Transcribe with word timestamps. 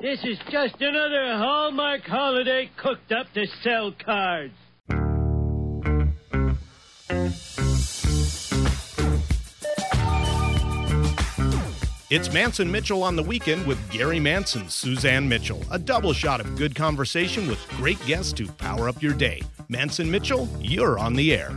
This 0.00 0.20
is 0.22 0.38
just 0.48 0.80
another 0.80 1.36
Hallmark 1.36 2.02
holiday 2.06 2.70
cooked 2.76 3.10
up 3.10 3.26
to 3.34 3.46
sell 3.64 3.92
cards. 3.92 4.54
It's 12.10 12.28
Mantz 12.28 12.60
and 12.60 12.70
Mitchell 12.70 13.02
on 13.02 13.16
the 13.16 13.24
weekend 13.24 13.66
with 13.66 13.90
Gary 13.90 14.20
Manson, 14.20 14.68
Suzanne 14.68 15.28
Mitchell. 15.28 15.64
A 15.72 15.80
double 15.80 16.12
shot 16.12 16.40
of 16.40 16.54
good 16.54 16.76
conversation 16.76 17.48
with 17.48 17.58
great 17.70 17.98
guests 18.06 18.32
to 18.34 18.46
power 18.46 18.88
up 18.88 19.02
your 19.02 19.14
day. 19.14 19.42
Mantz 19.68 19.98
and 19.98 20.10
Mitchell, 20.10 20.48
you're 20.60 20.96
on 20.96 21.14
the 21.14 21.34
air. 21.34 21.50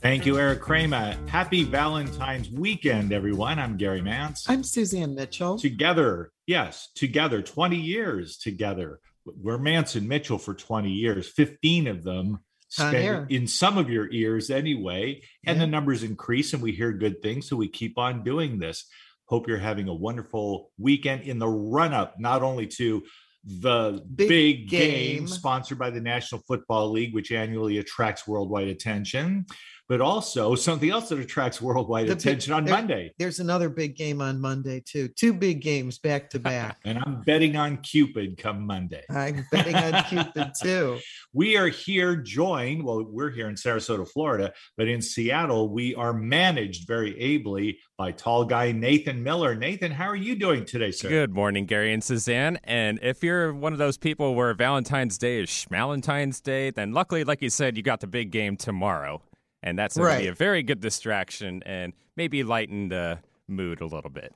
Thank 0.00 0.24
you, 0.24 0.38
Eric 0.38 0.62
Kramer. 0.62 1.14
Happy 1.26 1.62
Valentine's 1.64 2.48
weekend, 2.50 3.12
everyone. 3.12 3.58
I'm 3.58 3.76
Gary 3.76 4.00
Mantz. 4.00 4.44
I'm 4.48 4.62
Suzanne 4.62 5.14
Mitchell. 5.14 5.58
Together, 5.58 6.32
yes, 6.50 6.88
together, 6.96 7.40
20 7.40 7.76
years 7.76 8.36
together. 8.36 8.98
We're 9.24 9.56
Mantz 9.56 9.94
and 9.94 10.08
Mitchell 10.08 10.36
for 10.36 10.52
20 10.52 10.90
years, 10.90 11.28
15 11.28 11.86
of 11.86 12.02
them 12.02 12.40
spent 12.68 13.30
in 13.30 13.46
some 13.46 13.78
of 13.78 13.88
your 13.88 14.10
ears 14.10 14.50
anyway. 14.50 15.22
And 15.46 15.56
yeah. 15.56 15.64
the 15.64 15.70
numbers 15.70 16.02
increase 16.02 16.52
and 16.52 16.62
we 16.62 16.72
hear 16.72 16.92
good 16.92 17.22
things. 17.22 17.48
So 17.48 17.56
we 17.56 17.68
keep 17.68 17.98
on 17.98 18.24
doing 18.24 18.58
this. 18.58 18.86
Hope 19.26 19.46
you're 19.46 19.58
having 19.58 19.88
a 19.88 19.94
wonderful 19.94 20.72
weekend 20.76 21.22
in 21.22 21.38
the 21.38 21.48
run 21.48 21.92
up, 21.94 22.18
not 22.18 22.42
only 22.42 22.66
to 22.66 23.04
the 23.44 24.02
big, 24.14 24.28
big 24.28 24.68
game. 24.68 25.18
game. 25.18 25.28
sponsored 25.28 25.78
by 25.78 25.90
the 25.90 26.00
National 26.00 26.40
Football 26.42 26.90
League, 26.90 27.14
which 27.14 27.30
annually 27.30 27.78
attracts 27.78 28.26
worldwide 28.26 28.68
attention, 28.68 29.46
but 29.90 30.00
also 30.00 30.54
something 30.54 30.88
else 30.88 31.08
that 31.08 31.18
attracts 31.18 31.60
worldwide 31.60 32.06
the 32.06 32.12
attention 32.12 32.52
big, 32.52 32.56
on 32.56 32.64
there, 32.64 32.74
Monday. 32.76 33.12
There's 33.18 33.40
another 33.40 33.68
big 33.68 33.96
game 33.96 34.20
on 34.20 34.40
Monday 34.40 34.80
too. 34.86 35.08
Two 35.08 35.34
big 35.34 35.60
games 35.60 35.98
back 35.98 36.30
to 36.30 36.38
back. 36.38 36.78
and 36.84 36.96
I'm 36.96 37.22
betting 37.22 37.56
on 37.56 37.78
Cupid 37.78 38.38
come 38.38 38.64
Monday. 38.64 39.02
I'm 39.10 39.44
betting 39.50 39.74
on 39.74 40.04
Cupid 40.04 40.52
too. 40.62 41.00
We 41.32 41.56
are 41.56 41.66
here 41.66 42.14
joined, 42.14 42.84
well, 42.84 43.02
we're 43.02 43.30
here 43.30 43.48
in 43.48 43.56
Sarasota, 43.56 44.08
Florida, 44.08 44.52
but 44.76 44.86
in 44.86 45.02
Seattle, 45.02 45.68
we 45.68 45.96
are 45.96 46.12
managed 46.12 46.86
very 46.86 47.20
ably 47.20 47.80
by 47.98 48.12
tall 48.12 48.44
guy 48.44 48.70
Nathan 48.70 49.24
Miller. 49.24 49.56
Nathan, 49.56 49.90
how 49.90 50.06
are 50.06 50.14
you 50.14 50.36
doing 50.36 50.64
today, 50.64 50.92
sir? 50.92 51.08
Good 51.08 51.34
morning, 51.34 51.66
Gary 51.66 51.92
and 51.92 52.04
Suzanne. 52.04 52.60
And 52.62 53.00
if 53.02 53.24
you're 53.24 53.52
one 53.52 53.72
of 53.72 53.80
those 53.80 53.98
people 53.98 54.36
where 54.36 54.54
Valentine's 54.54 55.18
Day 55.18 55.42
is 55.42 55.48
Schmalentine's 55.48 56.40
Day, 56.40 56.70
then 56.70 56.92
luckily, 56.92 57.24
like 57.24 57.42
you 57.42 57.50
said, 57.50 57.76
you 57.76 57.82
got 57.82 57.98
the 57.98 58.06
big 58.06 58.30
game 58.30 58.56
tomorrow 58.56 59.20
and 59.62 59.78
that's 59.78 59.96
going 59.96 60.06
right. 60.06 60.16
to 60.16 60.22
be 60.22 60.28
a 60.28 60.34
very 60.34 60.62
good 60.62 60.80
distraction 60.80 61.62
and 61.64 61.92
maybe 62.16 62.42
lighten 62.42 62.88
the 62.88 63.18
mood 63.48 63.80
a 63.80 63.86
little 63.86 64.10
bit. 64.10 64.34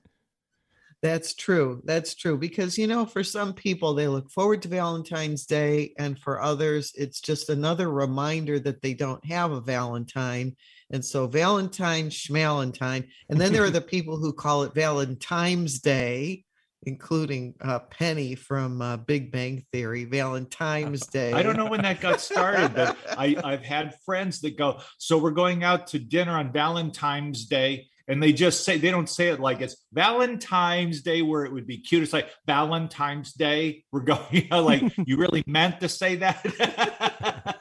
That's 1.02 1.34
true. 1.34 1.82
That's 1.84 2.14
true. 2.14 2.38
Because, 2.38 2.78
you 2.78 2.86
know, 2.86 3.04
for 3.04 3.22
some 3.22 3.52
people, 3.52 3.92
they 3.92 4.08
look 4.08 4.30
forward 4.30 4.62
to 4.62 4.68
Valentine's 4.68 5.44
Day. 5.44 5.92
And 5.98 6.18
for 6.18 6.40
others, 6.40 6.92
it's 6.94 7.20
just 7.20 7.50
another 7.50 7.90
reminder 7.90 8.58
that 8.60 8.80
they 8.80 8.94
don't 8.94 9.22
have 9.26 9.52
a 9.52 9.60
Valentine. 9.60 10.56
And 10.90 11.04
so, 11.04 11.26
Valentine, 11.26 12.08
Schmalentine. 12.08 13.06
And 13.28 13.38
then 13.38 13.52
there 13.52 13.64
are 13.64 13.70
the 13.70 13.80
people 13.82 14.16
who 14.16 14.32
call 14.32 14.62
it 14.62 14.74
Valentine's 14.74 15.78
Day 15.78 16.44
including 16.86 17.54
uh, 17.60 17.78
Penny 17.78 18.34
from 18.34 18.80
uh, 18.80 18.96
Big 18.96 19.32
Bang 19.32 19.64
Theory, 19.72 20.04
Valentine's 20.04 21.06
Day. 21.06 21.32
I 21.32 21.42
don't 21.42 21.56
know 21.56 21.68
when 21.68 21.82
that 21.82 22.00
got 22.00 22.20
started, 22.20 22.74
but 22.74 22.96
I, 23.16 23.36
I've 23.44 23.64
had 23.64 23.96
friends 24.04 24.40
that 24.42 24.56
go, 24.56 24.80
so 24.98 25.18
we're 25.18 25.30
going 25.30 25.64
out 25.64 25.88
to 25.88 25.98
dinner 25.98 26.32
on 26.32 26.52
Valentine's 26.52 27.46
Day. 27.46 27.88
And 28.06 28.22
they 28.22 28.34
just 28.34 28.66
say, 28.66 28.76
they 28.76 28.90
don't 28.90 29.08
say 29.08 29.28
it 29.28 29.40
like 29.40 29.62
it's 29.62 29.76
Valentine's 29.92 31.00
Day 31.00 31.22
where 31.22 31.46
it 31.46 31.52
would 31.52 31.66
be 31.66 31.78
cute. 31.78 32.02
It's 32.02 32.12
like 32.12 32.28
Valentine's 32.46 33.32
Day. 33.32 33.84
We're 33.90 34.00
going, 34.02 34.26
you 34.30 34.48
know, 34.50 34.62
like 34.62 34.82
you 35.06 35.16
really 35.16 35.42
meant 35.46 35.80
to 35.80 35.88
say 35.88 36.16
that. 36.16 37.56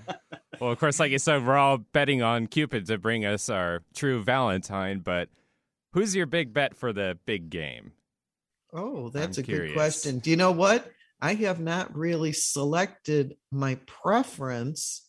well, 0.59 0.71
of 0.71 0.79
course, 0.79 0.99
like 0.99 1.11
you 1.11 1.19
said, 1.19 1.45
we're 1.45 1.57
all 1.57 1.77
betting 1.77 2.21
on 2.21 2.47
Cupid 2.47 2.87
to 2.87 2.97
bring 2.97 3.25
us 3.25 3.49
our 3.49 3.83
true 3.95 4.21
Valentine. 4.21 4.99
But 4.99 5.29
who's 5.93 6.13
your 6.13 6.25
big 6.25 6.53
bet 6.53 6.75
for 6.75 6.91
the 6.91 7.17
big 7.25 7.49
game? 7.49 7.93
Oh, 8.73 9.09
that's 9.09 9.37
I'm 9.37 9.43
a 9.43 9.45
curious. 9.45 9.71
good 9.71 9.77
question. 9.77 10.19
Do 10.19 10.29
you 10.29 10.35
know 10.35 10.51
what? 10.51 10.89
I 11.21 11.35
have 11.35 11.59
not 11.59 11.95
really 11.95 12.33
selected 12.33 13.37
my 13.51 13.75
preference. 13.85 15.07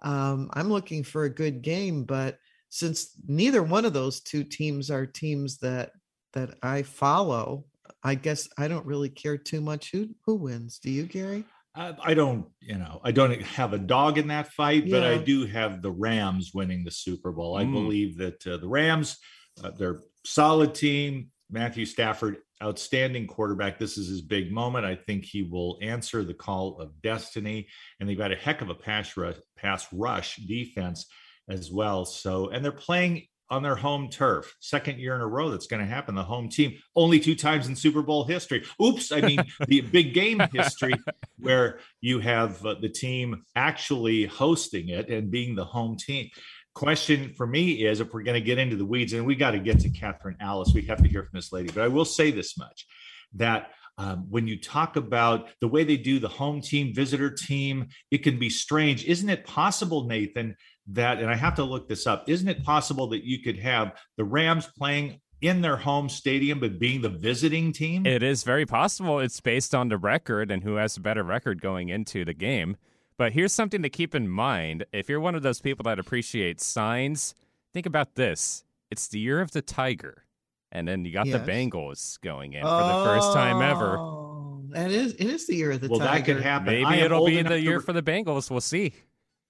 Um, 0.00 0.48
I'm 0.54 0.70
looking 0.70 1.04
for 1.04 1.24
a 1.24 1.34
good 1.34 1.60
game, 1.60 2.04
but 2.04 2.38
since 2.70 3.10
neither 3.26 3.62
one 3.62 3.84
of 3.84 3.92
those 3.92 4.20
two 4.20 4.44
teams 4.44 4.90
are 4.90 5.04
teams 5.04 5.58
that 5.58 5.90
that 6.32 6.54
I 6.62 6.82
follow, 6.82 7.66
I 8.02 8.14
guess 8.14 8.48
I 8.56 8.68
don't 8.68 8.86
really 8.86 9.08
care 9.10 9.36
too 9.36 9.60
much 9.60 9.90
who 9.90 10.10
who 10.24 10.36
wins. 10.36 10.78
Do 10.78 10.90
you, 10.90 11.04
Gary? 11.04 11.44
I, 11.74 11.94
I 12.02 12.14
don't, 12.14 12.46
you 12.60 12.78
know, 12.78 13.00
I 13.04 13.12
don't 13.12 13.40
have 13.42 13.72
a 13.72 13.78
dog 13.78 14.18
in 14.18 14.28
that 14.28 14.52
fight, 14.52 14.86
yeah. 14.86 14.98
but 14.98 15.06
I 15.06 15.18
do 15.18 15.46
have 15.46 15.82
the 15.82 15.90
Rams 15.90 16.52
winning 16.52 16.84
the 16.84 16.90
Super 16.90 17.32
Bowl. 17.32 17.56
I 17.56 17.64
mm. 17.64 17.72
believe 17.72 18.18
that 18.18 18.44
uh, 18.46 18.56
the 18.56 18.66
Rams, 18.68 19.18
uh, 19.62 19.70
they're 19.70 20.00
solid 20.24 20.74
team. 20.74 21.30
Matthew 21.50 21.84
Stafford 21.84 22.38
outstanding 22.62 23.26
quarterback. 23.26 23.78
This 23.78 23.96
is 23.96 24.08
his 24.08 24.22
big 24.22 24.52
moment. 24.52 24.84
I 24.84 24.94
think 24.94 25.24
he 25.24 25.42
will 25.42 25.78
answer 25.82 26.24
the 26.24 26.34
call 26.34 26.78
of 26.80 27.00
destiny. 27.02 27.68
And 27.98 28.08
they've 28.08 28.18
got 28.18 28.32
a 28.32 28.36
heck 28.36 28.60
of 28.60 28.70
a 28.70 28.74
pass 28.74 29.16
rush, 29.16 29.36
pass 29.56 29.86
rush 29.92 30.36
defense 30.36 31.06
as 31.48 31.70
well. 31.70 32.04
So, 32.04 32.48
and 32.50 32.64
they're 32.64 32.72
playing 32.72 33.26
on 33.50 33.62
their 33.62 33.74
home 33.74 34.08
turf. 34.08 34.54
Second 34.60 35.00
year 35.00 35.14
in 35.14 35.20
a 35.20 35.26
row 35.26 35.50
that's 35.50 35.66
going 35.66 35.80
to 35.80 35.86
happen. 35.86 36.14
The 36.14 36.22
home 36.22 36.48
team 36.48 36.78
only 36.94 37.18
two 37.18 37.34
times 37.34 37.66
in 37.66 37.74
Super 37.74 38.02
Bowl 38.02 38.24
history. 38.24 38.64
Oops, 38.80 39.10
I 39.10 39.20
mean 39.20 39.42
the 39.66 39.80
big 39.80 40.14
game 40.14 40.40
history 40.52 40.94
where 41.38 41.80
you 42.00 42.20
have 42.20 42.64
uh, 42.64 42.76
the 42.80 42.88
team 42.88 43.42
actually 43.56 44.26
hosting 44.26 44.88
it 44.88 45.08
and 45.08 45.30
being 45.30 45.56
the 45.56 45.64
home 45.64 45.96
team 45.96 46.30
question 46.74 47.34
for 47.36 47.46
me 47.46 47.86
is 47.86 48.00
if 48.00 48.12
we're 48.12 48.22
going 48.22 48.40
to 48.40 48.46
get 48.46 48.58
into 48.58 48.76
the 48.76 48.84
weeds, 48.84 49.12
and 49.12 49.26
we 49.26 49.34
got 49.34 49.52
to 49.52 49.58
get 49.58 49.80
to 49.80 49.90
Kathryn 49.90 50.36
Alice, 50.40 50.72
we 50.74 50.82
have 50.82 51.02
to 51.02 51.08
hear 51.08 51.22
from 51.22 51.38
this 51.38 51.52
lady. 51.52 51.70
But 51.72 51.84
I 51.84 51.88
will 51.88 52.04
say 52.04 52.30
this 52.30 52.56
much 52.56 52.86
that 53.34 53.70
um, 53.98 54.26
when 54.30 54.46
you 54.46 54.58
talk 54.58 54.96
about 54.96 55.48
the 55.60 55.68
way 55.68 55.84
they 55.84 55.96
do 55.96 56.18
the 56.18 56.28
home 56.28 56.60
team, 56.60 56.94
visitor 56.94 57.30
team, 57.30 57.88
it 58.10 58.18
can 58.18 58.38
be 58.38 58.48
strange. 58.48 59.04
Isn't 59.04 59.28
it 59.28 59.44
possible, 59.44 60.06
Nathan, 60.06 60.56
that, 60.92 61.18
and 61.18 61.28
I 61.28 61.36
have 61.36 61.56
to 61.56 61.64
look 61.64 61.88
this 61.88 62.06
up, 62.06 62.28
isn't 62.28 62.48
it 62.48 62.64
possible 62.64 63.08
that 63.08 63.24
you 63.24 63.42
could 63.42 63.58
have 63.58 63.92
the 64.16 64.24
Rams 64.24 64.66
playing 64.78 65.20
in 65.42 65.60
their 65.60 65.76
home 65.76 66.08
stadium, 66.08 66.60
but 66.60 66.78
being 66.78 67.02
the 67.02 67.08
visiting 67.08 67.72
team? 67.72 68.06
It 68.06 68.22
is 68.22 68.42
very 68.42 68.66
possible. 68.66 69.20
It's 69.20 69.40
based 69.40 69.74
on 69.74 69.88
the 69.88 69.98
record 69.98 70.50
and 70.50 70.62
who 70.62 70.76
has 70.76 70.96
a 70.96 71.00
better 71.00 71.22
record 71.22 71.60
going 71.60 71.90
into 71.90 72.24
the 72.24 72.34
game. 72.34 72.76
But 73.20 73.34
here's 73.34 73.52
something 73.52 73.82
to 73.82 73.90
keep 73.90 74.14
in 74.14 74.30
mind. 74.30 74.86
If 74.94 75.10
you're 75.10 75.20
one 75.20 75.34
of 75.34 75.42
those 75.42 75.60
people 75.60 75.82
that 75.82 75.98
appreciates 75.98 76.64
signs, 76.64 77.34
think 77.74 77.84
about 77.84 78.14
this. 78.14 78.64
It's 78.90 79.08
the 79.08 79.18
year 79.18 79.42
of 79.42 79.50
the 79.50 79.60
tiger. 79.60 80.24
And 80.72 80.88
then 80.88 81.04
you 81.04 81.12
got 81.12 81.26
yes. 81.26 81.38
the 81.38 81.52
Bengals 81.52 82.18
going 82.22 82.54
in 82.54 82.62
for 82.62 82.66
the 82.66 83.04
first 83.04 83.34
time 83.34 83.60
ever. 83.60 83.98
Oh, 83.98 84.62
that 84.70 84.90
is 84.90 85.12
it 85.12 85.26
is 85.26 85.46
the 85.46 85.54
year 85.54 85.72
of 85.72 85.82
the 85.82 85.90
well, 85.90 85.98
tiger. 85.98 86.14
that 86.14 86.24
could 86.24 86.42
happen. 86.42 86.72
Maybe 86.72 87.02
it'll 87.02 87.26
be 87.26 87.42
the 87.42 87.60
year 87.60 87.80
to... 87.80 87.84
for 87.84 87.92
the 87.92 88.02
Bengals. 88.02 88.50
We'll 88.50 88.62
see. 88.62 88.94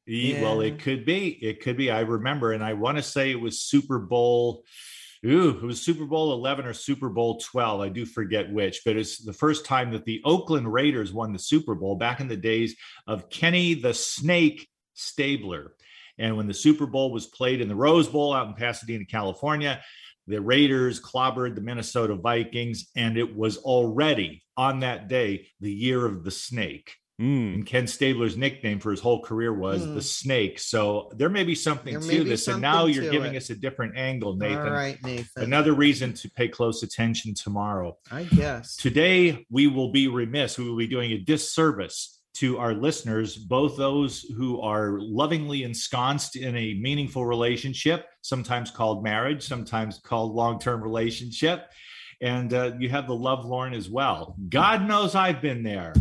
Yeah. 0.05 0.43
Well, 0.43 0.63
it 0.63 0.81
could 0.81 1.05
be. 1.05 1.29
It 1.41 1.63
could 1.63 1.77
be. 1.77 1.93
I 1.93 2.01
remember, 2.01 2.51
and 2.51 2.65
I 2.65 2.73
want 2.73 2.97
to 2.97 3.05
say 3.05 3.31
it 3.31 3.41
was 3.41 3.61
Super 3.61 4.01
Bowl 4.01 4.65
Ooh, 5.27 5.51
it 5.51 5.63
was 5.63 5.83
Super 5.83 6.07
Bowl 6.07 6.33
11 6.33 6.65
or 6.65 6.73
Super 6.73 7.11
Bowl 7.11 7.39
12. 7.41 7.81
I 7.81 7.89
do 7.91 8.07
forget 8.07 8.51
which, 8.51 8.81
but 8.87 8.97
it's 8.97 9.19
the 9.19 9.35
first 9.35 9.67
time 9.67 9.91
that 9.91 10.07
the 10.07 10.23
Oakland 10.25 10.73
Raiders 10.73 11.13
won 11.13 11.35
the 11.35 11.39
Super 11.39 11.75
Bowl 11.75 11.95
back 11.97 12.21
in 12.21 12.29
the 12.29 12.39
days 12.39 12.75
of 13.07 13.29
Kenny 13.29 13.75
the 13.75 13.93
Snake 13.93 14.67
Stabler. 14.95 15.75
And 16.17 16.39
when 16.39 16.47
the 16.47 16.55
Super 16.55 16.87
Bowl 16.87 17.13
was 17.13 17.27
played 17.27 17.61
in 17.61 17.69
the 17.69 17.77
Rose 17.77 18.09
Bowl 18.09 18.33
out 18.33 18.49
in 18.49 18.55
Pasadena, 18.55 19.05
California, 19.05 19.83
the 20.27 20.41
Raiders 20.41 21.01
clobbered 21.01 21.55
the 21.55 21.61
Minnesota 21.61 22.15
Vikings, 22.15 22.91
and 22.97 23.19
it 23.19 23.37
was 23.37 23.59
already 23.59 24.43
on 24.57 24.81
that 24.81 25.09
day 25.09 25.49
the 25.61 25.73
year 25.73 26.07
of 26.07 26.25
the 26.25 26.31
snake. 26.31 26.95
Mm. 27.21 27.55
And 27.55 27.67
Ken 27.67 27.87
Stabler's 27.87 28.37
nickname 28.37 28.81
for 28.81 28.91
his 28.91 29.01
whole 29.01 29.23
career 29.23 29.53
was 29.53 29.83
mm. 29.83 29.95
the 29.95 30.03
Snake. 30.03 30.59
So 30.59 31.11
there 31.15 31.29
may 31.29 31.45
be 31.45 31.55
something 31.55 32.01
there 32.01 32.19
to 32.19 32.25
this. 32.25 32.49
and 32.49 32.63
now 32.63 32.87
you're 32.87 33.11
giving 33.11 33.35
it. 33.35 33.39
us 33.39 33.51
a 33.51 33.55
different 33.55 33.99
angle, 33.99 34.37
Nathan. 34.37 34.59
All 34.59 34.71
right, 34.71 34.99
Nathan. 35.05 35.43
Another 35.43 35.75
reason 35.75 36.15
to 36.15 36.31
pay 36.31 36.49
close 36.49 36.83
attention 36.83 37.35
tomorrow. 37.35 37.99
I 38.11 38.25
guess. 38.25 38.77
Today, 38.77 39.47
we 39.51 39.67
will 39.67 39.93
be 39.93 40.09
remiss. 40.09 40.59
We 40.59 40.69
will 40.69 40.79
be 40.79 40.87
doing 40.87 41.13
a 41.13 41.19
disservice 41.19 42.21
to 42.35 42.59
our 42.59 42.73
listeners, 42.73 43.37
both 43.37 43.77
those 43.77 44.23
who 44.37 44.61
are 44.63 44.99
lovingly 45.01 45.65
ensconced 45.65 46.37
in 46.37 46.57
a 46.57 46.75
meaningful 46.75 47.27
relationship, 47.27 48.07
sometimes 48.23 48.71
called 48.71 49.05
marriage, 49.05 49.47
sometimes 49.47 49.99
called 49.99 50.35
long 50.35 50.59
term 50.59 50.83
relationship. 50.83 51.71
And 52.23 52.53
uh, 52.55 52.73
you 52.79 52.89
have 52.91 53.07
the 53.07 53.15
love 53.15 53.45
lorn 53.45 53.75
as 53.75 53.91
well. 53.91 54.37
God 54.49 54.87
knows 54.87 55.15
I've 55.15 55.43
been 55.43 55.63
there 55.63 55.93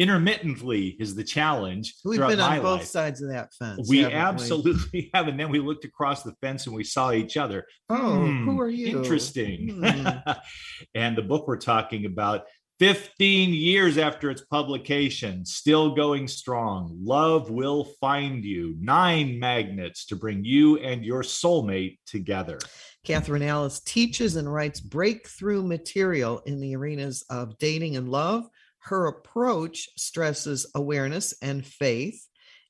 intermittently 0.00 0.96
is 0.98 1.14
the 1.14 1.22
challenge. 1.22 1.94
We've 2.06 2.18
been 2.18 2.40
on 2.40 2.62
both 2.62 2.80
life. 2.80 2.86
sides 2.86 3.20
of 3.20 3.28
that 3.28 3.52
fence. 3.52 3.86
We 3.86 4.06
absolutely 4.06 4.80
we? 4.94 5.10
have. 5.14 5.28
And 5.28 5.38
then 5.38 5.50
we 5.50 5.60
looked 5.60 5.84
across 5.84 6.22
the 6.22 6.32
fence 6.40 6.66
and 6.66 6.74
we 6.74 6.84
saw 6.84 7.12
each 7.12 7.36
other. 7.36 7.66
Oh, 7.90 8.24
hmm, 8.24 8.48
who 8.48 8.60
are 8.60 8.70
you? 8.70 8.98
Interesting. 8.98 9.82
Hmm. 9.84 10.30
and 10.94 11.16
the 11.16 11.22
book 11.22 11.46
we're 11.46 11.58
talking 11.58 12.06
about 12.06 12.44
15 12.78 13.52
years 13.52 13.98
after 13.98 14.30
its 14.30 14.40
publication, 14.40 15.44
still 15.44 15.94
going 15.94 16.26
strong. 16.26 16.96
Love 16.98 17.50
will 17.50 17.84
find 18.00 18.42
you. 18.42 18.74
Nine 18.80 19.38
magnets 19.38 20.06
to 20.06 20.16
bring 20.16 20.46
you 20.46 20.78
and 20.78 21.04
your 21.04 21.22
soulmate 21.22 21.98
together. 22.06 22.58
Kathryn 23.06 23.46
Alice 23.46 23.80
teaches 23.80 24.36
and 24.36 24.50
writes 24.50 24.80
breakthrough 24.80 25.62
material 25.62 26.40
in 26.46 26.58
the 26.58 26.74
arenas 26.74 27.22
of 27.28 27.58
dating 27.58 27.96
and 27.96 28.08
love. 28.08 28.46
Her 28.80 29.06
approach 29.06 29.88
stresses 29.96 30.70
awareness 30.74 31.34
and 31.42 31.64
faith. 31.66 32.26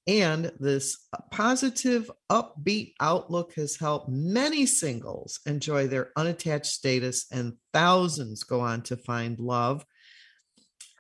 And 0.06 0.50
this 0.58 1.06
uh, 1.12 1.18
positive, 1.30 2.10
upbeat 2.30 2.94
outlook 3.00 3.54
has 3.54 3.76
helped 3.76 4.08
many 4.08 4.66
singles 4.66 5.40
enjoy 5.46 5.86
their 5.86 6.10
unattached 6.16 6.66
status, 6.66 7.26
and 7.30 7.54
thousands 7.72 8.42
go 8.42 8.60
on 8.60 8.82
to 8.82 8.96
find 8.96 9.38
love. 9.38 9.84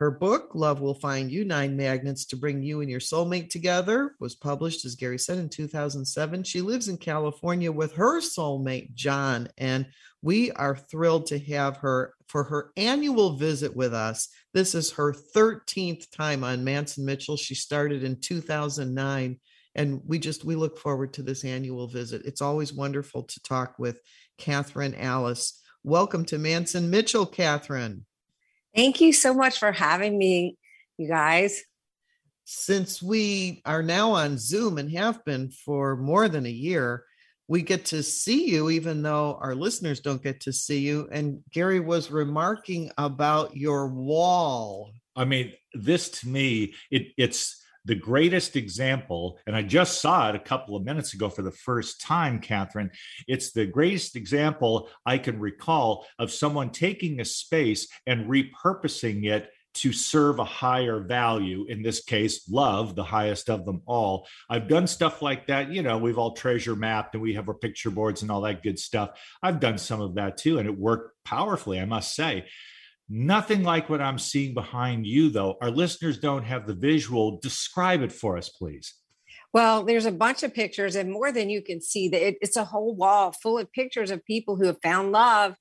Her 0.00 0.10
book, 0.10 0.52
Love 0.54 0.80
Will 0.80 0.94
Find 0.94 1.30
You 1.30 1.44
Nine 1.44 1.76
Magnets 1.76 2.24
to 2.26 2.36
Bring 2.36 2.62
You 2.62 2.80
and 2.80 2.88
Your 2.88 3.00
Soulmate 3.00 3.50
Together, 3.50 4.14
was 4.18 4.34
published, 4.34 4.86
as 4.86 4.94
Gary 4.94 5.18
said, 5.18 5.36
in 5.36 5.50
2007. 5.50 6.42
She 6.42 6.62
lives 6.62 6.88
in 6.88 6.96
California 6.96 7.70
with 7.70 7.92
her 7.92 8.22
soulmate, 8.22 8.94
John, 8.94 9.48
and 9.58 9.84
we 10.22 10.52
are 10.52 10.74
thrilled 10.74 11.26
to 11.26 11.38
have 11.38 11.76
her 11.78 12.14
for 12.28 12.44
her 12.44 12.72
annual 12.78 13.36
visit 13.36 13.76
with 13.76 13.92
us. 13.92 14.28
This 14.54 14.74
is 14.74 14.92
her 14.92 15.12
13th 15.12 16.10
time 16.10 16.44
on 16.44 16.64
Mantz 16.64 16.96
and 16.96 17.04
Mitchell. 17.04 17.36
She 17.36 17.54
started 17.54 18.02
in 18.02 18.22
2009 18.22 19.38
and 19.74 20.00
we 20.06 20.18
just 20.18 20.44
we 20.44 20.56
look 20.56 20.78
forward 20.78 21.12
to 21.14 21.22
this 21.22 21.44
annual 21.44 21.86
visit. 21.88 22.22
It's 22.24 22.40
always 22.40 22.72
wonderful 22.72 23.24
to 23.24 23.42
talk 23.42 23.78
with 23.78 24.00
Kathryn 24.38 24.98
Alice. 24.98 25.60
Welcome 25.84 26.24
to 26.26 26.38
Mantz 26.38 26.74
and 26.74 26.90
Mitchell, 26.90 27.26
Kathryn. 27.26 28.04
Thank 28.74 29.00
you 29.00 29.12
so 29.12 29.34
much 29.34 29.58
for 29.58 29.72
having 29.72 30.16
me, 30.16 30.56
you 30.96 31.08
guys. 31.08 31.62
Since 32.44 33.02
we 33.02 33.62
are 33.64 33.82
now 33.82 34.12
on 34.12 34.38
Zoom 34.38 34.78
and 34.78 34.90
have 34.92 35.24
been 35.24 35.50
for 35.50 35.96
more 35.96 36.28
than 36.28 36.46
a 36.46 36.50
year, 36.50 37.04
we 37.48 37.62
get 37.62 37.84
to 37.86 38.02
see 38.02 38.48
you, 38.48 38.70
even 38.70 39.02
though 39.02 39.36
our 39.40 39.56
listeners 39.56 39.98
don't 39.98 40.22
get 40.22 40.40
to 40.42 40.52
see 40.52 40.78
you. 40.78 41.08
And 41.10 41.42
Gary 41.52 41.80
was 41.80 42.10
remarking 42.10 42.92
about 42.96 43.56
your 43.56 43.88
wall. 43.88 44.92
I 45.16 45.24
mean, 45.24 45.52
this 45.74 46.08
to 46.20 46.28
me, 46.28 46.74
it, 46.92 47.08
it's 47.16 47.59
the 47.84 47.94
greatest 47.94 48.56
example, 48.56 49.38
and 49.46 49.56
I 49.56 49.62
just 49.62 50.00
saw 50.00 50.28
it 50.28 50.34
a 50.34 50.40
couple 50.40 50.76
of 50.76 50.84
minutes 50.84 51.14
ago 51.14 51.28
for 51.28 51.42
the 51.42 51.50
first 51.50 52.00
time, 52.00 52.40
Kathryn. 52.40 52.90
It's 53.26 53.52
the 53.52 53.66
greatest 53.66 54.16
example 54.16 54.88
I 55.06 55.18
can 55.18 55.40
recall 55.40 56.06
of 56.18 56.30
someone 56.30 56.70
taking 56.70 57.20
a 57.20 57.24
space 57.24 57.88
and 58.06 58.30
repurposing 58.30 59.24
it 59.26 59.50
to 59.72 59.92
serve 59.92 60.38
a 60.38 60.44
higher 60.44 61.00
value 61.00 61.64
in 61.68 61.82
this 61.82 62.02
case 62.02 62.48
love 62.50 62.96
the 62.96 63.04
highest 63.04 63.48
of 63.48 63.64
them 63.64 63.82
all 63.86 64.26
i've 64.48 64.66
done 64.66 64.86
stuff 64.86 65.22
like 65.22 65.46
that 65.46 65.70
you 65.70 65.80
know 65.80 65.96
we've 65.96 66.18
all 66.18 66.32
treasure 66.32 66.74
mapped 66.74 67.14
and 67.14 67.22
we 67.22 67.34
have 67.34 67.48
our 67.48 67.54
picture 67.54 67.90
boards 67.90 68.22
and 68.22 68.32
all 68.32 68.40
that 68.40 68.64
good 68.64 68.80
stuff 68.80 69.10
i've 69.44 69.60
done 69.60 69.78
some 69.78 70.00
of 70.00 70.16
that 70.16 70.36
too 70.36 70.58
and 70.58 70.68
it 70.68 70.76
worked 70.76 71.14
powerfully 71.24 71.78
i 71.78 71.84
must 71.84 72.16
say 72.16 72.44
Nothing 73.12 73.64
like 73.64 73.90
what 73.90 74.00
I'm 74.00 74.20
seeing 74.20 74.54
behind 74.54 75.04
you, 75.04 75.30
though. 75.30 75.56
Our 75.60 75.72
listeners 75.72 76.18
don't 76.18 76.44
have 76.44 76.68
the 76.68 76.74
visual. 76.74 77.40
Describe 77.42 78.02
it 78.02 78.12
for 78.12 78.36
us, 78.36 78.50
please. 78.50 78.94
Well, 79.52 79.82
there's 79.82 80.06
a 80.06 80.12
bunch 80.12 80.44
of 80.44 80.54
pictures, 80.54 80.94
and 80.94 81.10
more 81.10 81.32
than 81.32 81.50
you 81.50 81.60
can 81.60 81.80
see. 81.80 82.08
That 82.08 82.36
it's 82.40 82.56
a 82.56 82.64
whole 82.64 82.94
wall 82.94 83.32
full 83.32 83.58
of 83.58 83.72
pictures 83.72 84.12
of 84.12 84.24
people 84.24 84.54
who 84.54 84.66
have 84.66 84.78
found 84.80 85.10
love, 85.10 85.56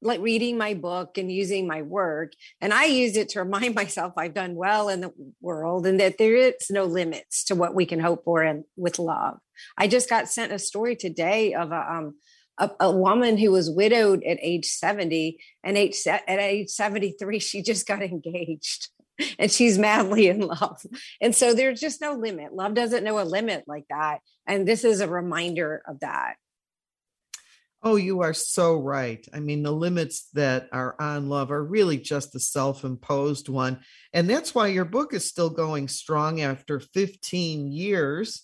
like 0.00 0.22
reading 0.22 0.56
my 0.56 0.72
book 0.72 1.18
and 1.18 1.30
using 1.30 1.66
my 1.66 1.82
work. 1.82 2.32
And 2.62 2.72
I 2.72 2.86
used 2.86 3.18
it 3.18 3.28
to 3.30 3.40
remind 3.40 3.74
myself 3.74 4.14
I've 4.16 4.32
done 4.32 4.54
well 4.54 4.88
in 4.88 5.02
the 5.02 5.12
world, 5.42 5.86
and 5.86 6.00
that 6.00 6.16
there 6.16 6.34
is 6.34 6.54
no 6.70 6.84
limits 6.84 7.44
to 7.44 7.54
what 7.54 7.74
we 7.74 7.84
can 7.84 8.00
hope 8.00 8.24
for 8.24 8.42
and 8.42 8.64
with 8.78 8.98
love. 8.98 9.36
I 9.76 9.88
just 9.88 10.08
got 10.08 10.30
sent 10.30 10.52
a 10.52 10.58
story 10.58 10.96
today 10.96 11.52
of 11.52 11.70
a 11.70 11.92
um, 11.92 12.14
a, 12.58 12.70
a, 12.80 12.90
woman 12.90 13.36
who 13.36 13.50
was 13.50 13.70
widowed 13.70 14.22
at 14.24 14.38
age 14.40 14.66
70 14.66 15.38
and 15.62 15.76
age, 15.76 15.96
at 16.06 16.22
age 16.28 16.68
73 16.68 17.38
she 17.38 17.62
just 17.62 17.86
got 17.86 18.02
engaged 18.02 18.88
and 19.38 19.50
she's 19.50 19.78
madly 19.78 20.28
in 20.28 20.40
love 20.40 20.84
and 21.20 21.34
so 21.34 21.54
there's 21.54 21.80
just 21.80 22.00
no 22.00 22.14
limit 22.14 22.52
love 22.52 22.74
doesn't 22.74 23.04
know 23.04 23.20
a 23.20 23.24
limit 23.24 23.64
like 23.66 23.84
that 23.88 24.18
and 24.46 24.66
this 24.66 24.84
is 24.84 25.00
a 25.00 25.08
reminder 25.08 25.82
of 25.86 26.00
that 26.00 26.34
Oh, 27.86 27.96
you 27.96 28.22
are 28.22 28.32
so 28.32 28.76
right. 28.80 29.28
I 29.34 29.40
mean, 29.40 29.62
the 29.62 29.70
limits 29.70 30.30
that 30.32 30.70
are 30.72 30.96
on 30.98 31.28
love 31.28 31.52
are 31.52 31.62
really 31.62 31.98
just 31.98 32.32
the 32.32 32.40
self 32.40 32.82
imposed 32.82 33.50
one. 33.50 33.80
And 34.14 34.28
that's 34.28 34.54
why 34.54 34.68
your 34.68 34.86
book 34.86 35.12
is 35.12 35.28
still 35.28 35.50
going 35.50 35.88
strong 35.88 36.40
after 36.40 36.80
15 36.80 37.70
years 37.70 38.40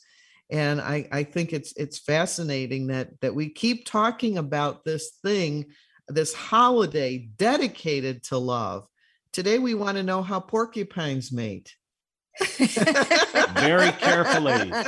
and 0.51 0.81
I, 0.81 1.09
I 1.13 1.23
think 1.23 1.53
it's 1.53 1.73
it's 1.77 1.99
fascinating 1.99 2.89
that 2.89 3.21
that 3.21 3.35
we 3.35 3.49
keep 3.49 3.87
talking 3.87 4.39
about 4.39 4.85
this 4.85 5.13
thing 5.23 5.67
this 6.09 6.35
holiday 6.35 7.29
dedicated 7.37 8.25
to 8.25 8.39
love. 8.39 8.87
Today 9.33 9.59
we 9.59 9.75
want 9.75 9.97
to 9.97 10.03
know 10.03 10.23
how 10.23 10.41
porcupines 10.41 11.31
mate. 11.31 11.75
Very 13.55 13.93
carefully. 14.01 14.73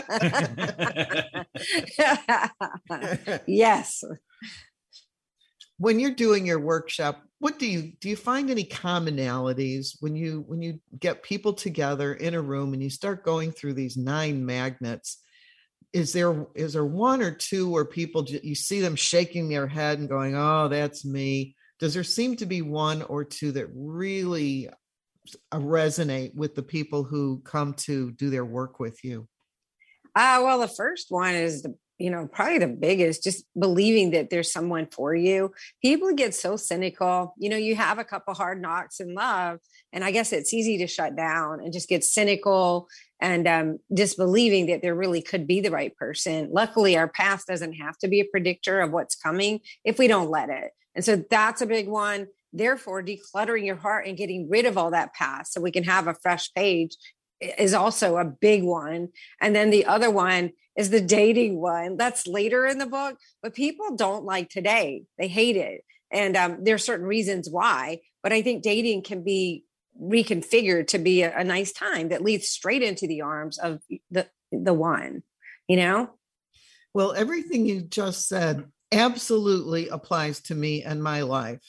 Yes. 3.47 4.03
When 5.79 6.01
you're 6.01 6.15
doing 6.15 6.47
your 6.47 6.61
workshop 6.61 7.23
what 7.43 7.59
do 7.59 7.67
you 7.67 7.93
do 8.01 8.09
you 8.09 8.15
find 8.15 8.51
any 8.51 8.63
commonalities 8.63 9.97
when 9.99 10.15
you 10.15 10.45
when 10.47 10.63
you 10.63 10.79
get 11.01 11.25
people 11.25 11.53
together 11.53 12.15
in 12.15 12.35
a 12.35 12.41
room 12.41 12.73
and 12.73 12.81
you 12.81 12.89
start 12.89 13.25
going 13.25 13.51
through 13.51 13.75
these 13.75 13.97
nine 13.97 14.47
magnets 14.47 15.19
is 15.93 16.13
there 16.13 16.47
is 16.55 16.73
there 16.73 16.85
one 16.85 17.23
or 17.23 17.31
two 17.31 17.69
where 17.69 17.85
people 17.85 18.25
you 18.25 18.55
see 18.55 18.81
them 18.81 18.97
shaking 18.97 19.49
their 19.49 19.67
head 19.67 19.99
and 19.99 20.09
going 20.09 20.35
oh 20.35 20.69
that's 20.69 21.05
me. 21.05 21.55
Does 21.79 21.95
there 21.95 22.05
seem 22.05 22.37
to 22.37 22.47
be 22.47 22.63
one 22.63 23.03
or 23.03 23.25
two 23.25 23.53
that 23.53 23.67
really 23.75 24.69
uh, 24.69 25.59
resonate 25.59 26.35
with 26.35 26.55
the 26.55 26.63
people 26.63 27.03
who 27.03 27.41
come 27.45 27.75
to 27.75 28.13
do 28.13 28.31
their 28.31 28.45
work 28.45 28.81
with 28.81 29.05
you? 29.05 29.29
Uh, 30.15 30.41
well 30.45 30.59
the 30.59 30.69
first 30.69 31.07
one 31.11 31.35
is 31.35 31.63
the 31.63 31.75
you 32.03 32.11
know, 32.11 32.27
probably 32.27 32.59
the 32.59 32.67
biggest, 32.67 33.23
just 33.23 33.45
believing 33.57 34.11
that 34.11 34.29
there's 34.29 34.51
someone 34.51 34.89
for 34.91 35.15
you. 35.15 35.53
People 35.81 36.13
get 36.15 36.35
so 36.35 36.57
cynical. 36.57 37.33
You 37.39 37.49
know, 37.49 37.57
you 37.57 37.77
have 37.77 38.01
a 38.01 38.05
couple 38.05 38.35
hard 38.35 38.61
knocks 38.61 38.99
in 38.99 39.15
love, 39.15 39.61
and 39.93 40.03
I 40.05 40.11
guess 40.11 40.33
it's 40.33 40.53
easy 40.53 40.79
to 40.79 40.89
shut 40.89 41.15
down 41.15 41.61
and 41.61 41.73
just 41.73 41.89
get 41.89 42.03
cynical 42.03 42.89
and 43.21 43.47
um, 43.47 43.79
disbelieving 43.95 44.67
that 44.67 44.83
there 44.83 44.97
really 44.97 45.23
could 45.23 45.47
be 45.47 45.61
the 45.61 45.71
right 45.71 45.97
person. 45.97 46.49
Luckily, 46.51 46.97
our 46.97 47.07
past 47.07 47.47
doesn't 47.47 47.75
have 47.75 47.97
to 47.99 48.09
be 48.09 48.19
a 48.19 48.25
predictor 48.25 48.81
of 48.81 48.91
what's 48.91 49.15
coming 49.15 49.61
if 49.85 49.97
we 49.97 50.09
don't 50.09 50.29
let 50.29 50.49
it. 50.49 50.73
And 50.97 51.05
so 51.05 51.23
that's 51.31 51.63
a 51.63 51.67
big 51.67 51.87
one. 51.87 52.27
Therefore, 52.53 53.01
decluttering 53.01 53.65
your 53.65 53.77
heart 53.77 54.09
and 54.09 54.17
getting 54.17 54.51
rid 54.51 54.67
of 54.67 54.77
all 54.77 54.91
that 54.91 55.15
past 55.15 55.53
so 55.53 55.61
we 55.61 55.71
can 55.71 55.85
have 55.85 56.09
a 56.09 56.15
fresh 56.15 56.53
page 56.53 56.97
is 57.59 57.75
also 57.75 58.17
a 58.17 58.25
big 58.25 58.63
one. 58.63 59.09
And 59.41 59.55
then 59.55 59.71
the 59.71 59.87
other 59.87 60.11
one 60.11 60.51
is 60.77 60.91
the 60.91 61.01
dating 61.01 61.61
one. 61.61 61.97
That's 61.97 62.27
later 62.27 62.67
in 62.67 62.79
the 62.79 62.87
book, 62.87 63.19
but 63.43 63.55
people 63.55 63.97
don't 63.97 64.25
like 64.25 64.49
today. 64.49 65.05
They 65.19 65.29
hate 65.29 65.57
it. 65.57 65.85
And 66.11 66.37
um, 66.37 66.65
there 66.65 66.75
are 66.75 66.79
certain 66.79 67.07
reasons 67.07 67.49
why, 67.51 68.01
but 68.23 68.33
I 68.33 68.43
think 68.43 68.63
dating 68.63 69.03
can 69.03 69.23
be 69.23 69.65
reconfigured 70.01 70.89
to 70.89 70.99
be 70.99 71.23
a, 71.23 71.37
a 71.37 71.45
nice 71.45 71.73
time 71.73 72.09
that 72.09 72.23
leads 72.23 72.49
straight 72.49 72.83
into 72.83 73.07
the 73.07 73.23
arms 73.23 73.59
of 73.59 73.81
the 74.11 74.27
the 74.53 74.75
one, 74.75 75.23
you 75.67 75.77
know? 75.77 76.11
Well, 76.95 77.13
everything 77.13 77.67
you 77.67 77.83
just 77.83 78.29
said 78.29 78.65
absolutely 78.93 79.89
applies 79.89 80.41
to 80.43 80.55
me 80.55 80.83
and 80.83 81.03
my 81.03 81.23
life. 81.23 81.63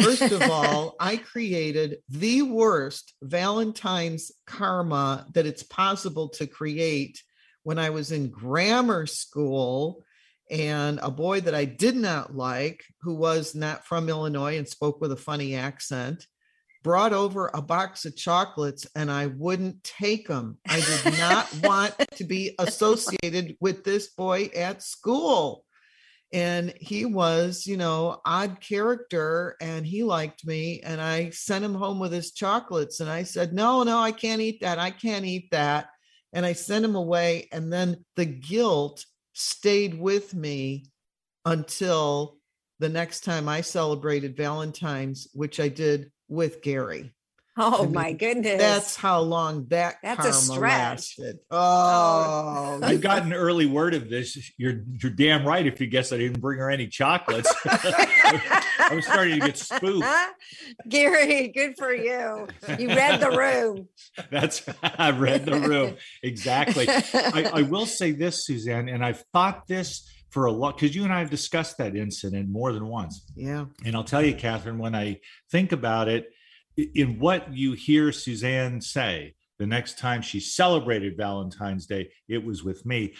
First 0.00 0.22
of 0.22 0.42
all, 0.42 0.96
I 1.00 1.16
created 1.16 1.98
the 2.08 2.42
worst 2.42 3.14
Valentine's 3.22 4.32
karma 4.46 5.26
that 5.34 5.46
it's 5.46 5.62
possible 5.62 6.30
to 6.30 6.48
create 6.48 7.22
when 7.64 7.78
I 7.78 7.90
was 7.90 8.12
in 8.12 8.30
grammar 8.30 9.06
school. 9.06 10.04
And 10.50 11.00
a 11.02 11.10
boy 11.10 11.40
that 11.40 11.54
I 11.54 11.64
did 11.64 11.96
not 11.96 12.36
like, 12.36 12.84
who 13.00 13.14
was 13.14 13.54
not 13.54 13.86
from 13.86 14.08
Illinois 14.08 14.58
and 14.58 14.68
spoke 14.68 15.00
with 15.00 15.10
a 15.10 15.16
funny 15.16 15.54
accent, 15.54 16.26
brought 16.82 17.14
over 17.14 17.50
a 17.52 17.62
box 17.62 18.04
of 18.04 18.14
chocolates 18.14 18.86
and 18.94 19.10
I 19.10 19.26
wouldn't 19.26 19.82
take 19.82 20.28
them. 20.28 20.58
I 20.68 20.80
did 20.80 21.18
not 21.18 21.48
want 21.62 21.94
to 22.16 22.24
be 22.24 22.54
associated 22.58 23.56
with 23.58 23.84
this 23.84 24.08
boy 24.08 24.50
at 24.54 24.82
school 24.82 25.64
and 26.34 26.74
he 26.80 27.04
was 27.04 27.64
you 27.64 27.76
know 27.76 28.20
odd 28.26 28.60
character 28.60 29.56
and 29.60 29.86
he 29.86 30.02
liked 30.02 30.44
me 30.44 30.80
and 30.80 31.00
i 31.00 31.30
sent 31.30 31.64
him 31.64 31.74
home 31.74 32.00
with 32.00 32.12
his 32.12 32.32
chocolates 32.32 33.00
and 33.00 33.08
i 33.08 33.22
said 33.22 33.52
no 33.52 33.84
no 33.84 33.98
i 33.98 34.10
can't 34.10 34.40
eat 34.40 34.60
that 34.60 34.78
i 34.78 34.90
can't 34.90 35.24
eat 35.24 35.48
that 35.52 35.86
and 36.34 36.44
i 36.44 36.52
sent 36.52 36.84
him 36.84 36.96
away 36.96 37.48
and 37.52 37.72
then 37.72 37.96
the 38.16 38.26
guilt 38.26 39.06
stayed 39.32 39.98
with 39.98 40.34
me 40.34 40.84
until 41.46 42.36
the 42.80 42.88
next 42.88 43.20
time 43.20 43.48
i 43.48 43.62
celebrated 43.62 44.36
valentine's 44.36 45.28
which 45.32 45.58
i 45.58 45.68
did 45.68 46.10
with 46.28 46.60
gary 46.60 47.10
Oh 47.56 47.82
I 47.82 47.82
mean, 47.82 47.92
my 47.92 48.12
goodness. 48.12 48.58
That's 48.58 48.96
how 48.96 49.20
long 49.20 49.66
that 49.68 49.96
That's 50.02 50.26
a 50.26 50.32
stretch. 50.32 51.18
Lasted. 51.18 51.38
Oh. 51.50 51.56
oh, 51.56 52.80
I've 52.82 53.00
gotten 53.00 53.32
early 53.32 53.66
word 53.66 53.94
of 53.94 54.10
this. 54.10 54.52
You're 54.56 54.82
you're 55.00 55.12
damn 55.12 55.46
right 55.46 55.64
if 55.64 55.80
you 55.80 55.86
guess 55.86 56.12
I 56.12 56.18
didn't 56.18 56.40
bring 56.40 56.58
her 56.58 56.68
any 56.68 56.88
chocolates. 56.88 57.52
I 57.64 58.90
was 58.92 59.06
starting 59.06 59.38
to 59.38 59.46
get 59.46 59.56
spooked. 59.56 60.04
Gary, 60.88 61.48
good 61.48 61.76
for 61.78 61.94
you. 61.94 62.48
You 62.76 62.88
read 62.88 63.20
the 63.20 63.30
room. 63.30 63.88
That's 64.30 64.66
I 64.82 65.10
read 65.12 65.46
the 65.46 65.60
room. 65.60 65.96
Exactly. 66.24 66.86
I, 66.88 67.50
I 67.54 67.62
will 67.62 67.86
say 67.86 68.10
this, 68.10 68.46
Suzanne, 68.46 68.88
and 68.88 69.04
I've 69.04 69.22
thought 69.32 69.68
this 69.68 70.10
for 70.30 70.46
a 70.46 70.52
lot 70.52 70.76
because 70.76 70.96
you 70.96 71.04
and 71.04 71.12
I 71.12 71.20
have 71.20 71.30
discussed 71.30 71.78
that 71.78 71.94
incident 71.94 72.48
more 72.48 72.72
than 72.72 72.88
once. 72.88 73.24
Yeah. 73.36 73.66
And 73.84 73.94
I'll 73.94 74.02
tell 74.02 74.22
you, 74.22 74.34
Kathryn, 74.34 74.78
when 74.78 74.96
I 74.96 75.20
think 75.52 75.70
about 75.70 76.08
it, 76.08 76.26
in 76.76 77.18
what 77.18 77.52
you 77.52 77.72
hear 77.72 78.12
Suzanne 78.12 78.80
say 78.80 79.34
the 79.58 79.66
next 79.66 79.98
time 79.98 80.22
she 80.22 80.40
celebrated 80.40 81.16
Valentine's 81.16 81.86
Day, 81.86 82.10
it 82.28 82.44
was 82.44 82.64
with 82.64 82.84
me. 82.84 83.14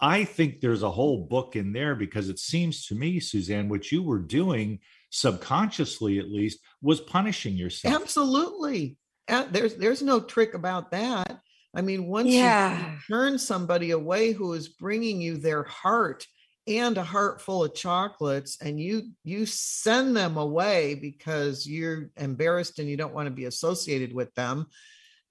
I 0.00 0.24
think 0.24 0.60
there's 0.60 0.82
a 0.82 0.90
whole 0.90 1.26
book 1.26 1.54
in 1.54 1.72
there 1.72 1.94
because 1.94 2.28
it 2.28 2.38
seems 2.38 2.86
to 2.86 2.94
me, 2.94 3.20
Suzanne, 3.20 3.68
what 3.68 3.92
you 3.92 4.02
were 4.02 4.18
doing 4.18 4.80
subconsciously 5.10 6.18
at 6.18 6.28
least 6.28 6.58
was 6.80 7.00
punishing 7.00 7.54
yourself. 7.54 7.94
Absolutely. 7.94 8.96
There's 9.28 9.76
there's 9.76 10.02
no 10.02 10.20
trick 10.20 10.54
about 10.54 10.90
that. 10.90 11.40
I 11.74 11.80
mean, 11.80 12.06
once 12.06 12.28
yeah. 12.28 12.92
you 12.92 12.98
turn 13.08 13.38
somebody 13.38 13.92
away 13.92 14.32
who 14.32 14.52
is 14.52 14.68
bringing 14.68 15.20
you 15.20 15.36
their 15.36 15.62
heart 15.62 16.26
and 16.66 16.96
a 16.96 17.02
heart 17.02 17.40
full 17.40 17.64
of 17.64 17.74
chocolates 17.74 18.56
and 18.60 18.78
you 18.78 19.10
you 19.24 19.46
send 19.46 20.16
them 20.16 20.36
away 20.36 20.94
because 20.94 21.66
you're 21.66 22.10
embarrassed 22.16 22.78
and 22.78 22.88
you 22.88 22.96
don't 22.96 23.14
want 23.14 23.26
to 23.26 23.34
be 23.34 23.46
associated 23.46 24.14
with 24.14 24.32
them 24.34 24.66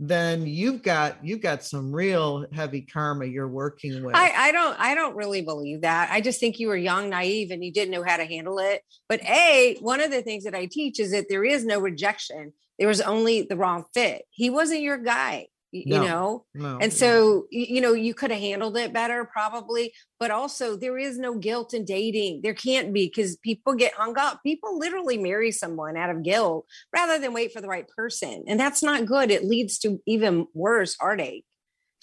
then 0.04 0.48
you've 0.48 0.82
got 0.82 1.24
you've 1.24 1.42
got 1.42 1.64
some 1.64 1.94
real 1.94 2.48
heavy 2.52 2.82
karma 2.82 3.26
you're 3.26 3.48
working 3.48 4.04
with. 4.04 4.16
I, 4.16 4.32
I 4.32 4.52
don't 4.52 4.80
I 4.80 4.96
don't 4.96 5.16
really 5.16 5.44
believe 5.44 5.82
that. 5.82 6.10
I 6.12 6.22
just 6.22 6.40
think 6.40 6.60
you 6.60 6.70
were 6.70 6.76
young, 6.76 7.12
naive, 7.12 7.52
and 7.52 7.64
you 7.64 7.72
didn't 7.72 7.92
know 7.92 8.04
how 8.04 8.18
to 8.18 8.26
handle 8.26 8.58
it. 8.58 8.82
But 9.08 9.22
a 9.22 9.78
one 9.80 10.02
of 10.02 10.10
the 10.10 10.24
things 10.24 10.46
that 10.46 10.56
I 10.56 10.66
teach 10.66 11.00
is 11.00 11.12
that 11.12 11.28
there 11.30 11.44
is 11.44 11.66
no 11.66 11.80
rejection. 11.80 12.52
There 12.80 12.88
was 12.88 13.00
only 13.00 13.44
the 13.44 13.56
wrong 13.56 13.86
fit. 13.94 14.24
He 14.32 14.50
wasn't 14.50 14.82
your 14.82 14.98
guy 14.98 15.50
you 15.72 15.98
no, 15.98 16.04
know? 16.04 16.46
no, 16.54 16.78
and 16.80 16.92
so 16.92 17.48
you 17.50 17.82
know 17.82 17.94
you 17.94 18.14
could 18.14 18.32
have 18.32 18.40
handled 18.40 18.78
it 18.78 18.94
better 18.94 19.26
probably 19.26 19.94
but 20.22 20.30
also 20.30 20.78
there 20.78 21.00
is 21.00 21.18
no 21.18 21.36
guilt 21.36 21.74
in 21.74 21.84
dating. 21.84 22.42
There 22.44 22.54
can't 22.54 22.94
be 22.94 23.08
because 23.08 23.38
people 23.38 23.74
get 23.74 23.96
hung 23.96 24.20
up. 24.20 24.44
People 24.44 24.78
literally 24.78 25.18
marry 25.18 25.52
someone 25.52 25.98
out 25.98 26.12
of 26.12 26.22
guilt 26.22 26.68
rather 26.96 27.18
than 27.18 27.34
wait 27.34 27.52
for 27.52 27.60
the 27.60 27.68
right 27.68 27.88
person 27.88 28.44
and 28.48 28.60
that's 28.60 28.84
not 28.84 29.08
good. 29.08 29.32
It 29.32 29.46
leads 29.46 29.80
to 29.80 30.00
even 30.06 30.46
worse 30.54 30.96
heartache. 31.00 31.44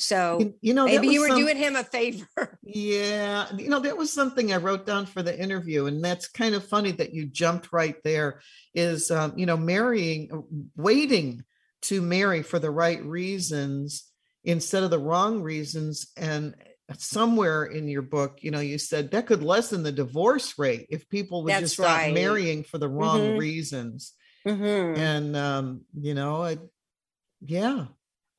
So 0.01 0.39
you, 0.41 0.55
you 0.61 0.75
know 0.75 0.87
maybe 0.87 1.09
you 1.09 1.21
were 1.21 1.29
some, 1.29 1.39
doing 1.39 1.57
him 1.57 1.77
a 1.77 1.85
favor. 1.85 2.27
Yeah 2.63 3.47
you 3.57 3.69
know 3.69 3.81
that 3.81 3.97
was 3.97 4.13
something 4.13 4.53
i 4.53 4.57
wrote 4.57 4.85
down 4.85 5.07
for 5.07 5.23
the 5.23 5.37
interview 5.37 5.87
and 5.87 6.05
that's 6.05 6.29
kind 6.29 6.55
of 6.55 6.65
funny 6.65 6.93
that 6.93 7.15
you 7.15 7.27
jumped 7.27 7.73
right 7.73 7.97
there 8.05 8.41
is 8.75 9.11
um, 9.11 9.33
you 9.37 9.47
know 9.47 9.57
marrying 9.57 10.45
waiting 10.77 11.43
to 11.83 12.01
marry 12.01 12.43
for 12.43 12.59
the 12.59 12.71
right 12.71 13.03
reasons 13.05 14.05
instead 14.45 14.83
of 14.83 14.91
the 14.91 14.99
wrong 14.99 15.43
reasons 15.43 16.11
and 16.17 16.55
somewhere 16.97 17.65
in 17.65 17.87
your 17.87 18.03
book 18.03 18.39
you 18.41 18.51
know 18.51 18.61
you 18.61 18.79
said 18.79 19.11
that 19.11 19.27
could 19.27 19.43
lessen 19.43 19.83
the 19.83 19.93
divorce 19.93 20.59
rate 20.59 20.87
if 20.89 21.09
people 21.09 21.45
would 21.45 21.53
That's 21.53 21.63
just 21.63 21.75
stop 21.75 21.87
right. 21.87 22.15
marrying 22.15 22.65
for 22.65 22.79
the 22.79 22.89
wrong 22.89 23.21
mm-hmm. 23.21 23.39
reasons 23.39 24.15
mm-hmm. 24.47 24.99
and 24.99 25.37
um 25.37 25.83
you 26.01 26.15
know 26.15 26.45
it, 26.45 26.61
yeah 27.43 27.87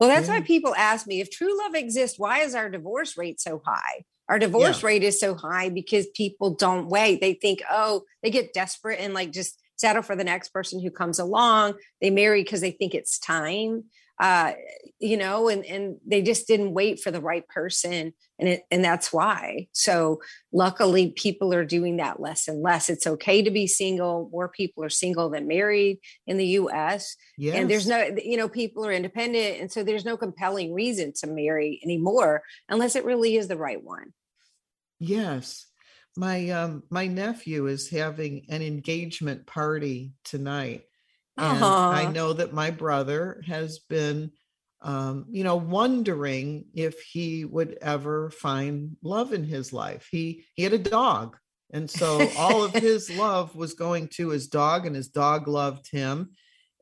well 0.00 0.08
that's 0.08 0.26
yeah. 0.26 0.34
why 0.34 0.40
people 0.40 0.74
ask 0.74 1.06
me 1.06 1.20
if 1.20 1.30
true 1.30 1.56
love 1.58 1.76
exists 1.76 2.18
why 2.18 2.40
is 2.40 2.56
our 2.56 2.68
divorce 2.68 3.16
rate 3.16 3.40
so 3.40 3.62
high 3.64 4.04
our 4.28 4.40
divorce 4.40 4.82
yeah. 4.82 4.86
rate 4.88 5.02
is 5.04 5.20
so 5.20 5.36
high 5.36 5.68
because 5.68 6.08
people 6.08 6.54
don't 6.54 6.88
wait 6.88 7.20
they 7.20 7.34
think 7.34 7.62
oh 7.70 8.02
they 8.22 8.30
get 8.30 8.52
desperate 8.52 8.98
and 8.98 9.14
like 9.14 9.30
just 9.30 9.60
settle 9.80 10.02
for 10.02 10.14
the 10.14 10.24
next 10.24 10.50
person 10.50 10.80
who 10.80 10.90
comes 10.90 11.18
along. 11.18 11.74
They 12.00 12.10
marry 12.10 12.42
because 12.42 12.60
they 12.60 12.70
think 12.70 12.94
it's 12.94 13.18
time. 13.18 13.84
Uh, 14.20 14.52
you 14.98 15.16
know, 15.16 15.48
and 15.48 15.64
and 15.64 15.96
they 16.06 16.20
just 16.20 16.46
didn't 16.46 16.74
wait 16.74 17.00
for 17.00 17.10
the 17.10 17.22
right 17.22 17.48
person, 17.48 18.12
and 18.38 18.48
it 18.50 18.64
and 18.70 18.84
that's 18.84 19.10
why. 19.14 19.68
So 19.72 20.20
luckily, 20.52 21.12
people 21.12 21.54
are 21.54 21.64
doing 21.64 21.96
that 21.96 22.20
less 22.20 22.46
and 22.46 22.60
less. 22.60 22.90
It's 22.90 23.06
okay 23.06 23.40
to 23.40 23.50
be 23.50 23.66
single. 23.66 24.28
More 24.30 24.50
people 24.50 24.84
are 24.84 24.90
single 24.90 25.30
than 25.30 25.48
married 25.48 26.00
in 26.26 26.36
the 26.36 26.46
U.S. 26.48 27.16
Yes. 27.38 27.56
And 27.56 27.70
there's 27.70 27.86
no, 27.86 28.10
you 28.22 28.36
know, 28.36 28.50
people 28.50 28.84
are 28.84 28.92
independent, 28.92 29.58
and 29.58 29.72
so 29.72 29.82
there's 29.82 30.04
no 30.04 30.18
compelling 30.18 30.74
reason 30.74 31.14
to 31.20 31.26
marry 31.26 31.80
anymore 31.82 32.42
unless 32.68 32.96
it 32.96 33.06
really 33.06 33.36
is 33.36 33.48
the 33.48 33.56
right 33.56 33.82
one. 33.82 34.12
Yes, 34.98 35.64
my 36.16 36.50
um 36.50 36.82
my 36.90 37.06
nephew 37.06 37.66
is 37.66 37.88
having 37.88 38.46
an 38.48 38.62
engagement 38.62 39.46
party 39.46 40.12
tonight 40.24 40.82
and 41.36 41.64
i 41.64 42.10
know 42.10 42.32
that 42.32 42.52
my 42.52 42.70
brother 42.70 43.42
has 43.46 43.78
been 43.78 44.30
um 44.82 45.26
you 45.30 45.44
know 45.44 45.56
wondering 45.56 46.64
if 46.74 47.00
he 47.02 47.44
would 47.44 47.76
ever 47.82 48.30
find 48.30 48.96
love 49.02 49.32
in 49.32 49.44
his 49.44 49.72
life. 49.72 50.08
He 50.10 50.44
he 50.54 50.62
had 50.62 50.72
a 50.72 50.78
dog 50.78 51.36
and 51.72 51.90
so 51.90 52.28
all 52.36 52.64
of 52.64 52.72
his 52.88 53.10
love 53.10 53.54
was 53.54 53.74
going 53.74 54.08
to 54.08 54.30
his 54.30 54.48
dog 54.48 54.86
and 54.86 54.96
his 54.96 55.08
dog 55.08 55.48
loved 55.48 55.90
him. 55.90 56.30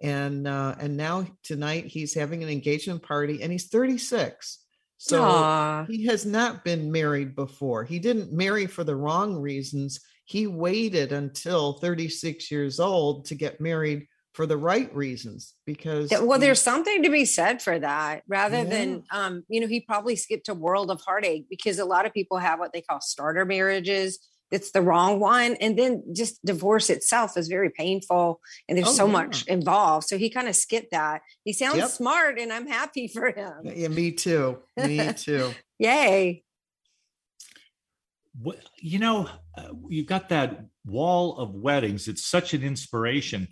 And 0.01 0.47
uh 0.47 0.77
and 0.79 0.97
now 0.97 1.27
tonight 1.43 1.87
he's 1.87 2.15
having 2.15 2.43
an 2.43 2.49
engagement 2.49 3.03
party 3.03 3.43
and 3.43 3.51
he's 3.51 3.69
36 3.69 4.65
so 4.99 5.23
Aww. 5.23 5.89
he 5.89 6.07
has 6.07 6.27
not 6.27 6.65
been 6.65 6.91
married 6.91 7.37
before. 7.37 7.85
He 7.85 8.01
didn't 8.01 8.33
marry 8.33 8.67
for 8.67 8.83
the 8.83 8.97
wrong 8.97 9.37
reasons. 9.37 10.01
He 10.25 10.47
waited 10.47 11.13
until 11.13 11.75
36 11.75 12.51
years 12.51 12.81
old 12.81 13.25
to 13.27 13.37
get 13.37 13.61
married 13.61 14.07
for 14.35 14.45
the 14.45 14.57
right 14.57 14.95
reasons 14.95 15.55
because 15.67 16.13
well 16.23 16.39
there's 16.39 16.61
something 16.61 17.03
to 17.03 17.11
be 17.11 17.25
said 17.25 17.61
for 17.61 17.77
that 17.77 18.23
rather 18.29 18.59
yeah. 18.59 18.65
than 18.65 19.03
um 19.11 19.43
you 19.49 19.61
know 19.61 19.67
he 19.67 19.81
probably 19.81 20.15
skipped 20.15 20.49
a 20.49 20.55
world 20.55 20.93
of 20.93 21.01
heartache 21.01 21.47
because 21.51 21.81
a 21.81 21.85
lot 21.85 22.07
of 22.07 22.13
people 22.13 22.39
have 22.39 22.61
what 22.61 22.73
they 22.73 22.81
call 22.81 23.01
starter 23.01 23.45
marriages 23.45 24.21
it's 24.51 24.71
the 24.73 24.83
wrong 24.83 25.21
one 25.21 25.57
and 25.61 25.79
then 25.79 26.03
just 26.15 26.45
divorce 26.45 26.91
itself 26.91 27.37
is 27.37 27.49
very 27.49 27.71
painful 27.71 28.41
and 28.69 28.79
there's 28.79 28.89
oh, 28.89 28.93
so 28.93 29.07
yeah. 29.07 29.13
much 29.13 29.47
involved. 29.47 30.07
So 30.09 30.19
he 30.19 30.31
kind 30.31 30.49
of 30.49 30.57
skipped 30.57 30.91
that. 30.93 31.23
He 31.45 31.53
sounds 31.53 31.79
yep. 31.79 31.89
smart 31.89 32.39
and 32.39 32.53
i'm 32.53 32.67
happy 32.67 33.09
for 33.09 33.31
him. 33.31 33.53
Yeah 33.65 33.89
me 33.89 34.13
too 34.13 34.59
me 34.77 35.13
too. 35.17 35.53
Yay. 35.79 36.43
Well, 38.41 38.57
you 38.77 38.99
know 38.99 39.29
uh, 39.57 39.71
you've 39.89 40.07
got 40.07 40.29
that 40.29 40.65
wall 40.87 41.39
of 41.39 41.55
weddings. 41.55 42.09
It's 42.09 42.25
such 42.25 42.55
an 42.55 42.63
inspiration 42.63 43.49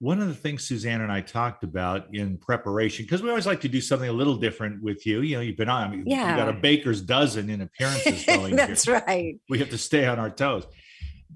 one 0.00 0.20
of 0.20 0.28
the 0.28 0.34
things 0.34 0.66
Suzanne 0.66 1.00
and 1.00 1.10
I 1.10 1.20
talked 1.20 1.64
about 1.64 2.14
in 2.14 2.38
preparation, 2.38 3.04
because 3.04 3.22
we 3.22 3.30
always 3.30 3.46
like 3.46 3.60
to 3.62 3.68
do 3.68 3.80
something 3.80 4.08
a 4.08 4.12
little 4.12 4.36
different 4.36 4.82
with 4.82 5.04
you. 5.06 5.22
You 5.22 5.36
know, 5.36 5.42
you've 5.42 5.56
been 5.56 5.68
on, 5.68 5.88
I 5.88 5.90
mean, 5.90 6.04
yeah. 6.06 6.30
you 6.30 6.36
got 6.36 6.48
a 6.48 6.52
baker's 6.52 7.00
dozen 7.00 7.50
in 7.50 7.60
appearances 7.60 8.24
going. 8.26 8.54
That's 8.54 8.84
here. 8.84 9.02
right. 9.06 9.40
We 9.48 9.58
have 9.58 9.70
to 9.70 9.78
stay 9.78 10.06
on 10.06 10.18
our 10.18 10.30
toes. 10.30 10.66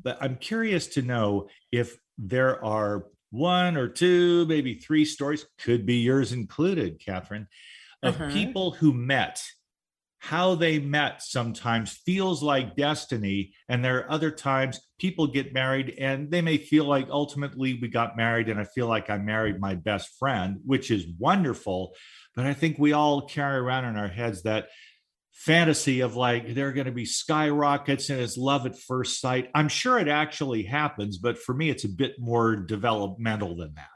But 0.00 0.18
I'm 0.20 0.36
curious 0.36 0.86
to 0.88 1.02
know 1.02 1.48
if 1.72 1.96
there 2.18 2.64
are 2.64 3.06
one 3.30 3.76
or 3.76 3.88
two, 3.88 4.46
maybe 4.46 4.74
three 4.74 5.04
stories, 5.04 5.46
could 5.58 5.84
be 5.84 5.96
yours 5.96 6.32
included, 6.32 7.00
Kathryn, 7.00 7.46
of 8.02 8.14
uh-huh. 8.14 8.32
people 8.32 8.70
who 8.70 8.92
met 8.92 9.42
how 10.22 10.54
they 10.54 10.78
met 10.78 11.20
sometimes 11.20 11.90
feels 12.06 12.44
like 12.44 12.76
destiny. 12.76 13.52
And 13.68 13.84
there 13.84 13.98
are 13.98 14.10
other 14.12 14.30
times 14.30 14.78
people 15.00 15.26
get 15.26 15.52
married 15.52 15.96
and 15.98 16.30
they 16.30 16.40
may 16.40 16.58
feel 16.58 16.84
like 16.84 17.08
ultimately 17.10 17.76
we 17.82 17.88
got 17.88 18.16
married 18.16 18.48
and 18.48 18.60
I 18.60 18.62
feel 18.62 18.86
like 18.86 19.10
I 19.10 19.18
married 19.18 19.58
my 19.58 19.74
best 19.74 20.10
friend, 20.20 20.60
which 20.64 20.92
is 20.92 21.06
wonderful. 21.18 21.96
But 22.36 22.46
I 22.46 22.54
think 22.54 22.78
we 22.78 22.92
all 22.92 23.26
carry 23.26 23.58
around 23.58 23.86
in 23.86 23.96
our 23.96 24.06
heads 24.06 24.44
that 24.44 24.68
fantasy 25.32 26.02
of 26.02 26.14
like 26.14 26.54
there 26.54 26.68
are 26.68 26.72
going 26.72 26.86
to 26.86 26.92
be 26.92 27.04
skyrockets 27.04 28.08
and 28.08 28.20
it's 28.20 28.36
love 28.36 28.64
at 28.64 28.78
first 28.78 29.20
sight. 29.20 29.50
I'm 29.56 29.68
sure 29.68 29.98
it 29.98 30.06
actually 30.06 30.62
happens, 30.62 31.18
but 31.18 31.36
for 31.36 31.52
me, 31.52 31.68
it's 31.68 31.84
a 31.84 31.88
bit 31.88 32.14
more 32.20 32.54
developmental 32.54 33.56
than 33.56 33.74
that. 33.74 33.88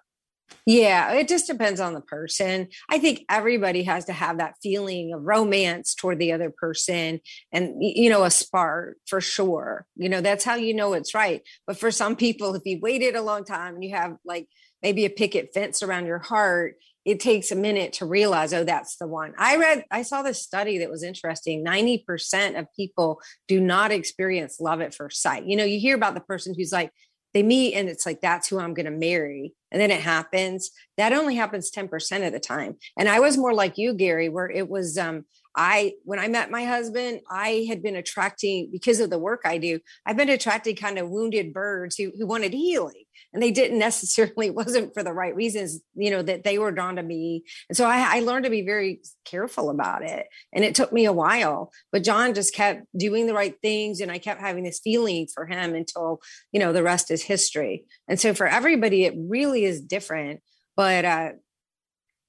Yeah, 0.65 1.13
it 1.13 1.29
just 1.29 1.47
depends 1.47 1.81
on 1.81 1.95
the 1.95 2.01
person. 2.01 2.69
I 2.91 2.99
think 2.99 3.25
everybody 3.29 3.85
has 3.85 4.05
to 4.07 4.13
have 4.13 4.39
that 4.39 4.57
feeling 4.63 5.13
of 5.13 5.23
romance 5.23 5.95
toward 5.95 6.19
the 6.19 6.33
other 6.33 6.51
person 6.51 7.21
and, 7.53 7.77
you 7.81 8.11
know, 8.11 8.25
a 8.25 8.31
spark 8.31 8.97
for 9.07 9.21
sure. 9.21 9.87
You 9.97 10.09
know, 10.09 10.21
that's 10.21 10.45
how 10.45 10.57
you 10.57 10.75
know 10.75 10.93
it's 10.93 11.15
right. 11.15 11.43
But 11.67 11.79
for 11.79 11.91
some 11.91 12.17
people, 12.17 12.55
if 12.55 12.63
you 12.65 12.81
waited 12.81 13.15
a 13.15 13.23
long 13.23 13.45
time 13.45 13.75
and 13.75 13.85
you 13.85 13.95
have 13.95 14.17
like 14.25 14.49
maybe 14.83 15.05
a 15.05 15.11
picket 15.11 15.51
fence 15.55 15.83
around 15.83 16.07
your 16.07 16.19
heart, 16.19 16.77
it 17.05 17.21
takes 17.21 17.53
a 17.53 17.57
minute 17.57 17.93
to 17.95 18.07
realize, 18.07 18.53
oh, 18.53 18.65
that's 18.65 18.97
the 18.97 19.07
one. 19.07 19.33
I 19.39 19.57
read, 19.57 19.85
I 19.93 20.03
saw 20.03 20.23
this 20.23 20.43
study 20.43 20.79
that 20.79 20.91
was 20.91 21.05
interesting. 21.05 21.65
90% 21.65 22.59
of 22.59 22.67
people 22.75 23.21
do 23.47 23.61
not 23.61 23.93
experience 23.93 24.59
love 24.59 24.81
at 24.81 24.95
first 24.95 25.23
sight. 25.23 25.47
You 25.47 25.57
know, 25.57 25.65
you 25.65 25.79
hear 25.79 25.95
about 25.95 26.15
the 26.15 26.21
person 26.21 26.55
who's 26.57 26.73
like, 26.73 26.91
they 27.33 27.45
meet 27.45 27.75
and 27.75 27.89
it's 27.89 28.07
like, 28.07 28.21
that's 28.21 28.49
who 28.49 28.59
I'm 28.59 28.75
going 28.75 28.87
to 28.87 28.91
marry 28.91 29.53
and 29.77 29.83
then 29.83 29.91
it 29.91 30.01
happens 30.01 30.71
that 30.97 31.13
only 31.13 31.35
happens 31.35 31.71
10% 31.71 32.27
of 32.27 32.33
the 32.33 32.41
time 32.41 32.77
and 32.97 33.11
i 33.11 33.21
was 33.21 33.37
more 33.37 33.53
like 33.53 33.77
you 33.77 33.93
gary 33.93 34.31
where 34.31 34.49
it 34.49 34.71
was 34.71 34.97
um 34.97 35.27
I, 35.59 35.95
when 36.05 36.19
I 36.19 36.29
met 36.29 36.51
my 36.51 36.65
husband, 36.65 37.21
I 37.31 37.65
had 37.67 37.83
been 37.83 37.97
attracting 37.97 38.69
because 38.71 39.01
of 39.01 39.09
the 39.09 39.19
work 39.19 39.41
I 39.47 39.57
do. 39.57 39.81
I've 40.05 40.19
been 40.19 40.29
attracting 40.29 40.77
kind 40.77 40.99
of 40.99 41.09
wounded 41.09 41.55
birds 41.55 41.97
who, 41.97 42.13
who 42.19 42.27
wanted 42.27 42.53
healing, 42.53 43.06
and 43.37 43.43
they 43.43 43.51
didn't 43.51 43.79
necessarily 43.89 44.51
wasn't 44.51 44.95
for 44.95 45.03
the 45.03 45.13
right 45.13 45.37
reasons. 45.37 45.81
You 45.95 46.11
know 46.11 46.23
that 46.23 46.43
they 46.43 46.59
were 46.59 46.73
drawn 46.73 46.97
to 46.97 47.03
me, 47.03 47.45
and 47.69 47.77
so 47.77 47.85
I, 47.85 48.17
I 48.17 48.21
learned 48.21 48.45
to 48.45 48.51
be 48.51 48.63
very 48.63 49.03
careful 49.25 49.71
about 49.71 50.03
it. 50.03 50.27
And 50.53 50.65
it 50.65 50.75
took 50.75 50.93
me 50.93 51.05
a 51.05 51.13
while, 51.13 51.71
but 51.93 52.03
John 52.03 52.35
just 52.35 52.55
kept 52.55 52.87
doing 52.97 53.27
the 53.27 53.35
right 53.35 53.55
things, 53.61 54.01
and 54.01 54.11
I 54.11 54.19
kept 54.19 54.41
having 54.41 54.65
this 54.65 54.81
feeling 54.83 55.29
for 55.33 55.47
him 55.47 55.75
until 55.75 56.21
you 56.51 56.59
know 56.59 56.73
the 56.73 56.83
rest 56.83 57.11
is 57.11 57.23
history. 57.23 57.85
And 58.09 58.19
so 58.19 58.35
for 58.35 58.47
everybody, 58.47 59.05
it 59.05 59.15
really 59.17 59.65
is 59.65 59.81
different. 59.81 60.41
But 60.77 61.05
uh, 61.05 61.31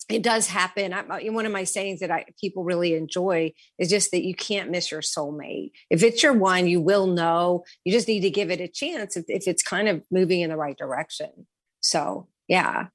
it 0.10 0.24
does 0.24 0.48
happen. 0.48 0.94
I, 0.94 1.00
uh, 1.02 1.32
one 1.32 1.46
of 1.46 1.52
my 1.52 1.66
sayings 1.66 2.00
that 2.00 2.12
I, 2.12 2.26
people 2.40 2.64
really 2.64 2.94
enjoy 2.94 3.54
is 3.78 3.90
just 3.90 4.12
that 4.12 4.26
you 4.26 4.36
can't 4.36 4.72
miss 4.72 4.92
your 4.92 5.02
soulmate. 5.02 5.72
If 5.90 6.02
it's 6.04 6.24
your 6.24 6.34
one, 6.34 6.68
you 6.68 6.80
will 6.80 7.08
know. 7.08 7.66
You 7.84 7.92
just 7.92 8.08
need 8.08 8.22
to 8.22 8.30
give 8.30 8.50
it 8.50 8.62
a 8.62 8.68
chance 8.68 9.18
if, 9.18 9.26
if 9.28 9.48
it's 9.48 9.64
kind 9.64 9.90
of 9.90 10.06
moving 10.10 10.42
in 10.42 10.50
the 10.50 10.56
right 10.58 10.78
direction. 10.78 11.48
So, 11.82 12.28
yeah. 12.48 12.88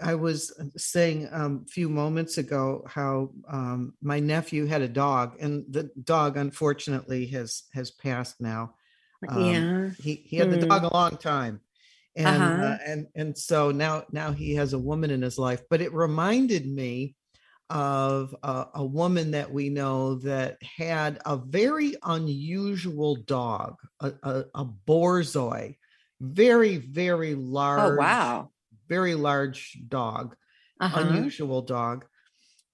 I 0.00 0.14
was 0.14 0.52
saying 0.76 1.28
um, 1.30 1.64
a 1.66 1.70
few 1.70 1.88
moments 1.88 2.38
ago 2.38 2.84
how 2.88 3.30
um, 3.48 3.94
my 4.02 4.18
nephew 4.18 4.66
had 4.66 4.82
a 4.82 4.88
dog, 4.88 5.36
and 5.40 5.64
the 5.68 5.90
dog 6.02 6.36
unfortunately 6.36 7.26
has 7.26 7.64
has 7.72 7.90
passed 7.90 8.40
now. 8.40 8.74
Um, 9.28 9.44
yeah, 9.44 9.90
he 10.02 10.14
he 10.26 10.36
had 10.36 10.48
mm. 10.48 10.60
the 10.60 10.66
dog 10.66 10.82
a 10.84 10.92
long 10.92 11.16
time, 11.18 11.60
and 12.16 12.42
uh-huh. 12.42 12.62
uh, 12.62 12.78
and 12.86 13.06
and 13.14 13.36
so 13.36 13.70
now 13.70 14.04
now 14.12 14.32
he 14.32 14.54
has 14.54 14.72
a 14.72 14.78
woman 14.78 15.10
in 15.10 15.22
his 15.22 15.38
life 15.38 15.62
but 15.70 15.80
it 15.80 15.92
reminded 15.92 16.66
me 16.66 17.14
of 17.70 18.34
a, 18.42 18.66
a, 18.74 18.84
woman 18.84 19.30
that 19.30 19.50
we 19.50 19.70
know 19.70 20.16
that 20.16 20.58
had 20.62 21.18
a 21.24 21.36
very 21.36 21.96
unusual 22.02 23.16
dog 23.16 23.76
a, 24.00 24.12
a, 24.22 24.44
a 24.54 24.64
borzoi 24.86 25.76
very 26.20 26.76
very 26.76 27.32
oh, 27.32 27.38
large 27.38 27.92
oh 27.92 27.96
wow 27.96 28.50
very 28.88 29.14
large 29.14 29.78
dog 29.88 30.36
uh-huh. 30.80 31.00
unusual 31.00 31.62
dog 31.62 32.04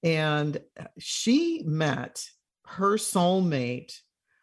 and 0.03 0.59
she 0.99 1.63
met 1.65 2.25
her 2.67 2.97
soulmate 2.97 3.93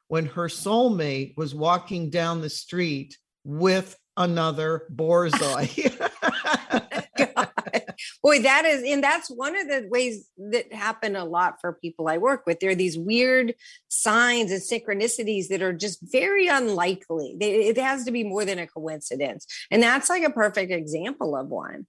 when 0.07 0.25
her 0.25 0.47
soulmate 0.47 1.35
was 1.35 1.53
walking 1.53 2.09
down 2.09 2.41
the 2.41 2.49
street 2.49 3.17
with 3.43 3.97
another 4.17 4.85
borzoi. 4.93 6.01
Boy, 8.23 8.41
that 8.41 8.65
is, 8.65 8.83
and 8.83 9.03
that's 9.03 9.29
one 9.29 9.55
of 9.55 9.67
the 9.67 9.87
ways 9.89 10.29
that 10.37 10.73
happen 10.73 11.15
a 11.15 11.25
lot 11.25 11.61
for 11.61 11.73
people 11.73 12.07
I 12.07 12.17
work 12.17 12.45
with. 12.45 12.59
There 12.59 12.71
are 12.71 12.75
these 12.75 12.97
weird 12.97 13.53
signs 13.87 14.51
and 14.51 14.61
synchronicities 14.61 15.47
that 15.49 15.61
are 15.61 15.73
just 15.73 15.99
very 16.01 16.47
unlikely. 16.47 17.37
it 17.39 17.77
has 17.77 18.05
to 18.05 18.11
be 18.11 18.23
more 18.23 18.45
than 18.45 18.59
a 18.59 18.67
coincidence. 18.67 19.45
And 19.71 19.81
that's 19.81 20.09
like 20.09 20.23
a 20.23 20.29
perfect 20.29 20.71
example 20.71 21.35
of 21.35 21.47
one. 21.47 21.87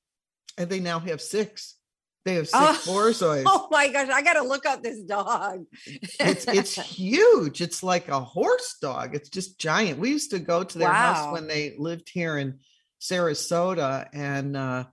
And 0.58 0.70
they 0.70 0.80
now 0.80 0.98
have 1.00 1.20
six. 1.20 1.75
They 2.26 2.34
have 2.34 2.48
six 2.48 2.54
oh, 2.54 2.82
borzois. 2.88 3.44
Oh 3.46 3.68
my 3.70 3.86
gosh, 3.86 4.08
I 4.08 4.20
got 4.20 4.32
to 4.32 4.42
look 4.42 4.66
up 4.66 4.82
this 4.82 5.00
dog. 5.00 5.64
it's 5.86 6.44
it's 6.48 6.74
huge. 6.96 7.60
It's 7.60 7.84
like 7.84 8.08
a 8.08 8.18
horse 8.18 8.78
dog. 8.82 9.14
It's 9.14 9.28
just 9.28 9.60
giant. 9.60 10.00
We 10.00 10.10
used 10.10 10.32
to 10.32 10.40
go 10.40 10.64
to 10.64 10.78
their 10.78 10.88
wow. 10.88 11.14
house 11.14 11.32
when 11.32 11.46
they 11.46 11.76
lived 11.78 12.08
here 12.08 12.36
in 12.36 12.58
Sarasota, 13.00 14.08
and 14.12 14.56
uh, 14.56 14.86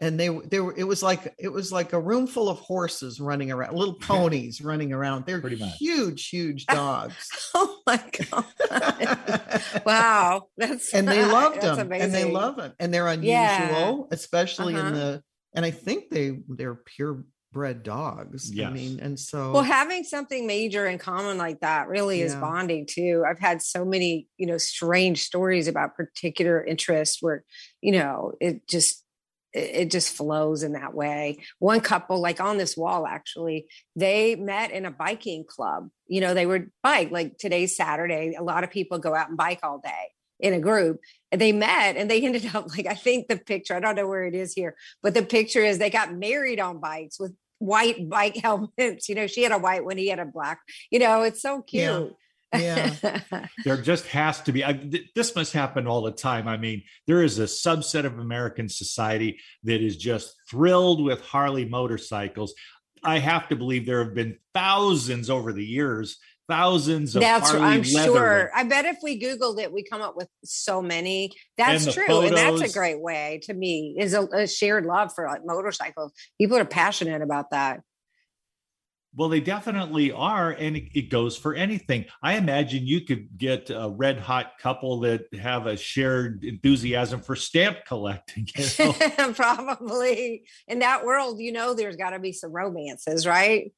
and 0.00 0.18
they 0.18 0.30
they 0.30 0.58
were. 0.58 0.74
It 0.76 0.82
was 0.82 1.00
like 1.00 1.32
it 1.38 1.50
was 1.50 1.70
like 1.70 1.92
a 1.92 2.00
room 2.00 2.26
full 2.26 2.48
of 2.48 2.58
horses 2.58 3.20
running 3.20 3.52
around, 3.52 3.76
little 3.76 3.94
ponies 4.00 4.60
running 4.60 4.92
around. 4.92 5.26
They're 5.26 5.40
Pretty 5.40 5.60
much. 5.60 5.76
huge, 5.78 6.28
huge 6.28 6.66
dogs. 6.66 7.30
oh 7.54 7.78
my 7.86 8.02
god! 8.28 9.62
wow, 9.86 10.48
that's 10.56 10.92
and 10.92 11.06
they 11.06 11.24
loved 11.24 11.60
them, 11.60 11.78
amazing. 11.78 12.04
and 12.04 12.12
they 12.12 12.24
love 12.24 12.56
them, 12.56 12.72
and 12.80 12.92
they're 12.92 13.06
unusual, 13.06 13.28
yeah. 13.30 13.96
especially 14.10 14.74
uh-huh. 14.74 14.88
in 14.88 14.94
the 14.94 15.22
and 15.54 15.64
I 15.64 15.70
think 15.70 16.10
they 16.10 16.38
they're 16.48 16.74
purebred 16.74 17.82
dogs. 17.82 18.50
Yes. 18.52 18.68
I 18.68 18.72
mean, 18.72 19.00
and 19.00 19.18
so 19.18 19.52
well, 19.52 19.62
having 19.62 20.04
something 20.04 20.46
major 20.46 20.86
in 20.86 20.98
common 20.98 21.38
like 21.38 21.60
that 21.60 21.88
really 21.88 22.20
yeah. 22.20 22.26
is 22.26 22.34
bonding 22.34 22.86
too. 22.86 23.24
I've 23.28 23.38
had 23.38 23.62
so 23.62 23.84
many, 23.84 24.28
you 24.36 24.46
know, 24.46 24.58
strange 24.58 25.22
stories 25.22 25.68
about 25.68 25.96
particular 25.96 26.64
interests 26.64 27.18
where, 27.20 27.44
you 27.80 27.92
know, 27.92 28.32
it 28.40 28.66
just 28.68 29.04
it 29.52 29.90
just 29.90 30.14
flows 30.14 30.62
in 30.62 30.74
that 30.74 30.94
way. 30.94 31.38
One 31.58 31.80
couple, 31.80 32.20
like 32.20 32.40
on 32.40 32.56
this 32.56 32.76
wall, 32.76 33.04
actually, 33.04 33.66
they 33.96 34.36
met 34.36 34.70
in 34.70 34.86
a 34.86 34.92
biking 34.92 35.44
club. 35.44 35.88
You 36.06 36.20
know, 36.20 36.34
they 36.34 36.46
would 36.46 36.70
bike 36.84 37.10
like 37.10 37.36
today's 37.38 37.76
Saturday. 37.76 38.36
A 38.38 38.44
lot 38.44 38.62
of 38.62 38.70
people 38.70 38.98
go 38.98 39.14
out 39.14 39.28
and 39.28 39.36
bike 39.36 39.60
all 39.64 39.80
day 39.80 40.12
in 40.42 40.54
a 40.54 40.60
group 40.60 41.00
and 41.32 41.40
they 41.40 41.52
met 41.52 41.96
and 41.96 42.10
they 42.10 42.20
ended 42.24 42.54
up 42.54 42.68
like 42.76 42.86
i 42.86 42.94
think 42.94 43.28
the 43.28 43.36
picture 43.36 43.74
i 43.74 43.80
don't 43.80 43.96
know 43.96 44.08
where 44.08 44.24
it 44.24 44.34
is 44.34 44.52
here 44.52 44.76
but 45.02 45.14
the 45.14 45.22
picture 45.22 45.62
is 45.62 45.78
they 45.78 45.90
got 45.90 46.14
married 46.14 46.60
on 46.60 46.80
bikes 46.80 47.18
with 47.18 47.34
white 47.58 48.08
bike 48.08 48.36
helmets 48.42 49.08
you 49.08 49.14
know 49.14 49.26
she 49.26 49.42
had 49.42 49.52
a 49.52 49.58
white 49.58 49.84
one 49.84 49.96
he 49.96 50.08
had 50.08 50.18
a 50.18 50.24
black 50.24 50.60
you 50.90 50.98
know 50.98 51.22
it's 51.22 51.42
so 51.42 51.62
cute. 51.62 52.14
Yeah, 52.52 52.92
yeah. 53.02 53.46
there 53.64 53.76
just 53.76 54.06
has 54.08 54.40
to 54.42 54.52
be 54.52 54.64
I, 54.64 54.72
th- 54.72 55.10
this 55.14 55.36
must 55.36 55.52
happen 55.52 55.86
all 55.86 56.02
the 56.02 56.10
time 56.10 56.48
i 56.48 56.56
mean 56.56 56.82
there 57.06 57.22
is 57.22 57.38
a 57.38 57.44
subset 57.44 58.04
of 58.04 58.18
american 58.18 58.68
society 58.68 59.38
that 59.64 59.80
is 59.80 59.96
just 59.96 60.34
thrilled 60.50 61.04
with 61.04 61.20
harley 61.20 61.64
motorcycles. 61.64 62.54
I 63.02 63.18
have 63.18 63.48
to 63.48 63.56
believe 63.56 63.86
there 63.86 64.04
have 64.04 64.14
been 64.14 64.38
thousands 64.52 65.30
over 65.30 65.52
the 65.52 65.64
years 65.64 66.18
thousands 66.50 67.14
of 67.14 67.22
that's 67.22 67.50
Harley 67.50 67.64
i'm 67.64 67.82
sure 67.82 68.50
i 68.54 68.64
bet 68.64 68.84
if 68.84 68.98
we 69.02 69.20
googled 69.20 69.60
it 69.60 69.72
we 69.72 69.82
come 69.82 70.02
up 70.02 70.16
with 70.16 70.28
so 70.44 70.82
many 70.82 71.32
that's 71.56 71.86
and 71.86 71.94
true 71.94 72.06
photos. 72.06 72.30
and 72.30 72.36
that's 72.36 72.70
a 72.70 72.76
great 72.76 73.00
way 73.00 73.40
to 73.44 73.54
me 73.54 73.96
is 73.98 74.14
a, 74.14 74.26
a 74.34 74.46
shared 74.46 74.84
love 74.84 75.12
for 75.14 75.26
like 75.26 75.46
motorcycles 75.46 76.12
people 76.40 76.56
are 76.56 76.64
passionate 76.64 77.22
about 77.22 77.50
that 77.50 77.80
well, 79.12 79.28
they 79.28 79.40
definitely 79.40 80.12
are, 80.12 80.52
and 80.52 80.76
it, 80.76 80.84
it, 80.94 81.10
goes 81.10 81.36
for 81.36 81.52
anything. 81.52 82.04
I 82.22 82.36
imagine 82.36 82.86
you 82.86 83.00
could 83.00 83.36
get 83.36 83.68
a 83.68 83.90
red 83.90 84.20
hot 84.20 84.52
couple 84.60 85.00
that 85.00 85.22
have 85.34 85.66
a 85.66 85.76
shared 85.76 86.44
enthusiasm 86.44 87.20
for 87.20 87.34
stamp 87.34 87.78
collecting. 87.86 88.46
You 88.56 88.94
know? 89.18 89.32
Probably 89.34 90.44
in 90.68 90.78
that 90.78 91.04
world, 91.04 91.40
you 91.40 91.50
know, 91.50 91.74
there's 91.74 91.96
got 91.96 92.10
to 92.10 92.20
be 92.20 92.32
some 92.32 92.52
romances, 92.52 93.26
right? 93.26 93.72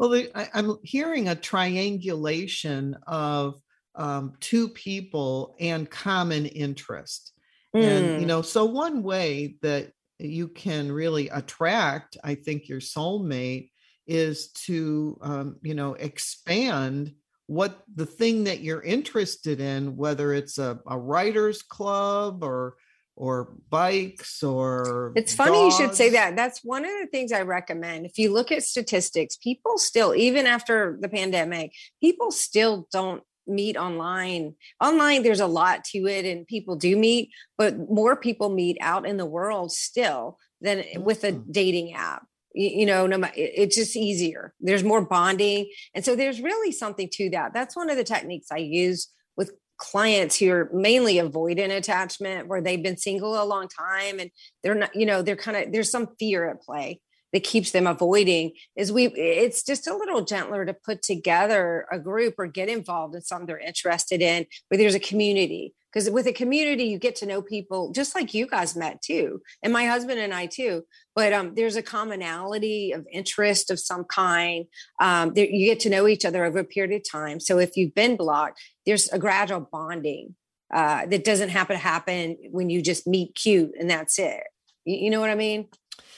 Well, 0.00 0.14
I, 0.34 0.48
am 0.54 0.78
hearing 0.82 1.28
a 1.28 1.34
triangulation 1.34 2.96
of 3.06 3.60
um, 3.94 4.32
two 4.40 4.70
people 4.70 5.56
and 5.60 5.90
common 5.90 6.46
interest. 6.46 7.34
Mm. 7.76 7.82
And, 7.82 8.06
you 8.06 8.20
hmm. 8.20 8.26
know, 8.26 8.40
so 8.40 8.64
one 8.64 9.02
way 9.02 9.56
that 9.60 9.92
you 10.18 10.48
can 10.48 10.90
really 10.90 11.28
attract, 11.28 12.16
I 12.24 12.34
think, 12.34 12.66
your 12.66 12.80
soulmate 12.80 13.72
is 14.06 14.52
to, 14.52 15.18
um, 15.20 15.56
you 15.60 15.74
know, 15.74 15.92
expand 15.92 17.12
what 17.46 17.82
the 17.94 18.06
thing 18.06 18.44
that 18.44 18.62
you're 18.62 18.82
interested 18.82 19.60
in, 19.60 19.98
whether 19.98 20.32
it's 20.32 20.56
a, 20.56 20.80
a 20.86 20.98
writer's 20.98 21.60
club 21.60 22.42
or 22.42 22.76
or 23.16 23.52
bikes 23.68 24.42
or 24.42 25.12
it's 25.14 25.34
funny 25.34 25.52
dogs. 25.52 25.78
you 25.78 25.86
should 25.86 25.94
say 25.94 26.10
that. 26.10 26.36
That's 26.36 26.64
one 26.64 26.84
of 26.84 26.90
the 27.00 27.06
things 27.06 27.32
i 27.32 27.42
recommend. 27.42 28.06
If 28.06 28.18
you 28.18 28.32
look 28.32 28.50
at 28.50 28.62
statistics 28.62 29.36
people 29.36 29.78
still 29.78 30.14
even 30.14 30.46
after 30.46 30.96
the 31.00 31.08
pandemic 31.08 31.72
people 32.00 32.30
still 32.30 32.88
don't 32.92 33.22
meet 33.46 33.76
online. 33.76 34.54
Online 34.80 35.22
there's 35.22 35.40
a 35.40 35.46
lot 35.46 35.84
to 35.84 36.06
it 36.06 36.24
and 36.24 36.46
people 36.46 36.76
do 36.76 36.96
meet 36.96 37.30
but 37.58 37.90
more 37.90 38.16
people 38.16 38.48
meet 38.48 38.78
out 38.80 39.06
in 39.06 39.16
the 39.16 39.26
world 39.26 39.72
still 39.72 40.38
than 40.60 40.84
with 40.96 41.24
a 41.24 41.32
mm-hmm. 41.32 41.52
dating 41.52 41.94
app. 41.94 42.24
You, 42.52 42.84
know 42.86 43.06
no 43.06 43.28
it's 43.34 43.76
just 43.76 43.96
easier. 43.96 44.54
There's 44.60 44.82
more 44.82 45.02
bonding. 45.02 45.70
And 45.94 46.04
so 46.04 46.16
there's 46.16 46.40
really 46.40 46.72
something 46.72 47.08
to 47.12 47.30
that. 47.30 47.52
That's 47.52 47.76
one 47.76 47.90
of 47.90 47.96
the 47.96 48.04
techniques 48.04 48.48
i 48.50 48.56
use 48.56 49.08
with 49.36 49.52
clients 49.80 50.38
who 50.38 50.50
are 50.50 50.68
mainly 50.72 51.14
avoidant 51.14 51.74
attachment 51.74 52.46
where 52.46 52.60
they've 52.60 52.82
been 52.82 52.98
single 52.98 53.42
a 53.42 53.44
long 53.44 53.66
time 53.66 54.20
and 54.20 54.30
they're 54.62 54.74
not 54.74 54.94
you 54.94 55.06
know 55.06 55.22
they're 55.22 55.36
kind 55.36 55.56
of 55.56 55.72
there's 55.72 55.90
some 55.90 56.08
fear 56.18 56.48
at 56.48 56.62
play 56.62 57.00
that 57.32 57.44
keeps 57.44 57.70
them 57.70 57.86
avoiding 57.86 58.52
is 58.76 58.92
we 58.92 59.06
it's 59.06 59.62
just 59.62 59.86
a 59.86 59.96
little 59.96 60.22
gentler 60.22 60.66
to 60.66 60.74
put 60.74 61.02
together 61.02 61.86
a 61.90 61.98
group 61.98 62.34
or 62.38 62.46
get 62.46 62.68
involved 62.68 63.14
in 63.14 63.22
something 63.22 63.46
they're 63.46 63.58
interested 63.58 64.20
in 64.20 64.44
where 64.68 64.78
there's 64.78 64.94
a 64.94 65.00
community 65.00 65.74
because 65.92 66.08
with 66.10 66.26
a 66.26 66.32
community 66.32 66.84
you 66.84 66.98
get 66.98 67.16
to 67.16 67.26
know 67.26 67.42
people 67.42 67.92
just 67.92 68.14
like 68.14 68.34
you 68.34 68.46
guys 68.46 68.76
met 68.76 69.00
too 69.02 69.40
and 69.62 69.72
my 69.72 69.86
husband 69.86 70.18
and 70.20 70.32
i 70.32 70.46
too 70.46 70.82
but 71.14 71.32
um, 71.32 71.54
there's 71.54 71.76
a 71.76 71.82
commonality 71.82 72.92
of 72.92 73.06
interest 73.12 73.70
of 73.70 73.78
some 73.78 74.04
kind 74.04 74.66
um, 75.00 75.32
there, 75.34 75.46
you 75.46 75.66
get 75.66 75.80
to 75.80 75.90
know 75.90 76.06
each 76.06 76.24
other 76.24 76.44
over 76.44 76.60
a 76.60 76.64
period 76.64 76.94
of 76.94 77.10
time 77.10 77.40
so 77.40 77.58
if 77.58 77.76
you've 77.76 77.94
been 77.94 78.16
blocked 78.16 78.60
there's 78.86 79.08
a 79.08 79.18
gradual 79.18 79.68
bonding 79.72 80.34
uh, 80.72 81.04
that 81.06 81.24
doesn't 81.24 81.48
happen 81.48 81.74
to 81.74 81.82
happen 81.82 82.36
when 82.50 82.70
you 82.70 82.80
just 82.80 83.06
meet 83.06 83.34
cute 83.34 83.72
and 83.78 83.90
that's 83.90 84.18
it 84.18 84.44
You, 84.84 84.96
you 84.96 85.10
know 85.10 85.20
what 85.20 85.30
I 85.30 85.34
mean? 85.34 85.68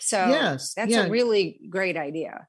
So 0.00 0.16
yes, 0.16 0.74
that's 0.74 0.90
yeah. 0.90 1.06
a 1.06 1.10
really 1.10 1.60
great 1.70 1.96
idea. 1.96 2.46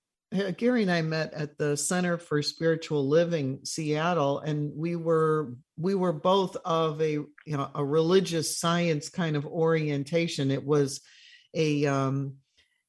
Gary 0.57 0.81
and 0.81 0.91
I 0.91 1.01
met 1.03 1.33
at 1.33 1.57
the 1.59 1.77
Center 1.77 2.17
for 2.17 2.41
Spiritual 2.41 3.07
Living, 3.07 3.59
Seattle, 3.63 4.39
and 4.39 4.71
we 4.75 4.95
were 4.95 5.53
we 5.77 5.95
were 5.95 6.13
both 6.13 6.55
of 6.65 7.01
a 7.01 7.11
you 7.11 7.29
know 7.45 7.69
a 7.75 7.83
religious 7.83 8.57
science 8.59 9.09
kind 9.09 9.35
of 9.35 9.45
orientation. 9.45 10.51
It 10.51 10.65
was 10.65 11.01
a 11.53 11.85
um, 11.85 12.35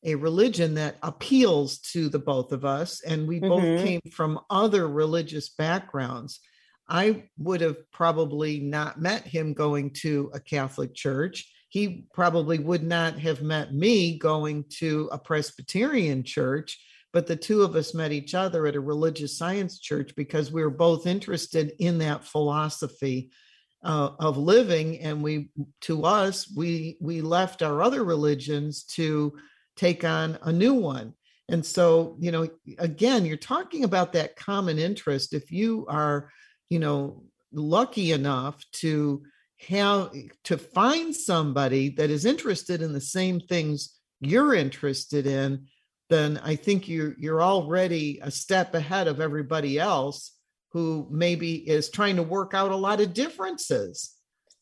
a 0.04 0.14
religion 0.16 0.74
that 0.74 0.96
appeals 1.02 1.78
to 1.78 2.08
the 2.08 2.18
both 2.18 2.52
of 2.52 2.64
us, 2.64 3.02
and 3.02 3.26
we 3.26 3.40
both 3.40 3.62
Mhm. 3.62 3.82
came 3.82 4.00
from 4.12 4.40
other 4.50 4.86
religious 4.86 5.48
backgrounds. 5.48 6.40
I 6.86 7.30
would 7.38 7.62
have 7.62 7.90
probably 7.90 8.60
not 8.60 9.00
met 9.00 9.24
him 9.26 9.54
going 9.54 9.92
to 10.02 10.30
a 10.34 10.40
Catholic 10.40 10.94
church. 10.94 11.50
He 11.70 12.06
probably 12.12 12.58
would 12.58 12.82
not 12.82 13.18
have 13.18 13.40
met 13.40 13.72
me 13.72 14.18
going 14.18 14.64
to 14.80 15.08
a 15.10 15.18
Presbyterian 15.18 16.22
church 16.22 16.78
but 17.14 17.28
the 17.28 17.36
two 17.36 17.62
of 17.62 17.76
us 17.76 17.94
met 17.94 18.10
each 18.10 18.34
other 18.34 18.66
at 18.66 18.74
a 18.74 18.80
religious 18.80 19.38
science 19.38 19.78
church 19.78 20.14
because 20.16 20.50
we 20.50 20.64
were 20.64 20.68
both 20.68 21.06
interested 21.06 21.72
in 21.78 21.98
that 21.98 22.24
philosophy 22.24 23.30
uh, 23.84 24.10
of 24.18 24.36
living. 24.36 24.98
And 24.98 25.22
we 25.22 25.50
to 25.82 26.04
us 26.04 26.52
we 26.54 26.98
we 27.00 27.20
left 27.20 27.62
our 27.62 27.82
other 27.82 28.02
religions 28.02 28.82
to 28.96 29.32
take 29.76 30.04
on 30.04 30.38
a 30.42 30.52
new 30.52 30.74
one. 30.74 31.14
And 31.48 31.64
so 31.64 32.16
you 32.18 32.32
know 32.32 32.48
again 32.78 33.24
you're 33.24 33.36
talking 33.36 33.84
about 33.84 34.12
that 34.14 34.34
common 34.34 34.80
interest. 34.80 35.34
If 35.34 35.52
you 35.52 35.86
are 35.88 36.32
you 36.68 36.80
know 36.80 37.22
lucky 37.52 38.10
enough 38.10 38.60
to 38.72 39.22
have 39.68 40.10
to 40.42 40.58
find 40.58 41.14
somebody 41.14 41.90
that 41.90 42.10
is 42.10 42.24
interested 42.24 42.82
in 42.82 42.92
the 42.92 43.00
same 43.00 43.38
things 43.38 44.00
you're 44.20 44.54
interested 44.54 45.26
in 45.26 45.66
then 46.10 46.40
I 46.42 46.56
think 46.56 46.88
you're 46.88 47.14
you're 47.18 47.42
already 47.42 48.20
a 48.22 48.30
step 48.30 48.74
ahead 48.74 49.08
of 49.08 49.20
everybody 49.20 49.78
else 49.78 50.32
who 50.72 51.08
maybe 51.10 51.54
is 51.68 51.88
trying 51.88 52.16
to 52.16 52.22
work 52.22 52.52
out 52.52 52.72
a 52.72 52.76
lot 52.76 53.00
of 53.00 53.14
differences. 53.14 54.12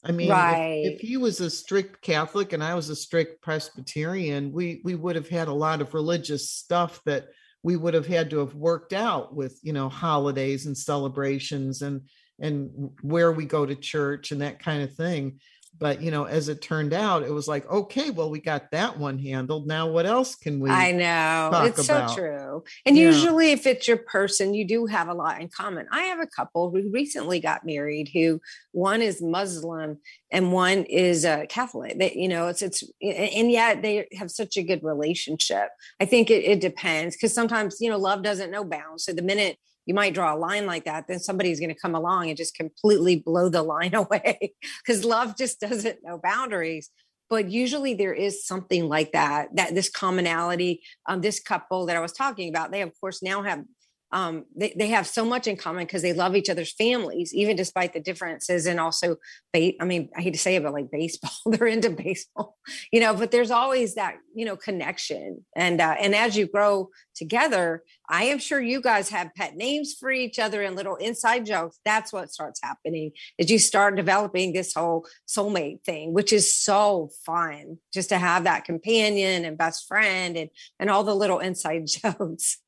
I 0.05 0.13
mean, 0.13 0.29
if- 0.29 0.95
if, 0.95 1.01
he 1.01 1.17
was 1.17 1.41
a 1.41 1.49
strict 1.49 2.03
Catholic 2.03 2.53
and 2.53 2.63
I 2.63 2.75
was 2.75 2.91
a 2.91 2.97
strict 2.97 3.43
Presbyterian, 3.43 4.53
we 4.53 4.81
we 4.85 4.95
would 4.95 5.17
have 5.17 5.29
had 5.29 5.49
a 5.49 5.53
lot 5.53 5.81
of 5.81 5.95
religious 5.95 6.51
stuff 6.51 7.01
that 7.07 7.29
we 7.63 7.77
would 7.77 7.95
have 7.95 8.07
had 8.07 8.31
to 8.31 8.39
have 8.39 8.55
worked 8.55 8.93
out 8.93 9.35
with, 9.35 9.59
you 9.63 9.73
know, 9.73 9.89
holidays 9.89 10.67
and 10.67 10.77
celebrations 10.77 11.83
and 11.83 12.03
and 12.41 12.91
where 13.03 13.31
we 13.31 13.45
go 13.45 13.65
to 13.65 13.75
church 13.75 14.33
and 14.33 14.41
that 14.41 14.59
kind 14.59 14.83
of 14.83 14.95
thing 14.95 15.41
but 15.79 16.01
you 16.03 16.11
know 16.11 16.25
as 16.25 16.49
it 16.49 16.61
turned 16.63 16.93
out 16.93 17.23
it 17.23 17.33
was 17.33 17.49
like 17.49 17.69
okay 17.71 18.11
well 18.11 18.31
we 18.31 18.41
got 18.41 18.71
that 18.71 18.99
one 18.99 19.19
handled 19.19 19.67
now 19.67 19.89
what 19.89 20.07
else 20.07 20.35
can 20.35 20.61
we 20.61 20.71
I 20.71 20.93
know. 20.93 21.51
It's 21.65 21.89
about. 21.89 22.11
so 22.11 22.17
true. 22.17 22.65
And 22.87 22.97
Yeah. 22.97 23.05
usually, 23.05 23.53
if 23.53 23.67
it's 23.67 23.89
your 23.89 23.97
person, 23.97 24.55
you 24.55 24.65
do 24.67 24.87
have 24.87 25.09
a 25.09 25.15
lot 25.15 25.41
in 25.41 25.49
common. 25.49 25.87
I 25.91 26.03
have 26.05 26.21
a 26.21 26.27
couple 26.27 26.71
who 26.71 26.91
recently 26.91 27.41
got 27.41 27.65
married 27.65 28.11
who 28.13 28.41
one 28.73 29.03
is 29.03 29.21
Muslim 29.23 29.99
and 30.31 30.53
one 30.53 30.85
is 30.85 31.25
a 31.25 31.47
Catholic. 31.49 31.99
They, 31.99 32.15
you 32.15 32.29
know, 32.29 32.49
it's, 32.49 32.63
it's, 32.63 32.83
and 33.01 33.51
yet 33.51 33.83
they 33.83 34.07
have 34.19 34.31
such 34.31 34.57
a 34.57 34.63
good 34.63 34.83
relationship. 34.83 35.69
I 36.01 36.05
think 36.05 36.31
it, 36.31 36.45
it 36.45 36.61
depends 36.61 37.17
because 37.17 37.35
sometimes, 37.35 37.79
you 37.81 37.91
know, 37.91 37.99
love 37.99 38.23
doesn't 38.23 38.51
know 38.51 38.65
bounds. 38.65 39.05
So 39.05 39.13
the 39.13 39.23
minute 39.23 39.57
you 39.87 39.95
might 39.95 40.15
draw 40.15 40.35
a 40.35 40.37
line 40.37 40.67
like 40.67 40.85
that, 40.85 41.07
then 41.09 41.19
somebody's 41.19 41.61
going 41.61 41.75
to 41.75 41.81
come 41.81 41.95
along 41.95 42.29
and 42.29 42.37
just 42.37 42.55
completely 42.55 43.17
blow 43.17 43.49
the 43.49 43.63
line 43.75 43.95
away 43.95 44.55
because 44.85 45.05
love 45.05 45.37
just 45.37 45.61
doesn't 45.61 45.99
know 46.03 46.19
boundaries. 46.23 46.91
But 47.31 47.51
usually 47.51 47.95
there 47.95 48.13
is 48.13 48.45
something 48.45 48.89
like 48.89 49.13
that 49.13 49.49
that 49.57 49.75
this 49.75 49.89
commonality 49.89 50.83
um, 51.07 51.23
this 51.23 51.41
couple 51.41 51.87
that 51.87 51.97
i 51.97 52.01
was 52.01 52.13
talking 52.13 52.51
about 52.51 52.71
they 52.71 52.83
of 52.83 52.93
course 53.01 53.23
now 53.23 53.41
have 53.43 53.65
um, 54.13 54.45
they, 54.55 54.75
they 54.77 54.89
have 54.89 55.07
so 55.07 55.25
much 55.25 55.47
in 55.47 55.57
common 55.57 55.85
because 55.85 56.03
they 56.03 56.13
love 56.13 56.37
each 56.37 56.51
other's 56.51 56.73
families 56.73 57.35
even 57.35 57.57
despite 57.57 57.93
the 57.93 58.01
differences 58.01 58.67
and 58.67 58.79
also 58.79 59.17
i 59.55 59.75
mean 59.85 60.09
i 60.17 60.21
hate 60.21 60.33
to 60.33 60.39
say 60.39 60.57
it 60.57 60.63
but 60.63 60.73
like 60.73 60.91
baseball 60.91 61.31
they're 61.47 61.67
into 61.67 61.91
baseball 61.91 62.57
you 62.93 63.01
know 63.01 63.15
but 63.15 63.31
there's 63.31 63.51
always 63.51 63.95
that 63.95 64.17
you 64.35 64.45
know 64.45 64.57
connection. 64.57 65.45
And 65.55 65.81
uh, 65.81 65.97
and 66.01 66.15
as 66.15 66.37
you 66.37 66.47
grow 66.47 66.91
together 67.15 67.83
i 68.09 68.25
am 68.25 68.39
sure 68.39 68.61
you 68.61 68.81
guys 68.81 69.09
have 69.11 69.35
pet 69.35 69.57
names 69.57 69.95
for 69.95 70.11
each 70.11 70.39
other 70.39 70.63
and 70.63 70.77
little 70.77 70.97
inside 70.97 71.47
jokes. 71.47 71.79
That's 71.85 72.13
what 72.13 72.33
starts 72.33 72.61
happening 72.63 73.13
is 73.39 73.51
you 73.51 73.59
start 73.59 73.97
developing 73.97 74.53
this 74.53 74.75
whole 74.75 75.07
soulmate 75.29 75.85
thing 75.85 76.13
which 76.13 76.33
is 76.33 76.55
so 76.55 77.11
fun 77.25 77.79
just 77.93 78.09
to 78.11 78.19
have 78.19 78.45
that 78.45 78.65
companion 78.65 79.45
and 79.45 79.59
best 79.59 79.87
friend 79.87 80.37
and 80.37 80.51
and 80.79 80.91
all 80.91 81.05
the 81.05 81.15
little 81.15 81.39
inside 81.39 81.87
jokes 82.03 82.59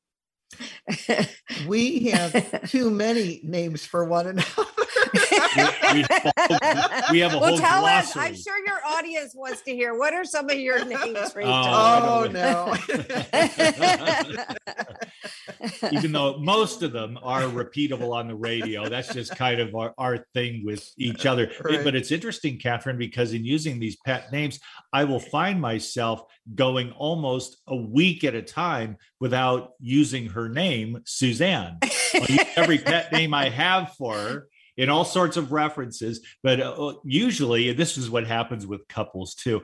we 1.67 2.09
have 2.09 2.69
too 2.69 2.89
many 2.89 3.41
names 3.43 3.85
for 3.85 4.05
one 4.05 4.27
another 4.27 4.65
we, 5.13 6.05
we 7.11 7.19
have 7.19 7.33
a 7.33 7.39
whole. 7.39 7.41
well, 7.41 7.49
whole 7.49 7.57
tell 7.57 7.81
glossary. 7.81 7.89
us. 7.91 8.15
I'm 8.17 8.35
sure 8.35 8.57
your 8.65 8.79
audience 8.85 9.33
wants 9.35 9.61
to 9.63 9.75
hear. 9.75 9.97
What 9.97 10.13
are 10.13 10.25
some 10.25 10.49
of 10.49 10.57
your 10.57 10.83
names 10.85 11.31
for 11.31 11.41
each 11.41 11.47
Oh, 11.47 12.25
oh 12.25 12.31
no 12.31 12.75
even 15.91 16.11
though 16.11 16.37
most 16.37 16.83
of 16.83 16.91
them 16.91 17.17
are 17.21 17.43
repeatable 17.43 18.13
on 18.13 18.27
the 18.27 18.35
radio. 18.35 18.87
That's 18.89 19.13
just 19.13 19.35
kind 19.35 19.59
of 19.59 19.75
our, 19.75 19.93
our 19.97 20.25
thing 20.33 20.63
with 20.65 20.91
each 20.97 21.25
other. 21.25 21.51
Right. 21.63 21.83
but 21.83 21.95
it's 21.95 22.11
interesting, 22.11 22.57
Kathryn, 22.57 22.97
because 22.97 23.33
in 23.33 23.45
using 23.45 23.79
these 23.79 23.97
pet 24.05 24.31
names, 24.31 24.59
I 24.93 25.03
will 25.03 25.19
find 25.19 25.59
myself 25.59 26.23
going 26.53 26.91
almost 26.91 27.57
a 27.67 27.75
week 27.75 28.23
at 28.23 28.35
a 28.35 28.41
time 28.41 28.97
without 29.19 29.71
using 29.79 30.27
her 30.27 30.49
name, 30.49 31.01
Suzanne. 31.05 31.79
I'll 32.13 32.21
use 32.21 32.39
every 32.55 32.77
pet 32.77 33.11
name 33.11 33.33
I 33.33 33.49
have 33.49 33.93
for 33.93 34.15
her 34.15 34.47
in 34.77 34.89
all 34.89 35.05
sorts 35.05 35.37
of 35.37 35.51
references. 35.51 36.21
But 36.43 36.59
uh, 36.59 36.93
usually, 37.03 37.71
this 37.73 37.97
is 37.97 38.09
what 38.09 38.27
happens 38.27 38.65
with 38.67 38.87
couples 38.87 39.35
too. 39.35 39.63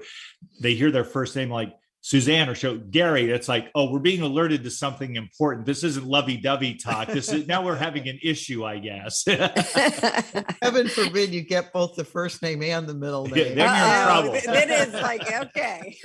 They 0.62 0.74
hear 0.76 0.92
their 0.92 1.04
first 1.04 1.36
name 1.36 1.50
like 1.50 1.74
Suzanne 2.04 2.50
or 2.50 2.56
show 2.56 2.78
Gary. 2.78 3.30
It's 3.30 3.48
like, 3.48 3.70
oh, 3.76 3.92
we're 3.92 4.00
being 4.00 4.22
alerted 4.22 4.64
to 4.64 4.72
something 4.72 5.16
important. 5.16 5.68
This 5.68 5.84
isn't 5.84 6.04
lovey-dovey 6.04 6.76
talk. 6.76 7.08
This 7.10 7.32
is 7.32 7.46
now 7.48 7.64
we're 7.64 7.76
having 7.76 8.08
an 8.10 8.18
issue, 8.24 8.66
I 8.66 8.80
guess. 8.80 9.24
heaven 10.62 10.88
forbid 10.88 11.30
you 11.32 11.42
get 11.42 11.72
both 11.72 11.96
the 11.96 12.04
first 12.04 12.42
name 12.42 12.64
and 12.64 12.88
the 12.88 12.96
middle 12.96 13.28
Yeah, 13.30 13.44
name 13.44 13.56
then 13.56 13.68
you're 13.78 13.98
in 13.98 14.04
trouble. 14.06 14.32
th- 14.32 14.46
Then 14.46 14.70
it's 14.72 14.94
like, 14.94 15.46
okay. 15.46 15.98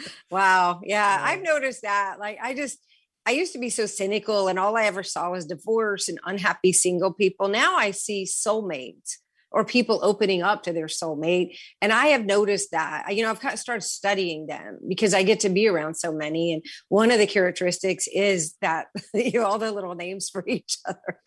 wow. 0.30 0.80
Yeah, 0.82 1.18
I've 1.20 1.42
noticed 1.42 1.82
that. 1.82 2.16
Like, 2.18 2.38
I 2.42 2.54
just, 2.54 2.78
I 3.26 3.32
used 3.32 3.52
to 3.54 3.58
be 3.58 3.70
so 3.70 3.86
cynical 3.86 4.48
and 4.48 4.58
all 4.58 4.76
I 4.76 4.84
ever 4.84 5.02
saw 5.02 5.30
was 5.30 5.46
divorce 5.46 6.08
and 6.08 6.18
unhappy 6.24 6.72
single 6.72 7.12
people. 7.12 7.48
Now 7.48 7.76
I 7.76 7.90
see 7.90 8.24
soulmates 8.24 9.16
or 9.50 9.64
people 9.64 10.00
opening 10.02 10.42
up 10.42 10.62
to 10.64 10.72
their 10.72 10.86
soulmate. 10.86 11.56
And 11.80 11.92
I 11.92 12.06
have 12.08 12.24
noticed 12.24 12.70
that, 12.72 13.14
you 13.14 13.22
know, 13.24 13.30
I've 13.30 13.40
kind 13.40 13.54
of 13.54 13.60
started 13.60 13.82
studying 13.82 14.46
them 14.46 14.78
because 14.86 15.12
I 15.14 15.22
get 15.22 15.40
to 15.40 15.48
be 15.48 15.66
around 15.66 15.94
so 15.94 16.12
many. 16.12 16.52
And 16.52 16.62
one 16.88 17.10
of 17.10 17.18
the 17.18 17.26
characteristics 17.26 18.06
is 18.12 18.54
that 18.60 18.86
you 19.14 19.40
know, 19.40 19.46
all 19.46 19.58
the 19.58 19.72
little 19.72 19.94
names 19.94 20.28
for 20.30 20.44
each 20.48 20.78
other. 20.86 21.20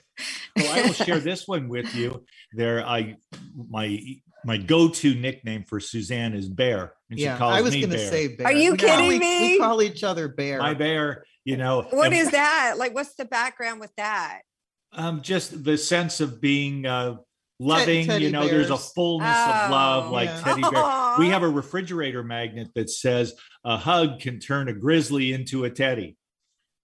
well, 0.56 0.78
I 0.78 0.82
will 0.84 0.94
share 0.94 1.20
this 1.20 1.48
one 1.48 1.70
with 1.70 1.96
you. 1.96 2.24
There, 2.54 2.86
I 2.86 3.16
my 3.70 4.00
my 4.46 4.58
go-to 4.58 5.16
nickname 5.16 5.64
for 5.66 5.80
Suzanne 5.80 6.34
is 6.34 6.48
Bear, 6.50 6.94
and 7.10 7.20
she 7.20 7.26
yeah 7.26 7.38
calls 7.38 7.54
i 7.56 7.62
was 7.62 7.74
me 7.74 7.82
gonna 7.82 7.96
Bear. 7.96 8.10
say 8.10 8.36
bear 8.36 8.48
Are 8.48 8.54
you 8.54 8.72
We 8.72 8.78
kidding 8.78 9.12
each- 9.14 9.20
me? 9.20 9.42
we 9.42 9.60
call 9.60 9.82
each 9.82 10.04
other 10.04 10.28
bear 10.30 10.60
My 10.60 10.74
Bear. 10.74 11.26
You 11.50 11.58
know 11.58 11.82
What 11.90 12.08
and, 12.08 12.16
is 12.16 12.30
that? 12.32 12.76
Like, 12.78 12.94
what's 12.94 13.16
the 13.16 13.26
background 13.26 13.80
with 13.80 13.92
that? 13.98 14.42
um 14.92 15.22
just 15.22 15.64
the 15.64 15.78
sense 15.78 16.20
of 16.20 16.40
being 16.42 16.86
uh 16.86 17.16
loving. 17.60 18.06
teddy 18.08 18.26
you 18.26 18.32
know, 18.32 18.48
there's 18.48 18.68
a 18.68 18.74
bears. 18.74 18.92
fullness 18.94 19.28
of 19.38 19.72
love, 19.72 20.08
Oh. 20.08 20.12
like 20.12 20.30
Yeah. 20.30 20.42
teddy 20.42 20.62
bear. 20.62 21.16
We 21.20 21.30
have 21.30 21.42
a 21.44 21.50
refrigerator 21.50 22.24
magnet 22.24 22.68
that 22.76 22.90
says 22.92 23.34
a 23.66 23.78
hug 23.78 24.20
can 24.20 24.40
turn 24.40 24.68
a 24.68 24.74
grizzly 24.74 25.34
into 25.34 25.64
a 25.66 25.70
teddy. 25.72 26.18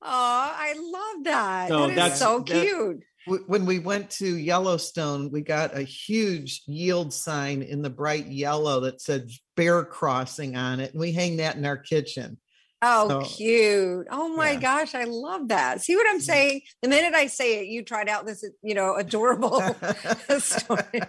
Oh, 0.01 0.07
I 0.07 0.73
love 0.77 1.23
that. 1.25 1.69
So 1.69 1.79
that 1.81 1.89
is 1.91 1.95
that's- 1.95 2.19
so 2.19 2.41
cute. 2.43 3.03
W- 3.27 3.43
when 3.47 3.65
we 3.65 3.79
went 3.79 4.09
to 4.21 4.35
Yellowstone, 4.37 5.31
we 5.31 5.41
got 5.41 5.75
a 5.75 5.81
huge 5.81 6.61
yield 6.67 7.11
sign 7.13 7.61
in 7.63 7.81
the 7.81 7.89
bright 7.89 8.27
yellow 8.27 8.81
that 8.81 9.01
said 9.01 9.29
bear 9.55 9.83
crossing 9.83 10.55
on 10.55 10.79
it. 10.79 10.91
And 10.91 10.99
we 10.99 11.11
hang 11.11 11.37
that 11.37 11.55
in 11.55 11.65
our 11.65 11.77
kitchen. 11.77 12.37
Oh, 12.81 13.07
So, 13.07 13.21
cute. 13.21 14.07
Oh 14.11 14.35
my 14.35 14.51
yeah. 14.51 14.59
gosh, 14.59 14.95
I 14.95 15.05
love 15.05 15.47
that. 15.47 15.81
See 15.81 15.95
what 15.95 16.05
I'm 16.07 16.15
mm-hmm. 16.17 16.21
saying? 16.21 16.61
The 16.81 16.89
minute 16.89 17.13
I 17.13 17.27
say 17.27 17.59
it, 17.61 17.67
you 17.67 17.83
tried 17.83 18.09
out 18.09 18.25
this, 18.25 18.43
you 18.61 18.75
know, 18.75 18.95
adorable 18.95 19.61
story. 20.39 21.01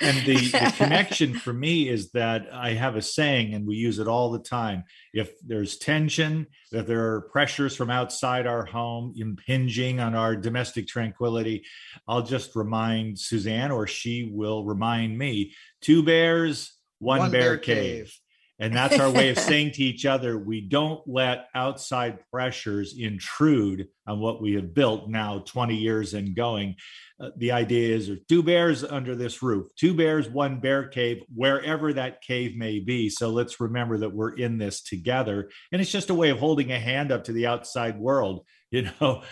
And 0.00 0.24
the, 0.24 0.36
the 0.36 0.74
connection 0.76 1.34
for 1.34 1.52
me 1.52 1.88
is 1.88 2.12
that 2.12 2.48
I 2.52 2.74
have 2.74 2.96
a 2.96 3.02
saying, 3.02 3.54
and 3.54 3.66
we 3.66 3.74
use 3.74 3.98
it 3.98 4.06
all 4.06 4.30
the 4.30 4.38
time. 4.38 4.84
If 5.12 5.32
there's 5.40 5.78
tension, 5.78 6.46
if 6.70 6.86
there 6.86 7.14
are 7.14 7.22
pressures 7.22 7.74
from 7.74 7.90
outside 7.90 8.46
our 8.46 8.64
home 8.64 9.12
impinging 9.16 9.98
on 9.98 10.14
our 10.14 10.36
domestic 10.36 10.86
tranquility, 10.86 11.64
I'll 12.06 12.22
just 12.22 12.54
remind 12.54 13.18
Suzanne, 13.18 13.72
or 13.72 13.86
she 13.86 14.30
will 14.32 14.64
remind 14.64 15.18
me 15.18 15.54
two 15.80 16.02
bears, 16.04 16.76
one, 17.00 17.30
bear, 17.30 17.58
cave. 17.58 18.14
And 18.60 18.74
that's 18.74 18.98
our 18.98 19.10
way 19.10 19.30
of 19.30 19.38
saying 19.38 19.72
to 19.72 19.82
each 19.82 20.04
other, 20.04 20.38
we 20.38 20.60
don't 20.60 21.00
let 21.06 21.48
outside 21.54 22.18
pressures 22.30 22.94
intrude 22.98 23.88
on 24.06 24.20
what 24.20 24.42
we 24.42 24.52
have 24.52 24.74
built 24.74 25.08
now 25.08 25.38
20 25.46 25.74
years 25.74 26.12
and 26.12 26.36
going. 26.36 26.76
Uh, 27.18 27.30
the 27.38 27.52
idea 27.52 27.96
is 27.96 28.06
there's 28.06 28.20
two 28.28 28.42
bears 28.42 28.84
under 28.84 29.14
this 29.16 29.42
roof, 29.42 29.68
two 29.76 29.94
bears, 29.94 30.28
one 30.28 30.60
bear 30.60 30.88
cave, 30.88 31.22
wherever 31.34 31.94
that 31.94 32.20
cave 32.20 32.54
may 32.54 32.80
be. 32.80 33.08
So 33.08 33.30
let's 33.30 33.60
remember 33.60 33.96
that 33.96 34.12
we're 34.12 34.36
in 34.36 34.58
this 34.58 34.82
together. 34.82 35.50
And 35.72 35.80
it's 35.80 35.90
just 35.90 36.10
a 36.10 36.14
way 36.14 36.28
of 36.28 36.38
holding 36.38 36.70
a 36.70 36.78
hand 36.78 37.12
up 37.12 37.24
to 37.24 37.32
the 37.32 37.46
outside 37.46 37.98
world. 37.98 38.44
You 38.72 38.88
know, 39.00 39.24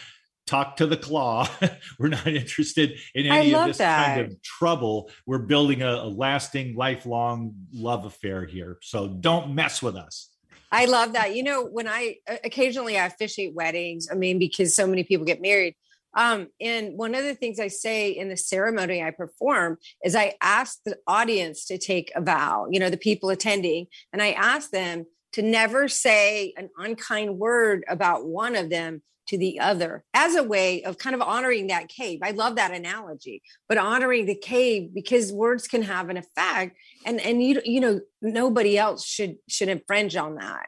talk 0.48 0.76
to 0.76 0.86
the 0.86 0.96
claw. 0.96 1.48
We're 1.98 2.08
not 2.08 2.26
interested 2.26 2.98
in 3.14 3.26
any 3.26 3.54
of 3.54 3.66
this 3.66 3.78
that. 3.78 4.16
kind 4.16 4.26
of 4.26 4.42
trouble. 4.42 5.10
We're 5.26 5.38
building 5.38 5.82
a, 5.82 5.90
a, 5.90 6.08
lasting, 6.08 6.74
lifelong 6.74 7.54
love 7.72 8.04
affair 8.04 8.44
here. 8.44 8.78
So 8.82 9.08
don't 9.08 9.54
mess 9.54 9.82
with 9.82 9.96
us. 9.96 10.30
I 10.72 10.86
love 10.86 11.12
that. 11.12 11.34
You 11.34 11.42
know, 11.42 11.64
when 11.64 11.88
I 11.88 12.16
occasionally 12.44 12.98
I 12.98 13.06
officiate 13.06 13.54
weddings, 13.54 14.08
I 14.10 14.14
mean, 14.14 14.38
because 14.38 14.74
so 14.74 14.86
many 14.86 15.04
people 15.04 15.24
get 15.24 15.40
married. 15.40 15.74
Um, 16.14 16.48
and 16.60 16.98
one 16.98 17.14
of 17.14 17.24
the 17.24 17.34
things 17.34 17.60
I 17.60 17.68
say 17.68 18.10
in 18.10 18.28
the 18.28 18.36
ceremony 18.36 19.02
I 19.02 19.10
perform 19.10 19.78
is 20.02 20.14
I 20.14 20.34
ask 20.40 20.78
the 20.84 20.96
audience 21.06 21.66
to 21.66 21.78
take 21.78 22.10
a 22.16 22.20
vow, 22.20 22.66
you 22.70 22.80
know, 22.80 22.90
the 22.90 22.96
people 22.96 23.30
attending, 23.30 23.86
and 24.12 24.22
I 24.22 24.32
ask 24.32 24.70
them 24.70 25.06
to 25.32 25.42
never 25.42 25.88
say 25.88 26.52
an 26.56 26.70
unkind 26.78 27.38
word 27.38 27.84
about 27.88 28.26
one 28.26 28.56
of 28.56 28.70
them 28.70 29.02
to 29.28 29.36
the 29.36 29.60
other 29.60 30.04
as 30.14 30.34
a 30.34 30.42
way 30.42 30.82
of 30.84 30.98
kind 30.98 31.14
of 31.14 31.20
honoring 31.20 31.66
that 31.66 31.88
cave. 31.88 32.20
I 32.22 32.30
love 32.30 32.56
that 32.56 32.72
analogy, 32.72 33.42
but 33.68 33.78
honoring 33.78 34.26
the 34.26 34.34
cave 34.34 34.94
because 34.94 35.32
words 35.32 35.68
can 35.68 35.82
have 35.82 36.08
an 36.08 36.16
effect 36.16 36.76
and 37.04 37.20
and 37.20 37.42
you 37.42 37.60
you 37.64 37.80
know 37.80 38.00
nobody 38.22 38.78
else 38.78 39.04
should 39.04 39.36
should 39.48 39.68
infringe 39.68 40.16
on 40.16 40.36
that. 40.36 40.66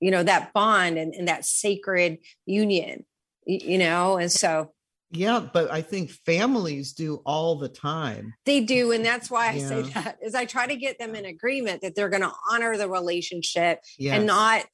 You 0.00 0.10
know, 0.10 0.22
that 0.22 0.52
bond 0.52 0.98
and, 0.98 1.14
and 1.14 1.26
that 1.26 1.46
sacred 1.46 2.18
union, 2.44 3.06
you 3.46 3.78
know, 3.78 4.18
and 4.18 4.30
so 4.30 4.72
yeah, 5.10 5.40
but 5.52 5.70
I 5.70 5.82
think 5.82 6.10
families 6.10 6.92
do 6.92 7.22
all 7.24 7.56
the 7.56 7.68
time. 7.68 8.34
They 8.44 8.60
do. 8.60 8.90
And 8.92 9.04
that's 9.04 9.30
why 9.30 9.50
I 9.50 9.52
yeah. 9.52 9.68
say 9.68 9.82
that 9.82 10.18
is 10.20 10.34
I 10.34 10.46
try 10.46 10.66
to 10.66 10.76
get 10.76 10.98
them 10.98 11.14
in 11.14 11.24
agreement 11.24 11.82
that 11.82 11.94
they're 11.94 12.08
going 12.08 12.22
to 12.22 12.32
honor 12.50 12.76
the 12.76 12.88
relationship 12.88 13.80
yes. 13.98 14.16
and 14.16 14.26
not 14.26 14.64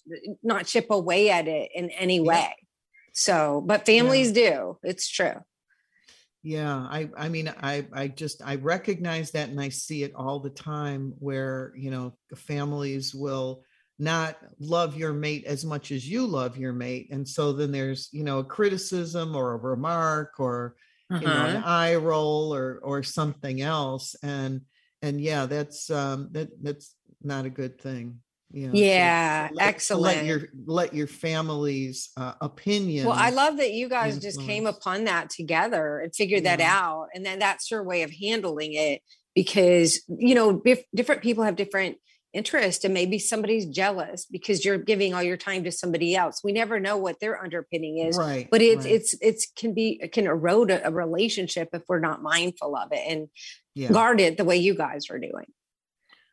not 0.42 0.66
chip 0.66 0.86
away 0.90 1.30
at 1.30 1.48
it 1.48 1.70
in 1.74 1.90
any 1.90 2.20
way. 2.20 2.54
So, 3.12 3.62
but 3.64 3.84
families 3.84 4.32
yeah. 4.32 4.50
do. 4.50 4.78
It's 4.82 5.08
true. 5.08 5.34
Yeah, 6.42 6.76
I 6.76 7.10
I 7.16 7.28
mean 7.28 7.52
I 7.62 7.86
I 7.92 8.08
just 8.08 8.42
I 8.44 8.56
recognize 8.56 9.32
that 9.32 9.50
and 9.50 9.60
I 9.60 9.68
see 9.68 10.02
it 10.02 10.14
all 10.14 10.40
the 10.40 10.50
time 10.50 11.14
where, 11.18 11.72
you 11.76 11.90
know, 11.90 12.14
families 12.34 13.14
will 13.14 13.62
not 14.02 14.36
love 14.58 14.96
your 14.96 15.12
mate 15.12 15.44
as 15.44 15.64
much 15.64 15.92
as 15.92 16.08
you 16.08 16.26
love 16.26 16.56
your 16.56 16.72
mate 16.72 17.08
and 17.10 17.26
so 17.26 17.52
then 17.52 17.70
there's, 17.70 18.08
you 18.12 18.24
know, 18.24 18.40
a 18.40 18.44
criticism 18.44 19.36
or 19.36 19.52
a 19.52 19.56
remark 19.56 20.34
or 20.38 20.74
uh-huh. 21.10 21.20
you 21.20 21.26
know 21.26 21.46
an 21.46 21.56
uh-huh. 21.56 21.68
eye 21.70 21.94
roll 21.94 22.54
or 22.54 22.80
or 22.82 23.02
something 23.02 23.60
else 23.60 24.16
and 24.22 24.62
and 25.02 25.20
yeah, 25.20 25.46
that's 25.46 25.90
um 25.90 26.28
that 26.32 26.48
that's 26.62 26.94
not 27.22 27.44
a 27.44 27.50
good 27.50 27.80
thing 27.80 28.18
you 28.52 28.66
know, 28.66 28.74
yeah 28.74 29.48
let, 29.54 29.68
excellent 29.68 30.16
let 30.16 30.24
your 30.26 30.48
let 30.66 30.94
your 30.94 31.06
family's 31.06 32.10
uh, 32.18 32.34
opinion 32.42 33.06
well 33.06 33.16
i 33.18 33.30
love 33.30 33.56
that 33.56 33.72
you 33.72 33.88
guys 33.88 34.16
influence. 34.16 34.36
just 34.36 34.46
came 34.46 34.66
upon 34.66 35.04
that 35.04 35.30
together 35.30 36.00
and 36.00 36.14
figured 36.14 36.44
yeah. 36.44 36.56
that 36.56 36.62
out 36.62 37.06
and 37.14 37.24
then 37.24 37.38
that's 37.38 37.70
your 37.70 37.82
way 37.82 38.02
of 38.02 38.10
handling 38.10 38.74
it 38.74 39.00
because 39.34 40.02
you 40.08 40.34
know 40.34 40.60
if 40.66 40.82
different 40.94 41.22
people 41.22 41.44
have 41.44 41.56
different 41.56 41.96
interest 42.32 42.84
and 42.84 42.94
maybe 42.94 43.18
somebody's 43.18 43.66
jealous 43.66 44.24
because 44.24 44.64
you're 44.64 44.78
giving 44.78 45.12
all 45.12 45.22
your 45.22 45.36
time 45.36 45.64
to 45.64 45.70
somebody 45.70 46.16
else 46.16 46.40
we 46.42 46.52
never 46.52 46.80
know 46.80 46.96
what 46.96 47.20
their 47.20 47.42
underpinning 47.42 47.98
is 47.98 48.16
right 48.16 48.48
but 48.50 48.62
it's 48.62 48.84
right. 48.84 48.94
it's 48.94 49.14
it's 49.20 49.46
can 49.54 49.74
be 49.74 49.98
it 50.02 50.12
can 50.12 50.26
erode 50.26 50.70
a, 50.70 50.86
a, 50.86 50.90
relationship 50.90 51.68
if 51.72 51.82
we're 51.88 52.00
not 52.00 52.22
mindful 52.22 52.74
of 52.74 52.90
it 52.92 53.02
and 53.06 53.28
yeah. 53.74 53.90
guard 53.92 54.20
it 54.20 54.38
the 54.38 54.44
way 54.44 54.56
you 54.56 54.74
guys 54.74 55.10
are 55.10 55.18
doing 55.18 55.46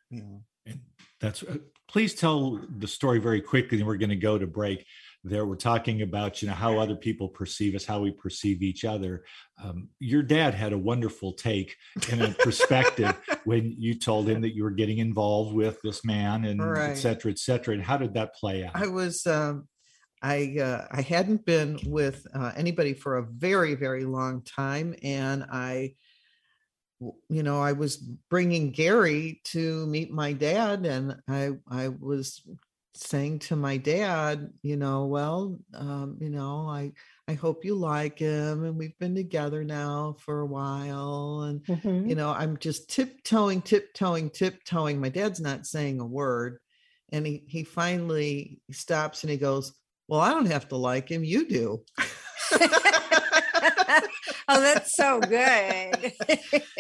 yeah 0.10 0.22
and 0.66 0.80
that's 1.20 1.44
uh, 1.44 1.58
please 1.90 2.16
tell 2.16 2.62
the 2.78 2.88
story 2.88 3.20
very 3.20 3.42
quickly 3.42 3.80
and 3.80 3.88
we're 3.88 3.98
going 3.98 4.10
to 4.10 4.16
go 4.16 4.38
to 4.38 4.48
break 4.48 4.86
there 5.24 5.46
we're 5.46 5.56
talking 5.56 6.02
about 6.02 6.42
you 6.42 6.48
know 6.48 6.54
how 6.54 6.78
other 6.78 6.96
people 6.96 7.28
perceive 7.28 7.76
us 7.76 7.86
how 7.86 8.00
we 8.00 8.12
perceive 8.12 8.62
each 8.62 8.86
other. 8.86 9.24
Um, 9.62 9.90
your 10.00 10.24
dad 10.24 10.54
had 10.54 10.74
a 10.74 10.78
wonderful 10.78 11.34
take 11.34 11.76
and 12.12 12.22
a 12.22 12.30
perspective 12.30 13.14
when 13.44 13.76
you 13.78 13.96
told 13.96 14.30
him 14.30 14.42
that 14.42 14.56
you 14.56 14.64
were 14.64 14.72
getting 14.72 15.00
involved 15.00 15.54
with 15.54 15.82
this 15.82 16.06
man 16.06 16.46
and 16.46 16.64
right. 16.64 16.92
et 16.92 16.96
cetera 16.96 17.32
et 17.32 17.40
cetera. 17.40 17.74
And 17.74 17.84
how 17.84 17.98
did 17.98 18.14
that 18.14 18.34
play 18.36 18.64
out? 18.64 18.76
i 18.76 18.88
was 18.88 19.28
um, 19.28 19.68
i 20.22 20.56
uh, 20.60 20.88
i 20.92 21.02
hadn't 21.02 21.46
been 21.46 21.80
with 21.86 22.26
uh, 22.34 22.52
anybody 22.56 22.94
for 22.94 23.18
a 23.18 23.24
very 23.24 23.76
very 23.76 24.06
long 24.06 24.42
time. 24.44 24.96
And 25.04 25.46
i 25.52 25.96
you 27.30 27.44
know, 27.44 27.62
I 27.62 27.72
was 27.72 27.98
bringing 27.98 28.72
Gary 28.72 29.42
to 29.46 29.86
meet 29.86 30.12
my 30.12 30.34
dad, 30.34 30.86
and 30.86 31.16
I 31.28 31.52
I 31.70 31.88
was 31.88 32.42
saying 33.00 33.40
to 33.40 33.56
my 33.56 33.78
dad, 33.78 34.52
you 34.62 34.76
know, 34.76 35.06
well, 35.06 35.58
um, 35.74 36.18
you 36.20 36.30
know, 36.30 36.68
I 36.70 36.92
I 37.28 37.34
hope 37.34 37.64
you 37.64 37.76
like 37.76 38.20
him, 38.20 38.64
and 38.64 38.78
we've 38.78 38.98
been 39.00 39.16
together 39.16 39.64
now 39.64 40.16
for 40.20 40.42
a 40.42 40.46
while, 40.46 41.42
and 41.42 41.64
mm-hmm. 41.64 42.10
you 42.10 42.16
know, 42.16 42.32
I'm 42.32 42.58
just 42.58 42.90
tiptoeing, 42.90 43.62
tiptoeing, 43.62 44.32
tiptoeing. 44.32 45.00
My 45.00 45.10
dad's 45.10 45.40
not 45.40 45.66
saying 45.66 46.00
a 46.00 46.06
word, 46.06 46.60
and 47.12 47.26
he 47.26 47.44
he 47.48 47.64
finally 47.64 48.62
stops 48.72 49.24
and 49.24 49.32
he 49.32 49.38
goes, 49.38 49.74
"Well, 50.08 50.20
I 50.20 50.32
don't 50.32 50.52
have 50.52 50.68
to 50.70 50.76
like 50.76 51.10
him, 51.10 51.24
you 51.24 51.48
do." 51.48 51.84
oh, 54.48 54.62
that's 54.62 54.96
so 54.96 55.20
good. 55.20 55.30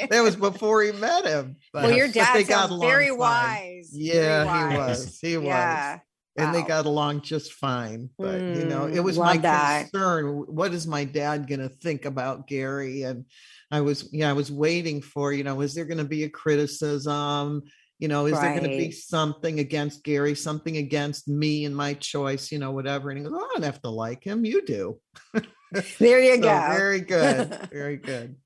that 0.09 0.21
was 0.23 0.35
before 0.35 0.83
he 0.83 0.91
met 0.91 1.25
him. 1.25 1.57
well, 1.73 1.91
your 1.91 2.07
dad 2.07 2.45
sounds 2.45 2.79
very 2.81 3.11
wise. 3.11 3.89
Yeah, 3.93 4.43
very 4.45 4.77
wise. 4.77 5.19
he 5.21 5.37
was. 5.37 5.41
He 5.41 5.47
yeah. 5.47 5.93
was. 5.93 6.01
And 6.39 6.47
wow. 6.47 6.53
they 6.53 6.67
got 6.67 6.85
along 6.85 7.21
just 7.21 7.53
fine. 7.53 8.09
But 8.17 8.39
mm, 8.39 8.57
you 8.57 8.65
know, 8.65 8.85
it 8.85 8.95
mm, 8.95 9.03
was 9.03 9.17
my 9.17 9.37
that. 9.37 9.91
concern. 9.91 10.45
What 10.47 10.73
is 10.73 10.87
my 10.87 11.03
dad 11.03 11.47
gonna 11.47 11.69
think 11.69 12.05
about 12.05 12.47
Gary? 12.47 13.03
And 13.03 13.25
I 13.71 13.81
was, 13.81 14.09
yeah, 14.11 14.29
I 14.29 14.33
was 14.33 14.51
waiting 14.51 15.01
for, 15.01 15.33
you 15.33 15.43
know, 15.43 15.61
is 15.61 15.75
there 15.75 15.85
gonna 15.85 16.05
be 16.05 16.23
a 16.23 16.29
criticism? 16.29 17.63
You 17.99 18.07
know, 18.07 18.27
is 18.27 18.33
right. 18.33 18.41
there 18.41 18.59
going 18.59 18.71
to 18.71 18.77
be 18.77 18.91
something 18.91 19.59
against 19.59 20.05
Gary, 20.05 20.33
something 20.33 20.77
against 20.77 21.27
me 21.27 21.65
and 21.65 21.75
my 21.75 21.95
choice, 21.95 22.49
you 22.49 22.57
know, 22.57 22.71
whatever? 22.71 23.09
And 23.09 23.17
he 23.17 23.25
goes, 23.25 23.33
oh, 23.35 23.43
I 23.45 23.49
don't 23.53 23.63
have 23.63 23.81
to 23.81 23.89
like 23.89 24.23
him. 24.23 24.45
You 24.45 24.65
do. 24.65 25.01
there 25.99 26.23
you 26.23 26.35
so 26.35 26.41
go. 26.41 26.67
Very 26.69 27.01
good. 27.01 27.67
Very 27.73 27.97
good. 27.97 28.37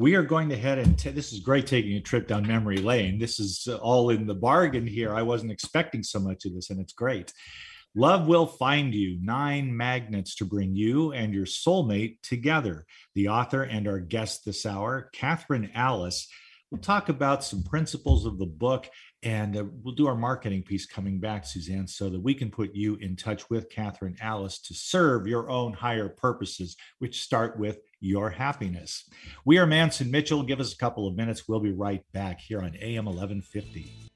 We 0.00 0.14
are 0.14 0.22
going 0.22 0.48
to 0.48 0.56
head 0.56 0.78
and 0.78 0.98
t- 0.98 1.10
this 1.10 1.30
is 1.30 1.40
great 1.40 1.66
taking 1.66 1.92
a 1.92 2.00
trip 2.00 2.26
down 2.26 2.48
memory 2.48 2.78
lane. 2.78 3.18
This 3.18 3.38
is 3.38 3.68
uh, 3.68 3.76
all 3.76 4.08
in 4.08 4.26
the 4.26 4.34
bargain 4.34 4.86
here. 4.86 5.12
I 5.12 5.20
wasn't 5.20 5.52
expecting 5.52 6.02
so 6.02 6.18
much 6.18 6.46
of 6.46 6.54
this, 6.54 6.70
and 6.70 6.80
it's 6.80 6.94
great. 6.94 7.34
Love 7.94 8.26
will 8.26 8.46
find 8.46 8.94
you. 8.94 9.18
Nine 9.20 9.76
magnets 9.76 10.36
to 10.36 10.46
bring 10.46 10.74
you 10.74 11.12
and 11.12 11.34
your 11.34 11.44
soulmate 11.44 12.16
together. 12.22 12.86
The 13.14 13.28
author 13.28 13.62
and 13.62 13.86
our 13.86 13.98
guest 13.98 14.46
this 14.46 14.64
hour, 14.64 15.10
Kathryn 15.14 15.70
Alice. 15.74 16.28
We'll 16.70 16.80
talk 16.80 17.10
about 17.10 17.44
some 17.44 17.62
principles 17.62 18.24
of 18.24 18.38
the 18.38 18.46
book 18.46 18.88
and 19.22 19.56
uh, 19.56 19.64
we'll 19.82 19.94
do 19.94 20.06
our 20.06 20.14
marketing 20.14 20.62
piece 20.62 20.86
coming 20.86 21.18
back, 21.18 21.44
Suzanne, 21.44 21.86
so 21.86 22.08
that 22.08 22.20
we 22.20 22.34
can 22.34 22.50
put 22.50 22.74
you 22.74 22.96
in 22.96 23.16
touch 23.16 23.50
with 23.50 23.70
Kathryn 23.70 24.16
Alice 24.20 24.58
to 24.60 24.74
serve 24.74 25.26
your 25.26 25.50
own 25.50 25.72
higher 25.72 26.08
purposes, 26.08 26.76
which 26.98 27.22
start 27.22 27.58
with 27.58 27.80
your 28.00 28.30
happiness. 28.30 29.04
We 29.44 29.58
are 29.58 29.66
Mantz 29.66 30.00
and 30.00 30.10
Mitchell. 30.10 30.42
Give 30.42 30.60
us 30.60 30.72
a 30.72 30.78
couple 30.78 31.06
of 31.06 31.16
minutes. 31.16 31.46
We'll 31.46 31.60
be 31.60 31.72
right 31.72 32.02
back 32.12 32.40
here 32.40 32.60
on 32.60 32.76
AM 32.80 33.04
1150. 33.04 34.09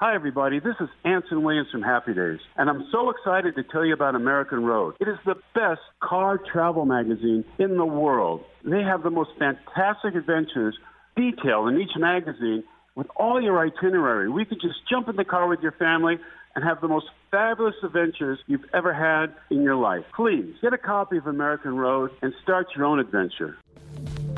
Hi, 0.00 0.14
everybody. 0.16 0.58
This 0.58 0.74
is 0.80 0.88
Anson 1.04 1.44
Williams 1.44 1.68
from 1.70 1.82
Happy 1.82 2.12
Days, 2.12 2.40
and 2.56 2.68
I'm 2.68 2.88
so 2.90 3.10
excited 3.10 3.54
to 3.54 3.62
tell 3.62 3.84
you 3.84 3.94
about 3.94 4.16
American 4.16 4.64
Road. 4.64 4.96
It 4.98 5.06
is 5.06 5.18
the 5.24 5.36
best 5.54 5.80
car 6.02 6.38
travel 6.38 6.84
magazine 6.84 7.44
in 7.58 7.76
the 7.76 7.84
world. 7.84 8.44
They 8.64 8.82
have 8.82 9.04
the 9.04 9.10
most 9.10 9.30
fantastic 9.38 10.16
adventures 10.16 10.76
detailed 11.16 11.68
in 11.68 11.80
each 11.80 11.96
magazine 11.96 12.64
with 12.94 13.06
all 13.16 13.40
your 13.40 13.58
itinerary. 13.58 14.28
We 14.28 14.44
could 14.44 14.60
just 14.60 14.86
jump 14.88 15.08
in 15.08 15.16
the 15.16 15.24
car 15.24 15.48
with 15.48 15.60
your 15.60 15.72
family 15.72 16.18
and 16.54 16.64
have 16.64 16.80
the 16.80 16.88
most 16.88 17.06
fabulous 17.30 17.74
adventures 17.82 18.38
you've 18.46 18.64
ever 18.74 18.92
had 18.92 19.34
in 19.50 19.62
your 19.62 19.76
life. 19.76 20.04
Please 20.14 20.54
get 20.60 20.72
a 20.72 20.78
copy 20.78 21.16
of 21.16 21.26
American 21.26 21.76
Road 21.76 22.10
and 22.20 22.34
start 22.42 22.68
your 22.76 22.84
own 22.84 22.98
adventure. 23.00 23.56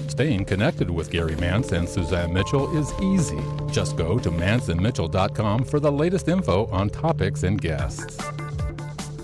Staying 0.09 0.45
connected 0.45 0.89
with 0.89 1.11
Gary 1.11 1.35
Mantz 1.35 1.73
and 1.73 1.89
Suzanne 1.89 2.33
Mitchell 2.33 2.77
is 2.77 2.93
easy. 3.03 3.41
Just 3.73 3.97
go 3.97 4.19
to 4.19 4.31
mantzandmitchell.com 4.31 5.65
for 5.65 5.81
the 5.81 5.91
latest 5.91 6.29
info 6.29 6.67
on 6.67 6.89
topics 6.89 7.43
and 7.43 7.61
guests. 7.61 8.19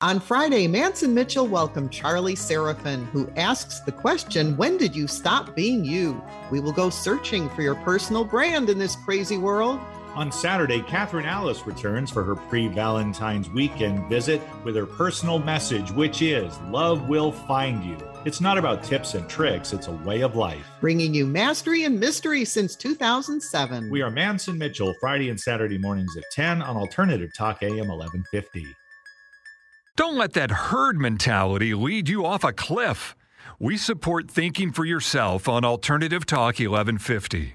On 0.00 0.20
Friday, 0.20 0.68
Mantz 0.68 1.02
and 1.02 1.12
Mitchell 1.12 1.48
welcomed 1.48 1.90
Charlie 1.90 2.36
Seraphin, 2.36 3.04
who 3.06 3.28
asks 3.36 3.80
the 3.80 3.90
question 3.90 4.56
When 4.56 4.76
did 4.76 4.94
you 4.94 5.08
stop 5.08 5.56
being 5.56 5.84
you? 5.84 6.22
We 6.52 6.60
will 6.60 6.70
go 6.70 6.88
searching 6.88 7.48
for 7.50 7.62
your 7.62 7.74
personal 7.74 8.22
brand 8.22 8.70
in 8.70 8.78
this 8.78 8.94
crazy 8.94 9.38
world. 9.38 9.80
On 10.14 10.30
Saturday, 10.30 10.82
Kathryn 10.82 11.24
Alice 11.26 11.66
returns 11.66 12.12
for 12.12 12.22
her 12.22 12.36
pre 12.36 12.68
Valentine's 12.68 13.50
weekend 13.50 14.08
visit 14.08 14.40
with 14.62 14.76
her 14.76 14.86
personal 14.86 15.40
message, 15.40 15.90
which 15.90 16.22
is 16.22 16.56
Love 16.68 17.08
will 17.08 17.32
find 17.32 17.82
you. 17.82 17.98
It's 18.24 18.40
not 18.40 18.56
about 18.56 18.84
tips 18.84 19.14
and 19.14 19.28
tricks, 19.28 19.72
it's 19.72 19.88
a 19.88 19.92
way 19.92 20.20
of 20.20 20.36
life. 20.36 20.64
Bringing 20.80 21.12
you 21.12 21.26
mastery 21.26 21.82
and 21.82 21.98
mystery 21.98 22.44
since 22.44 22.76
2007. 22.76 23.90
We 23.90 24.02
are 24.02 24.12
Mantz 24.12 24.46
and 24.46 24.60
Mitchell, 24.60 24.94
Friday 25.00 25.28
and 25.28 25.40
Saturday 25.40 25.76
mornings 25.76 26.16
at 26.16 26.22
10 26.30 26.62
on 26.62 26.76
Alternative 26.76 27.32
Talk 27.36 27.64
AM 27.64 27.88
1150. 27.88 28.64
Don't 29.98 30.16
let 30.16 30.34
that 30.34 30.52
herd 30.52 31.00
mentality 31.00 31.74
lead 31.74 32.08
you 32.08 32.24
off 32.24 32.44
a 32.44 32.52
cliff. 32.52 33.16
We 33.58 33.76
support 33.76 34.30
thinking 34.30 34.70
for 34.70 34.84
yourself 34.84 35.48
on 35.48 35.64
Alternative 35.64 36.24
Talk 36.24 36.60
1150. 36.60 37.54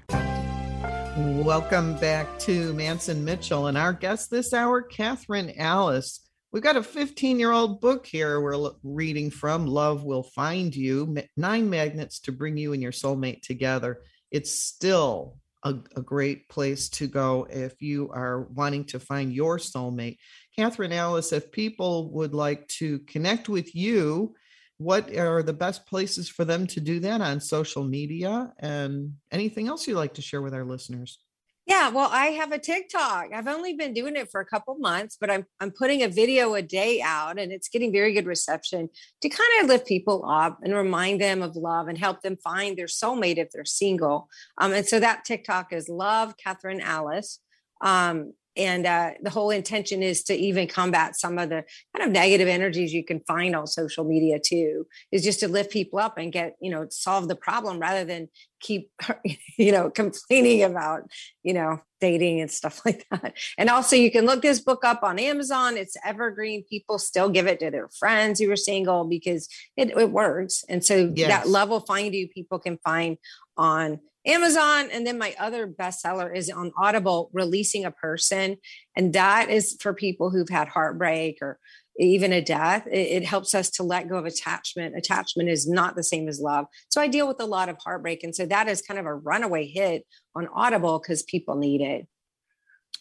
Welcome 1.42 1.96
back 1.96 2.38
to 2.40 2.74
Mantz 2.74 3.08
and 3.08 3.24
Mitchell 3.24 3.68
and 3.68 3.78
our 3.78 3.94
guest 3.94 4.30
this 4.30 4.52
hour, 4.52 4.86
Kathryn 4.86 5.58
Alice. 5.58 6.20
We've 6.52 6.62
got 6.62 6.76
a 6.76 6.82
15 6.82 7.38
year 7.40 7.50
old 7.50 7.80
book 7.80 8.04
here 8.04 8.38
we're 8.42 8.72
reading 8.82 9.30
from 9.30 9.66
Love 9.66 10.04
Will 10.04 10.24
Find 10.24 10.76
You 10.76 11.16
Nine 11.38 11.70
Magnets 11.70 12.20
to 12.20 12.32
Bring 12.32 12.58
You 12.58 12.74
and 12.74 12.82
Your 12.82 12.92
Soulmate 12.92 13.40
Together. 13.40 14.02
It's 14.30 14.52
still 14.52 15.38
a, 15.64 15.74
a, 15.96 16.02
great 16.02 16.48
place 16.48 16.88
to 16.90 17.06
go 17.06 17.46
if 17.50 17.80
you 17.80 18.10
are 18.10 18.42
wanting 18.42 18.84
to 18.84 19.00
find 19.00 19.32
your 19.32 19.58
soulmate. 19.58 20.18
Kathryn 20.58 20.92
Alice, 20.92 21.32
if 21.32 21.50
people 21.50 22.12
would 22.12 22.34
like 22.34 22.68
to 22.68 22.98
connect 23.00 23.48
with 23.48 23.74
you, 23.74 24.34
what 24.78 25.14
are 25.16 25.42
the 25.42 25.52
best 25.52 25.86
places 25.86 26.28
for 26.28 26.44
them 26.44 26.66
to 26.68 26.80
do 26.80 27.00
that 27.00 27.20
on 27.20 27.40
social 27.40 27.84
media 27.84 28.52
and 28.58 29.14
anything 29.30 29.68
else 29.68 29.86
you'd 29.86 29.96
like 29.96 30.14
to 30.14 30.22
share 30.22 30.42
with 30.42 30.54
our 30.54 30.64
listeners? 30.64 31.18
Yeah, 31.66 31.88
well, 31.88 32.10
I 32.12 32.26
have 32.26 32.52
a 32.52 32.58
TikTok. 32.58 33.28
I've 33.32 33.48
only 33.48 33.72
been 33.72 33.94
doing 33.94 34.16
it 34.16 34.30
for 34.30 34.40
a 34.40 34.44
couple 34.44 34.74
months, 34.76 35.16
but 35.18 35.30
I'm 35.30 35.46
I'm 35.60 35.70
putting 35.70 36.02
a 36.02 36.08
video 36.08 36.54
a 36.54 36.60
day 36.60 37.00
out 37.00 37.38
and 37.38 37.50
it's 37.50 37.68
getting 37.68 37.90
very 37.90 38.12
good 38.12 38.26
reception 38.26 38.90
to 39.22 39.28
kind 39.30 39.62
of 39.62 39.68
lift 39.68 39.86
people 39.86 40.26
up 40.28 40.58
and 40.62 40.74
remind 40.74 41.22
them 41.22 41.40
of 41.40 41.56
love 41.56 41.88
and 41.88 41.96
help 41.96 42.20
them 42.20 42.36
find 42.36 42.76
their 42.76 42.86
soulmate 42.86 43.38
if 43.38 43.50
they're 43.50 43.64
single. 43.64 44.28
Um, 44.58 44.74
and 44.74 44.86
so 44.86 45.00
that 45.00 45.24
TikTok 45.24 45.72
is 45.72 45.88
Love 45.88 46.34
Kathryn 46.36 46.82
Alice. 46.82 47.40
Um, 47.80 48.34
and 48.56 48.86
uh, 48.86 49.10
the 49.20 49.30
whole 49.30 49.50
intention 49.50 50.02
is 50.02 50.22
to 50.24 50.34
even 50.34 50.68
combat 50.68 51.16
some 51.16 51.38
of 51.38 51.48
the 51.48 51.64
kind 51.96 52.06
of 52.06 52.10
negative 52.10 52.48
energies 52.48 52.92
you 52.92 53.04
can 53.04 53.20
find 53.20 53.56
on 53.56 53.66
social 53.66 54.04
media 54.04 54.38
too 54.38 54.86
is 55.10 55.24
just 55.24 55.40
to 55.40 55.48
lift 55.48 55.70
people 55.70 55.98
up 55.98 56.18
and 56.18 56.32
get 56.32 56.54
you 56.60 56.70
know 56.70 56.86
solve 56.90 57.28
the 57.28 57.36
problem 57.36 57.78
rather 57.78 58.04
than 58.04 58.28
keep 58.60 58.90
you 59.58 59.72
know 59.72 59.90
complaining 59.90 60.62
about 60.62 61.02
you 61.42 61.52
know 61.52 61.80
dating 62.00 62.40
and 62.40 62.50
stuff 62.50 62.82
like 62.84 63.06
that. 63.10 63.34
And 63.56 63.70
also 63.70 63.96
you 63.96 64.10
can 64.10 64.26
look 64.26 64.42
this 64.42 64.60
book 64.60 64.84
up 64.84 65.02
on 65.02 65.18
amazon. 65.18 65.76
It's 65.76 65.96
evergreen. 66.04 66.64
People 66.68 66.98
still 66.98 67.28
give 67.28 67.46
it 67.46 67.60
to 67.60 67.70
their 67.70 67.88
friends 67.88 68.40
who 68.40 68.50
are 68.50 68.56
single 68.56 69.04
because 69.04 69.48
it, 69.76 69.90
it 69.96 70.10
works. 70.10 70.64
And 70.68 70.84
so 70.84 71.12
yes. 71.14 71.28
that 71.28 71.48
level 71.48 71.80
find 71.80 72.14
you 72.14 72.28
people 72.28 72.58
can 72.58 72.78
find 72.84 73.16
on 73.56 74.00
Amazon. 74.26 74.88
And 74.90 75.06
then 75.06 75.18
my 75.18 75.34
other 75.38 75.66
bestseller 75.66 76.34
is 76.34 76.50
on 76.50 76.72
Audible, 76.78 77.30
Releasing 77.32 77.84
a 77.84 77.90
Person. 77.90 78.56
And 78.96 79.12
that 79.12 79.50
is 79.50 79.76
for 79.80 79.92
people 79.92 80.30
who've 80.30 80.48
had 80.48 80.68
heartbreak 80.68 81.38
or 81.40 81.58
even 81.98 82.32
a 82.32 82.42
death. 82.42 82.86
It, 82.86 83.22
it, 83.22 83.24
helps 83.24 83.54
us 83.54 83.70
to 83.70 83.82
let 83.82 84.08
go 84.08 84.16
of 84.16 84.24
attachment. 84.24 84.96
Attachment 84.96 85.48
is 85.48 85.68
not 85.68 85.94
the 85.94 86.02
same 86.02 86.28
as 86.28 86.40
love. 86.40 86.66
So 86.88 87.00
I 87.00 87.06
deal 87.06 87.28
with 87.28 87.40
a 87.40 87.46
lot 87.46 87.68
of 87.68 87.76
heartbreak. 87.84 88.24
And 88.24 88.34
so 88.34 88.46
that 88.46 88.68
is 88.68 88.82
kind 88.82 88.98
of 88.98 89.06
a 89.06 89.14
runaway 89.14 89.66
hit 89.66 90.04
on 90.34 90.48
Audible 90.54 90.98
because 90.98 91.22
people 91.22 91.56
need 91.56 91.80
it. 91.80 92.06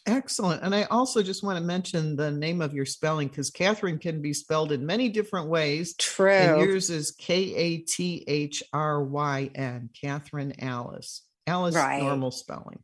Excellent. 0.06 0.64
And 0.64 0.76
I 0.76 0.84
also 0.84 1.24
just 1.24 1.44
want 1.44 1.58
to 1.58 1.64
mention 1.64 2.16
the 2.16 2.30
name 2.30 2.62
of 2.62 2.74
your 2.74 2.86
spelling 2.86 3.30
because 3.30 3.50
Kathryn 3.50 4.02
can 4.02 4.22
be 4.22 4.34
spelled 4.34 4.74
in 4.74 4.86
many 4.86 5.08
different 5.08 5.48
ways. 5.48 5.96
True. 5.96 6.30
And 6.30 6.62
yours 6.62 6.90
is 6.90 7.12
K 7.12 7.56
A 7.56 7.78
T 7.80 8.26
H 8.28 8.64
R 8.74 9.02
Y 9.02 9.50
N, 9.56 9.90
Kathryn 9.94 10.56
Alice. 10.62 11.24
Alice, 11.48 11.76
right. 11.76 12.04
normal 12.04 12.32
spelling. 12.32 12.80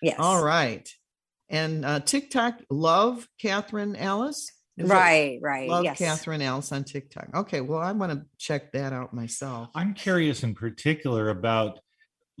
Yes. 0.00 0.16
All 0.18 0.42
right. 0.44 0.88
And 1.48 1.84
uh, 1.84 2.00
TikTok, 2.00 2.60
love 2.70 3.26
Kathryn 3.42 4.00
Alice. 4.00 4.52
Is 4.76 4.88
right, 4.88 5.38
right. 5.42 5.68
Love 5.68 5.84
yes. 5.84 6.00
Kathryn 6.00 6.42
Alice 6.42 6.72
on 6.72 6.84
TikTok. 6.84 7.28
Okay, 7.34 7.60
well, 7.60 7.80
I 7.80 7.92
want 7.92 8.12
to 8.12 8.24
check 8.38 8.72
that 8.72 8.92
out 8.92 9.12
myself. 9.12 9.68
I'm 9.74 9.92
curious 9.92 10.42
in 10.42 10.54
particular 10.54 11.28
about 11.28 11.80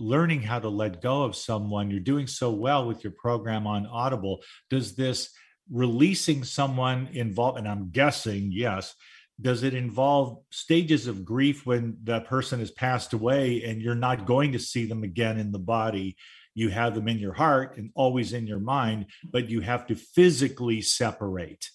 learning 0.00 0.42
how 0.42 0.58
to 0.58 0.68
let 0.68 1.02
go 1.02 1.22
of 1.22 1.36
someone 1.36 1.90
you're 1.90 2.00
doing 2.00 2.26
so 2.26 2.50
well 2.50 2.86
with 2.86 3.04
your 3.04 3.12
program 3.12 3.66
on 3.66 3.86
audible 3.86 4.40
does 4.68 4.96
this 4.96 5.30
releasing 5.70 6.42
someone 6.42 7.08
involve 7.12 7.56
and 7.56 7.68
i'm 7.68 7.90
guessing 7.90 8.50
yes 8.52 8.94
does 9.40 9.62
it 9.62 9.74
involve 9.74 10.38
stages 10.50 11.06
of 11.06 11.24
grief 11.24 11.64
when 11.64 11.96
that 12.04 12.26
person 12.26 12.60
has 12.60 12.70
passed 12.70 13.12
away 13.12 13.64
and 13.64 13.80
you're 13.80 13.94
not 13.94 14.26
going 14.26 14.52
to 14.52 14.58
see 14.58 14.84
them 14.84 15.02
again 15.02 15.38
in 15.38 15.50
the 15.52 15.58
body? 15.58 16.16
You 16.54 16.68
have 16.68 16.94
them 16.94 17.08
in 17.08 17.18
your 17.18 17.32
heart 17.32 17.76
and 17.78 17.90
always 17.94 18.32
in 18.32 18.46
your 18.46 18.58
mind 18.58 19.06
but 19.24 19.48
you 19.48 19.60
have 19.60 19.86
to 19.86 19.94
physically 19.94 20.82
separate 20.82 21.70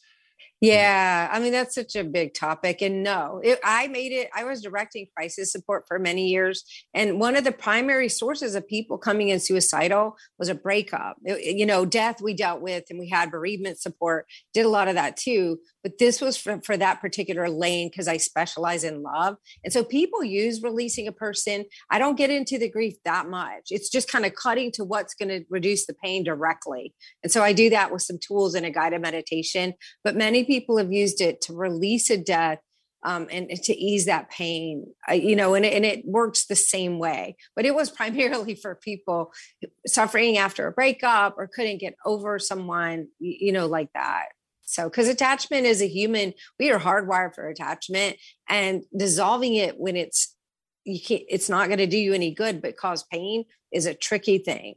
Mm-hmm. 0.64 0.72
Yeah, 0.72 1.30
I 1.32 1.40
mean 1.40 1.52
that's 1.52 1.76
such 1.76 1.96
a 1.98 2.04
big 2.04 2.34
topic, 2.34 2.82
and 2.82 3.04
no, 3.04 3.42
it, 3.44 3.60
I 3.64 3.88
made 3.88 4.14
it. 4.14 4.30
I 4.34 4.46
was 4.46 4.62
directing 4.62 5.06
crisis 5.16 5.52
support 5.52 5.84
for 5.88 6.00
many 6.00 6.30
years, 6.30 6.64
and 6.94 7.20
one 7.20 7.36
of 7.36 7.44
the 7.44 7.52
primary 7.52 8.08
sources 8.08 8.56
of 8.56 8.66
people 8.68 8.98
coming 8.98 9.30
in 9.30 9.40
suicidal 9.42 10.16
was 10.40 10.48
a 10.48 10.56
breakup. 10.56 11.18
It, 11.26 11.58
you 11.58 11.66
know, 11.66 11.86
death 11.86 12.22
we 12.22 12.34
dealt 12.34 12.62
with, 12.62 12.86
and 12.90 12.98
we 12.98 13.10
had 13.10 13.32
bereavement 13.32 13.80
support. 13.82 14.28
Did 14.54 14.66
a 14.66 14.70
lot 14.70 14.88
of 14.88 14.96
that 14.96 15.18
too, 15.18 15.60
but 15.86 16.00
this 16.00 16.20
was 16.20 16.36
for, 16.36 16.60
for 16.64 16.76
that 16.76 17.00
particular 17.00 17.48
lane 17.48 17.90
because 17.90 18.08
I 18.08 18.18
specialize 18.18 18.84
in 18.84 19.04
love, 19.04 19.38
and 19.64 19.72
so 19.72 19.84
people 19.84 20.24
use 20.24 20.64
releasing 20.64 21.08
a 21.08 21.12
person. 21.12 21.66
I 21.92 22.00
don't 22.00 22.18
get 22.18 22.32
into 22.32 22.58
the 22.58 22.72
grief 22.72 22.96
that 23.06 23.30
much. 23.30 23.68
It's 23.70 23.90
just 23.90 24.12
kind 24.12 24.26
of 24.26 24.34
cutting 24.34 24.72
to 24.72 24.84
what's 24.84 25.14
going 25.14 25.30
to 25.30 25.46
reduce 25.48 25.86
the 25.86 25.94
pain 25.94 26.24
directly, 26.24 26.96
and 27.22 27.32
so 27.32 27.44
I 27.44 27.54
do 27.54 27.70
that 27.70 27.94
with 27.94 28.02
some 28.02 28.18
tools 28.18 28.56
and 28.56 28.66
a 28.66 28.72
guided 28.72 29.00
meditation. 29.00 29.76
But 30.04 30.16
many 30.16 30.44
people 30.44 30.80
have 30.80 30.92
used 30.92 31.22
it 31.22 31.40
to 31.42 31.54
release 31.54 32.10
a 32.10 32.18
death 32.18 32.62
um, 33.04 33.28
and, 33.32 33.48
to 33.50 33.78
ease 33.78 34.06
that 34.06 34.32
pain, 34.32 34.88
you 35.14 35.36
know, 35.36 35.54
and, 35.54 35.66
and 35.66 35.86
it 35.86 36.04
works 36.04 36.48
the 36.48 36.56
same 36.56 36.98
way. 36.98 37.36
But 37.56 37.66
it 37.66 37.76
was 37.76 37.92
primarily 37.92 38.56
for 38.56 38.74
people 38.74 39.32
suffering 39.86 40.40
after 40.40 40.66
a 40.66 40.72
breakup 40.72 41.36
or 41.38 41.48
couldn't 41.48 41.78
get 41.78 41.96
over 42.04 42.40
someone, 42.40 43.10
you 43.20 43.52
know, 43.52 43.68
like 43.68 43.90
that. 43.94 44.30
So, 44.66 44.90
because 44.90 45.08
attachment 45.08 45.66
is 45.66 45.82
a 45.82 45.88
human, 45.88 46.34
we 46.60 46.72
are 46.72 46.80
hardwired 46.80 47.36
for 47.36 47.48
attachment, 47.48 48.18
and 48.50 48.84
dissolving 48.98 49.56
it 49.56 49.80
when 49.80 49.96
it's 49.96 50.36
you 50.84 51.00
can't, 51.00 51.24
it's 51.30 51.50
not 51.50 51.68
going 51.68 51.80
to 51.80 51.88
do 51.88 51.98
you 51.98 52.14
any 52.14 52.34
good, 52.34 52.62
but 52.62 52.78
cause 52.78 53.04
pain 53.04 53.46
is 53.72 53.86
a 53.86 53.94
tricky 53.94 54.38
thing 54.38 54.76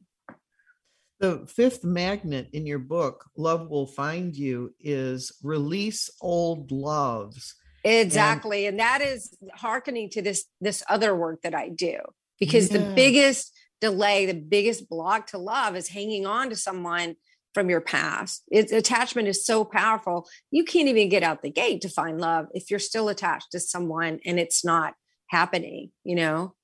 the 1.21 1.47
fifth 1.49 1.85
magnet 1.85 2.49
in 2.53 2.67
your 2.67 2.79
book 2.79 3.25
love 3.37 3.69
will 3.69 3.87
find 3.87 4.37
you 4.37 4.75
is 4.81 5.33
release 5.43 6.11
old 6.21 6.71
loves 6.71 7.55
exactly 7.85 8.67
and, 8.67 8.75
and 8.75 8.81
that 8.81 9.01
is 9.01 9.37
hearkening 9.55 10.09
to 10.11 10.23
this 10.23 10.45
this 10.61 10.83
other 10.89 11.15
work 11.15 11.41
that 11.43 11.55
i 11.55 11.69
do 11.69 11.99
because 12.39 12.71
yeah. 12.71 12.79
the 12.79 12.95
biggest 12.95 13.53
delay 13.81 14.27
the 14.27 14.35
biggest 14.35 14.89
block 14.89 15.27
to 15.27 15.39
love 15.39 15.77
is 15.77 15.89
hanging 15.89 16.27
on 16.27 16.51
to 16.51 16.57
someone 16.57 17.15
from 17.59 17.69
your 17.69 17.81
past 17.81 18.45
it's 18.53 18.71
attachment 18.71 19.27
is 19.27 19.45
so 19.45 19.65
powerful 19.65 20.29
you 20.53 20.63
can't 20.63 20.87
even 20.87 21.09
get 21.09 21.25
out 21.25 21.43
the 21.43 21.51
gate 21.51 21.81
to 21.81 21.89
find 21.89 22.21
love 22.21 22.47
if 22.53 22.71
you're 22.71 22.79
still 22.79 23.09
attached 23.09 23.51
to 23.51 23.59
someone 23.59 24.21
and 24.25 24.39
it's 24.39 24.65
not 24.65 24.95
happening 25.29 25.91
you 26.05 26.15
know 26.15 26.55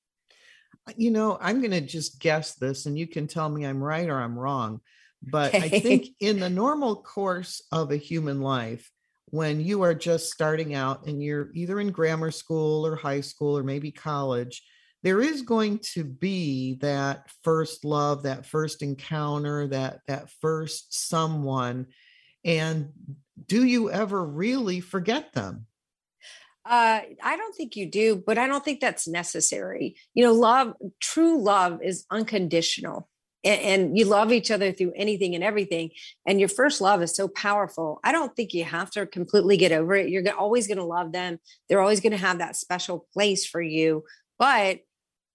uh, 0.87 0.93
you 0.97 1.11
know, 1.11 1.37
I'm 1.41 1.59
going 1.59 1.71
to 1.71 1.81
just 1.81 2.19
guess 2.19 2.55
this 2.55 2.85
and 2.85 2.97
you 2.97 3.07
can 3.07 3.27
tell 3.27 3.49
me 3.49 3.65
I'm 3.65 3.83
right 3.83 4.07
or 4.07 4.19
I'm 4.19 4.37
wrong. 4.37 4.81
But 5.21 5.55
okay. 5.55 5.65
I 5.65 5.79
think 5.79 6.07
in 6.19 6.39
the 6.39 6.49
normal 6.49 7.01
course 7.01 7.61
of 7.71 7.91
a 7.91 7.97
human 7.97 8.41
life, 8.41 8.89
when 9.29 9.59
you 9.59 9.81
are 9.81 9.95
just 9.95 10.31
starting 10.31 10.75
out 10.75 11.07
and 11.07 11.21
you're 11.21 11.49
either 11.53 11.79
in 11.79 11.91
grammar 11.91 12.31
school 12.31 12.85
or 12.85 12.95
high 12.95 13.21
school 13.21 13.57
or 13.57 13.63
maybe 13.63 13.91
college, 13.91 14.61
there 15.05 15.21
is 15.21 15.43
going 15.43 15.77
to 15.93 16.03
be 16.03 16.79
that 16.81 17.29
first 17.43 17.85
love, 17.85 18.23
that 18.23 18.47
first 18.47 18.81
encounter, 18.81 19.67
that 19.67 19.99
that 20.07 20.31
first 20.41 21.07
someone. 21.07 21.85
And 22.43 22.89
do 23.45 23.63
you 23.63 23.91
ever 23.91 24.25
really 24.25 24.79
forget 24.79 25.31
them? 25.33 25.67
Uh, 26.65 27.01
I 27.21 27.37
don't 27.37 27.55
think 27.55 27.75
you 27.75 27.85
do, 27.85 28.15
but 28.15 28.39
I 28.39 28.47
don't 28.47 28.65
think 28.65 28.79
that's 28.79 29.07
necessary. 29.07 29.95
You 30.15 30.23
know, 30.23 30.33
love, 30.33 30.73
true 30.99 31.39
love 31.39 31.83
is 31.83 32.07
unconditional. 32.09 33.07
And, 33.43 33.95
you 33.95 34.05
love 34.05 34.33
each 34.33 34.49
other 34.49 34.71
through 34.71 34.93
anything 34.95 35.35
and 35.35 35.43
everything. 35.43 35.91
And 36.25 36.39
your 36.39 36.49
first 36.49 36.81
love 36.81 37.03
is 37.03 37.15
so 37.15 37.27
powerful. 37.27 37.99
I 38.03 38.11
don't 38.11 38.35
think 38.35 38.55
you 38.55 38.63
have 38.63 38.89
to 38.91 39.05
completely 39.05 39.55
get 39.55 39.71
over 39.71 39.93
it. 39.93 40.09
You're 40.09 40.27
always 40.33 40.65
going 40.65 40.79
to 40.79 40.83
love 40.83 41.11
them. 41.11 41.37
They're 41.69 41.79
always 41.79 42.01
going 42.01 42.13
to 42.13 42.17
have 42.17 42.39
that 42.39 42.55
special 42.55 43.05
place 43.13 43.45
for 43.45 43.61
you. 43.61 44.03
But 44.39 44.79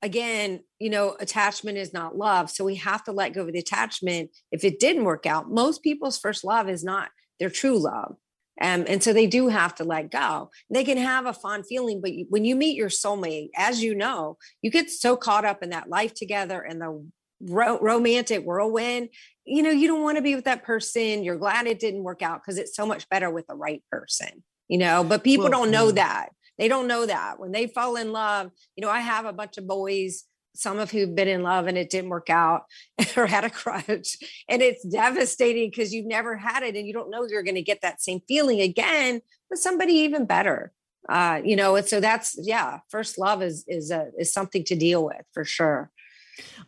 again, 0.03 0.61
you 0.79 0.91
know, 0.91 1.17
attachment 1.21 1.79
is 1.79 1.93
not 1.93 2.17
love. 2.17 2.51
So 2.51 2.65
we 2.65 2.77
have 2.77 3.05
to 3.05 3.13
let 3.13 3.35
go 3.35 3.43
of 3.43 3.53
the 3.53 3.59
attachment 3.59 4.31
if 4.51 4.65
it 4.65 4.81
didn't 4.81 5.05
work 5.05 5.27
out. 5.27 5.51
Most 5.51 5.83
people's 5.83 6.19
first 6.19 6.45
love 6.45 6.69
is 6.69 6.83
not 6.83 7.11
their 7.39 7.51
true 7.51 7.79
love. 7.79 8.17
Um, 8.63 8.85
and 8.87 9.03
so 9.03 9.13
they 9.13 9.27
do 9.27 9.49
have 9.49 9.75
to 9.77 9.85
let 9.85 10.11
go. 10.11 10.51
They 10.71 10.85
can 10.85 10.99
have 10.99 11.25
a 11.25 11.33
fond 11.33 11.65
feeling, 11.67 12.01
but 12.03 12.13
when 12.29 12.45
you 12.45 12.55
meet 12.55 12.77
your 12.77 12.91
soulmate, 12.91 13.49
as 13.57 13.83
you 13.83 13.95
know, 13.95 14.37
you 14.61 14.71
get 14.71 14.91
so 14.91 15.17
caught 15.17 15.47
up 15.47 15.63
in 15.63 15.71
that 15.71 15.89
life 15.89 16.13
together 16.13 16.61
and 16.61 16.81
the 16.81 17.07
ro- 17.41 17.79
romantic 17.81 18.45
whirlwind. 18.45 19.09
You 19.45 19.63
know, 19.63 19.71
you 19.71 19.89
don't 19.89 20.03
want 20.03 20.17
to 20.17 20.23
be 20.23 20.35
with 20.35 20.45
that 20.45 20.63
person. 20.63 21.25
You're 21.25 21.39
glad 21.39 21.67
it 21.67 21.81
didn't 21.81 22.03
work 22.03 22.23
out 22.23 22.43
because 22.43 22.59
it's 22.59 22.77
so 22.77 22.87
much 22.87 23.09
better 23.09 23.31
with 23.31 23.47
the 23.47 23.57
right 23.57 23.83
person, 23.91 24.45
you 24.69 24.79
know, 24.79 25.03
but 25.05 25.25
people 25.25 25.45
well, 25.45 25.63
don't 25.63 25.71
know 25.71 25.91
that. 25.91 26.31
They 26.59 26.69
don't 26.69 26.89
know 26.89 27.07
that. 27.07 27.39
When 27.39 27.53
they 27.53 27.67
fall 27.67 27.97
in 27.97 28.13
love. 28.13 28.51
You 28.77 28.83
know, 28.83 28.91
I 28.91 29.01
have 29.01 29.25
a 29.25 29.33
bunch 29.33 29.59
of 29.59 29.67
boys 29.67 30.25
some 30.55 30.79
of 30.79 30.91
who've 30.91 31.15
been 31.15 31.29
in 31.29 31.43
love 31.43 31.67
and 31.67 31.79
it 31.79 31.91
didn't 31.91 32.11
work 32.11 32.31
out 32.31 32.63
or 33.17 33.27
had 33.27 33.45
a 33.45 33.51
crush. 33.51 34.17
And 34.49 34.63
it's 34.63 34.85
devastating 34.85 35.71
because 35.71 35.93
you've 35.93 36.07
never 36.07 36.37
had 36.37 36.63
it 36.63 36.77
and 36.77 36.87
you 36.87 36.93
don't 36.93 37.11
know 37.11 37.27
you're 37.29 37.43
going 37.43 37.55
to 37.55 37.63
get 37.63 37.83
that 37.83 38.03
same 38.03 38.21
feeling 38.27 38.61
again 38.61 39.21
with 39.49 39.61
somebody 39.61 39.95
even 39.95 40.27
better. 40.27 40.73
Uh 41.09 41.41
you 41.43 41.57
know 41.57 41.77
and 41.77 41.87
so 41.87 41.99
that's 41.99 42.39
yeah 42.39 42.81
first 42.91 43.19
love 43.19 43.43
is 43.43 43.65
is 43.67 43.91
a 43.91 44.09
is 44.19 44.33
something 44.33 44.63
to 44.65 44.77
deal 44.77 45.03
with 45.03 45.23
for 45.33 45.47
sure. 45.47 45.91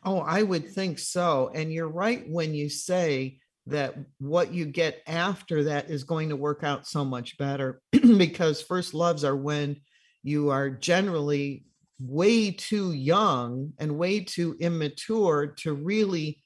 Oh 0.03 0.21
i 0.21 0.43
would 0.43 0.71
think 0.71 0.99
so. 0.99 1.51
And 1.55 1.71
you're 1.71 1.87
right 1.87 2.25
when 2.27 2.55
you 2.55 2.71
say 2.71 3.41
that 3.67 3.95
what 4.19 4.53
you 4.53 4.65
get 4.67 5.03
after 5.07 5.65
that 5.65 5.89
is 5.89 6.05
going 6.05 6.29
to 6.31 6.37
work 6.37 6.65
out 6.65 6.87
so 6.87 7.05
much 7.05 7.39
better 7.39 7.81
because 7.93 8.61
first 8.61 8.93
loves 8.93 9.25
are 9.25 9.37
when 9.37 9.77
you 10.23 10.51
are 10.51 10.71
generally 10.71 11.65
way 12.01 12.51
too 12.51 12.93
young 12.93 13.73
and 13.79 13.99
way 13.99 14.21
too 14.21 14.57
immature 14.59 15.47
to 15.47 15.73
really 15.75 16.43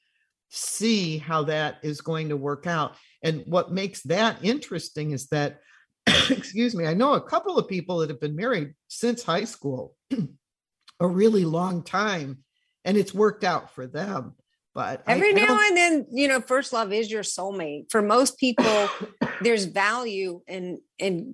see 0.49 1.17
how 1.17 1.43
that 1.43 1.77
is 1.83 2.01
going 2.01 2.29
to 2.29 2.37
work 2.37 2.67
out. 2.67 2.95
And 3.23 3.43
what 3.47 3.71
makes 3.71 4.01
that 4.03 4.43
interesting 4.43 5.11
is 5.11 5.27
that, 5.27 5.59
excuse 6.29 6.75
me, 6.75 6.85
I 6.85 6.93
know 6.93 7.13
a 7.13 7.21
couple 7.21 7.57
of 7.57 7.67
people 7.67 7.97
that 7.99 8.09
have 8.09 8.21
been 8.21 8.35
married 8.35 8.73
since 8.87 9.23
high 9.23 9.43
school, 9.43 9.95
a 10.99 11.07
really 11.07 11.45
long 11.45 11.83
time, 11.83 12.43
and 12.85 12.95
it's 12.95 13.13
worked 13.13 13.43
out 13.43 13.73
for 13.73 13.87
them. 13.87 14.35
But 14.77 15.01
every 15.07 15.29
I, 15.29 15.31
now 15.31 15.55
I 15.55 15.65
and 15.69 15.77
then, 15.77 16.05
you 16.11 16.27
know, 16.27 16.39
first 16.39 16.71
love 16.71 16.93
is 16.93 17.09
your 17.09 17.23
soulmate. 17.23 17.89
For 17.89 18.03
most 18.03 18.37
people, 18.37 18.87
there's 19.41 19.65
value 19.65 20.41
in 20.47 20.81
in 20.99 21.33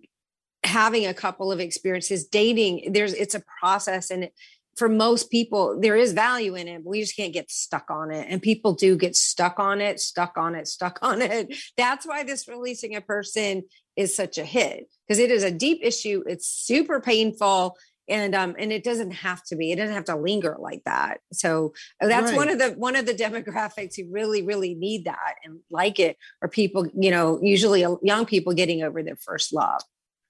having 0.63 1.05
a 1.05 1.13
couple 1.13 1.51
of 1.51 1.59
experiences 1.59 2.25
dating 2.25 2.93
there's 2.93 3.13
it's 3.13 3.35
a 3.35 3.43
process 3.59 4.09
and 4.09 4.29
for 4.77 4.87
most 4.87 5.29
people 5.29 5.77
there 5.77 5.97
is 5.97 6.13
value 6.13 6.55
in 6.55 6.69
it 6.69 6.81
but 6.85 6.89
we 6.89 7.01
just 7.01 7.17
can't 7.17 7.33
get 7.33 7.51
stuck 7.51 7.91
on 7.91 8.11
it 8.11 8.25
and 8.29 8.41
people 8.41 8.71
do 8.73 8.95
get 8.95 9.13
stuck 9.13 9.59
on 9.59 9.81
it 9.81 9.99
stuck 9.99 10.37
on 10.37 10.55
it 10.55 10.65
stuck 10.65 10.97
on 11.01 11.21
it 11.21 11.53
that's 11.77 12.07
why 12.07 12.23
this 12.23 12.47
releasing 12.47 12.95
a 12.95 13.01
person 13.01 13.61
is 13.97 14.15
such 14.15 14.37
a 14.37 14.45
hit 14.45 14.89
because 15.05 15.19
it 15.19 15.29
is 15.29 15.43
a 15.43 15.51
deep 15.51 15.79
issue 15.83 16.23
it's 16.25 16.47
super 16.47 17.01
painful 17.01 17.75
and 18.07 18.35
um 18.35 18.55
and 18.57 18.71
it 18.71 18.83
doesn't 18.83 19.11
have 19.11 19.43
to 19.43 19.55
be 19.55 19.71
it 19.71 19.77
doesn't 19.77 19.95
have 19.95 20.05
to 20.05 20.15
linger 20.15 20.55
like 20.59 20.81
that 20.85 21.19
so 21.31 21.73
uh, 22.01 22.07
that's 22.07 22.31
right. 22.31 22.37
one 22.37 22.49
of 22.49 22.59
the 22.59 22.71
one 22.71 22.95
of 22.95 23.05
the 23.05 23.13
demographics 23.13 23.95
who 23.95 24.11
really 24.11 24.41
really 24.41 24.75
need 24.75 25.05
that 25.05 25.35
and 25.43 25.59
like 25.71 25.99
it 25.99 26.17
are 26.41 26.49
people 26.49 26.87
you 26.93 27.11
know 27.11 27.39
usually 27.41 27.85
young 28.01 28.25
people 28.25 28.53
getting 28.53 28.83
over 28.83 29.01
their 29.03 29.15
first 29.15 29.53
love 29.53 29.81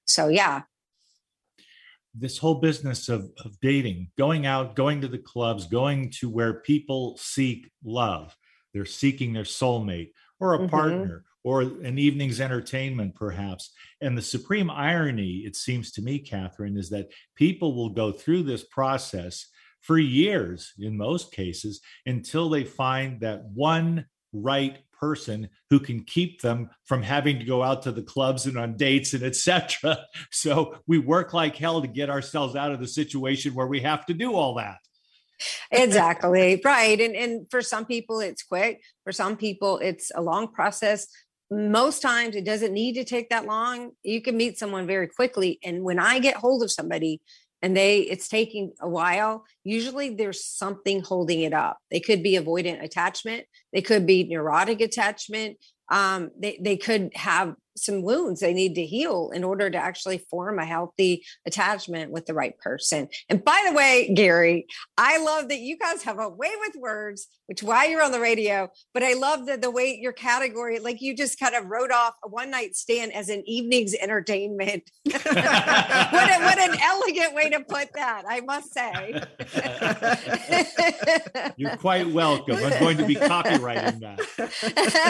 so 0.05 0.27
yeah 0.27 0.61
this 2.15 2.37
whole 2.37 2.55
business 2.55 3.09
of, 3.09 3.31
of 3.43 3.59
dating 3.59 4.07
going 4.17 4.45
out 4.45 4.75
going 4.75 5.01
to 5.01 5.07
the 5.07 5.17
clubs 5.17 5.65
going 5.65 6.11
to 6.11 6.29
where 6.29 6.55
people 6.55 7.17
seek 7.17 7.71
love 7.83 8.35
they're 8.73 8.85
seeking 8.85 9.33
their 9.33 9.43
soulmate 9.43 10.11
or 10.39 10.53
a 10.53 10.59
mm-hmm. 10.59 10.67
partner 10.67 11.23
or 11.43 11.61
an 11.61 11.97
evening's 11.97 12.39
entertainment 12.41 13.15
perhaps. 13.15 13.71
And 14.01 14.17
the 14.17 14.21
supreme 14.21 14.69
irony 14.69 15.43
it 15.45 15.55
seems 15.55 15.91
to 15.93 16.01
me 16.01 16.23
Kathryn 16.23 16.77
is 16.77 16.89
that 16.89 17.09
people 17.35 17.75
will 17.75 17.89
go 17.89 18.11
through 18.11 18.43
this 18.43 18.63
process 18.63 19.47
for 19.81 19.97
years 19.97 20.73
in 20.79 20.97
most 20.97 21.31
cases 21.31 21.81
until 22.05 22.49
they 22.49 22.63
find 22.63 23.21
that 23.21 23.43
one 23.45 24.05
right 24.31 24.79
person 24.93 25.49
who 25.69 25.79
can 25.79 26.01
keep 26.01 26.41
them 26.41 26.69
from 26.85 27.03
having 27.03 27.37
to 27.37 27.45
go 27.45 27.61
out 27.61 27.81
to 27.81 27.91
the 27.91 28.01
clubs 28.01 28.45
and 28.45 28.57
on 28.57 28.77
dates 28.77 29.13
and 29.13 29.21
etc 29.21 29.97
so 30.31 30.77
we 30.87 30.97
work 30.97 31.33
like 31.33 31.57
hell 31.57 31.81
to 31.81 31.87
get 31.87 32.09
ourselves 32.09 32.55
out 32.55 32.71
of 32.71 32.79
the 32.79 32.87
situation 32.87 33.53
where 33.53 33.67
we 33.67 33.81
have 33.81 34.05
to 34.05 34.13
do 34.13 34.33
all 34.33 34.55
that. 34.55 34.77
Exactly. 35.71 36.61
Right. 36.63 36.99
And 36.99 37.15
and 37.15 37.47
for 37.49 37.61
some 37.61 37.85
people 37.85 38.19
it's 38.19 38.43
quick. 38.43 38.81
For 39.03 39.11
some 39.11 39.35
people 39.35 39.79
it's 39.79 40.11
a 40.15 40.21
long 40.21 40.51
process 40.53 41.07
most 41.51 42.01
times 42.01 42.35
it 42.35 42.45
doesn't 42.45 42.73
need 42.73 42.93
to 42.93 43.03
take 43.03 43.29
that 43.29 43.45
long. 43.45 43.91
You 44.03 44.21
can 44.21 44.37
meet 44.37 44.57
someone 44.57 44.87
very 44.87 45.07
quickly 45.07 45.59
and 45.63 45.83
when 45.83 45.99
i 45.99 46.19
get 46.19 46.35
hold 46.35 46.63
of 46.63 46.71
somebody 46.71 47.21
and 47.61 47.75
they 47.77 47.99
it's 47.99 48.27
taking 48.27 48.73
a 48.81 48.89
while 48.89 49.45
usually 49.63 50.15
there's 50.15 50.45
something 50.45 51.01
holding 51.01 51.41
it 51.41 51.53
up. 51.53 51.77
They 51.91 51.99
could 51.99 52.23
be 52.23 52.37
avoidant 52.37 52.83
attachment 52.83 53.45
they 53.71 53.81
could 53.81 54.05
be 54.05 54.23
neurotic 54.23 54.81
attachment 54.81 55.57
um, 55.91 56.31
they, 56.39 56.59
they 56.61 56.77
could 56.77 57.11
have 57.13 57.55
some 57.75 58.03
wounds 58.03 58.39
they 58.39 58.53
need 58.53 58.75
to 58.75 58.85
heal 58.85 59.31
in 59.33 59.43
order 59.43 59.69
to 59.69 59.77
actually 59.77 60.17
form 60.17 60.59
a 60.59 60.65
healthy 60.65 61.23
attachment 61.45 62.11
with 62.11 62.25
the 62.25 62.33
right 62.33 62.57
person. 62.59 63.07
And 63.29 63.43
by 63.43 63.63
the 63.67 63.73
way, 63.73 64.13
Gary, 64.13 64.67
I 64.97 65.17
love 65.17 65.49
that 65.49 65.59
you 65.59 65.77
guys 65.77 66.03
have 66.03 66.19
a 66.19 66.29
way 66.29 66.51
with 66.59 66.75
words, 66.75 67.27
which 67.47 67.63
why 67.63 67.85
you're 67.85 68.03
on 68.03 68.11
the 68.11 68.19
radio, 68.19 68.69
but 68.93 69.03
I 69.03 69.13
love 69.13 69.47
that 69.47 69.61
the 69.61 69.71
way 69.71 69.97
your 69.99 70.13
category, 70.13 70.79
like 70.79 71.01
you 71.01 71.15
just 71.15 71.39
kind 71.39 71.55
of 71.55 71.65
wrote 71.65 71.91
off 71.91 72.15
a 72.23 72.29
one 72.29 72.51
night 72.51 72.75
stand 72.75 73.13
as 73.13 73.29
an 73.29 73.43
evening's 73.45 73.95
entertainment. 73.95 74.83
what, 75.03 75.25
a, 75.25 76.39
what 76.39 76.59
an 76.59 76.77
elegant 76.81 77.33
way 77.33 77.49
to 77.49 77.59
put 77.61 77.93
that, 77.93 78.23
I 78.27 78.41
must 78.41 78.73
say. 78.73 79.21
You're 81.57 81.77
quite 81.77 82.07
welcome. 82.11 82.55
I'm 82.55 82.79
going 82.79 82.97
to 82.97 83.05
be 83.05 83.15
copywriting 83.15 83.99
that. 83.99 84.19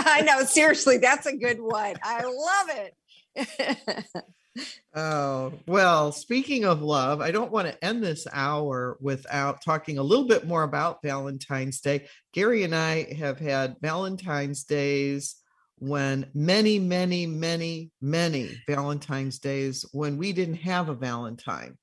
I 0.06 0.22
know, 0.22 0.44
seriously, 0.44 0.98
that's 0.98 1.26
a 1.26 1.36
good 1.36 1.60
one. 1.60 1.96
I 2.04 2.24
love 2.24 2.53
it. 2.70 2.96
oh, 4.96 5.54
well, 5.68 6.12
speaking 6.12 6.66
of 6.66 6.82
love, 6.82 7.22
I 7.22 7.32
don't 7.32 7.52
want 7.52 7.68
to 7.68 7.86
end 7.86 8.04
this 8.04 8.28
hour 8.32 8.98
without 9.02 9.62
talking 9.64 9.98
a 9.98 10.04
little 10.04 10.28
bit 10.28 10.46
more 10.46 10.64
about 10.64 11.02
Valentine's 11.04 11.82
Day. 11.82 12.08
Gary 12.34 12.64
and 12.64 12.76
I 12.76 13.14
have 13.14 13.40
had 13.40 13.78
Valentine's 13.82 14.64
Days 14.64 15.36
when 15.80 16.30
many, 16.34 16.80
many, 16.80 17.26
many, 17.26 17.92
many 18.02 18.52
Valentine's 18.68 19.40
Days 19.40 19.86
when 19.92 20.18
we 20.18 20.32
didn't 20.32 20.56
have 20.56 20.90
a 20.90 20.94
Valentine. 20.94 21.78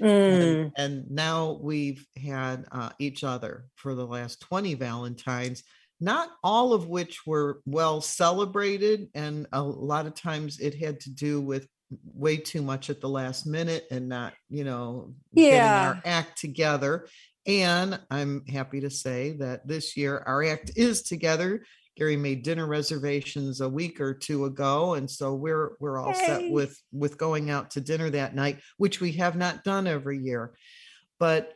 Mm. 0.00 0.42
And, 0.42 0.72
and, 0.76 1.10
now 1.10 1.58
we've 1.60 2.04
had 2.16 2.64
uh, 2.72 2.90
each 2.98 3.22
other 3.22 3.66
for 3.76 3.94
the 3.94 4.04
last 4.04 4.40
20 4.40 4.74
Valentines 4.74 5.62
not 6.04 6.28
all 6.42 6.74
of 6.74 6.86
which 6.86 7.26
were 7.26 7.60
well 7.64 8.02
celebrated. 8.02 9.08
And 9.14 9.46
a 9.52 9.62
lot 9.62 10.06
of 10.06 10.14
times 10.14 10.60
it 10.60 10.74
had 10.74 11.00
to 11.00 11.10
do 11.10 11.40
with 11.40 11.66
way 12.04 12.36
too 12.36 12.60
much 12.60 12.90
at 12.90 13.00
the 13.00 13.08
last 13.08 13.46
minute 13.46 13.86
and 13.90 14.06
not, 14.06 14.34
you 14.50 14.64
know, 14.64 15.14
yeah. 15.32 15.50
getting 15.50 15.96
our 15.96 16.02
act 16.04 16.38
together. 16.38 17.08
And 17.46 17.98
I'm 18.10 18.44
happy 18.46 18.82
to 18.82 18.90
say 18.90 19.32
that 19.38 19.66
this 19.66 19.96
year 19.96 20.22
our 20.26 20.44
act 20.44 20.72
is 20.76 21.02
together. 21.02 21.64
Gary 21.96 22.16
made 22.16 22.42
dinner 22.42 22.66
reservations 22.66 23.62
a 23.62 23.68
week 23.68 24.00
or 24.00 24.12
two 24.12 24.46
ago, 24.46 24.94
and 24.94 25.08
so 25.08 25.34
we're 25.34 25.72
we're 25.78 25.98
all 25.98 26.12
hey. 26.12 26.26
set 26.26 26.50
with 26.50 26.76
with 26.92 27.16
going 27.16 27.50
out 27.50 27.70
to 27.72 27.80
dinner 27.80 28.10
that 28.10 28.34
night, 28.34 28.58
which 28.78 29.00
we 29.00 29.12
have 29.12 29.36
not 29.36 29.62
done 29.62 29.86
every 29.86 30.18
year. 30.18 30.54
But 31.20 31.52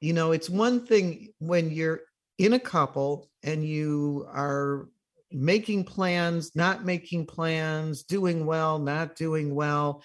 you 0.00 0.12
know, 0.12 0.32
it's 0.32 0.50
one 0.50 0.86
thing 0.86 1.28
when 1.38 1.70
you're 1.70 2.00
in 2.40 2.54
a 2.54 2.58
couple 2.58 3.28
and 3.42 3.62
you 3.62 4.26
are 4.32 4.88
making 5.30 5.84
plans, 5.84 6.56
not 6.56 6.86
making 6.86 7.26
plans, 7.26 8.02
doing 8.02 8.46
well, 8.46 8.78
not 8.78 9.14
doing 9.14 9.54
well, 9.54 10.02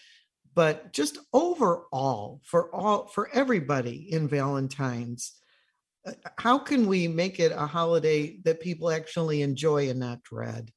but 0.53 0.91
just 0.91 1.17
overall 1.31 2.41
for 2.43 2.73
all 2.75 3.07
for 3.07 3.29
everybody 3.33 4.11
in 4.11 4.27
Valentine's, 4.27 5.33
uh, 6.05 6.11
how 6.37 6.57
can 6.57 6.87
we 6.87 7.07
make 7.07 7.39
it 7.39 7.53
a 7.53 7.65
holiday 7.65 8.37
that 8.43 8.59
people 8.59 8.91
actually 8.91 9.41
enjoy 9.41 9.89
and 9.89 10.01
not 10.01 10.21
dread? 10.23 10.71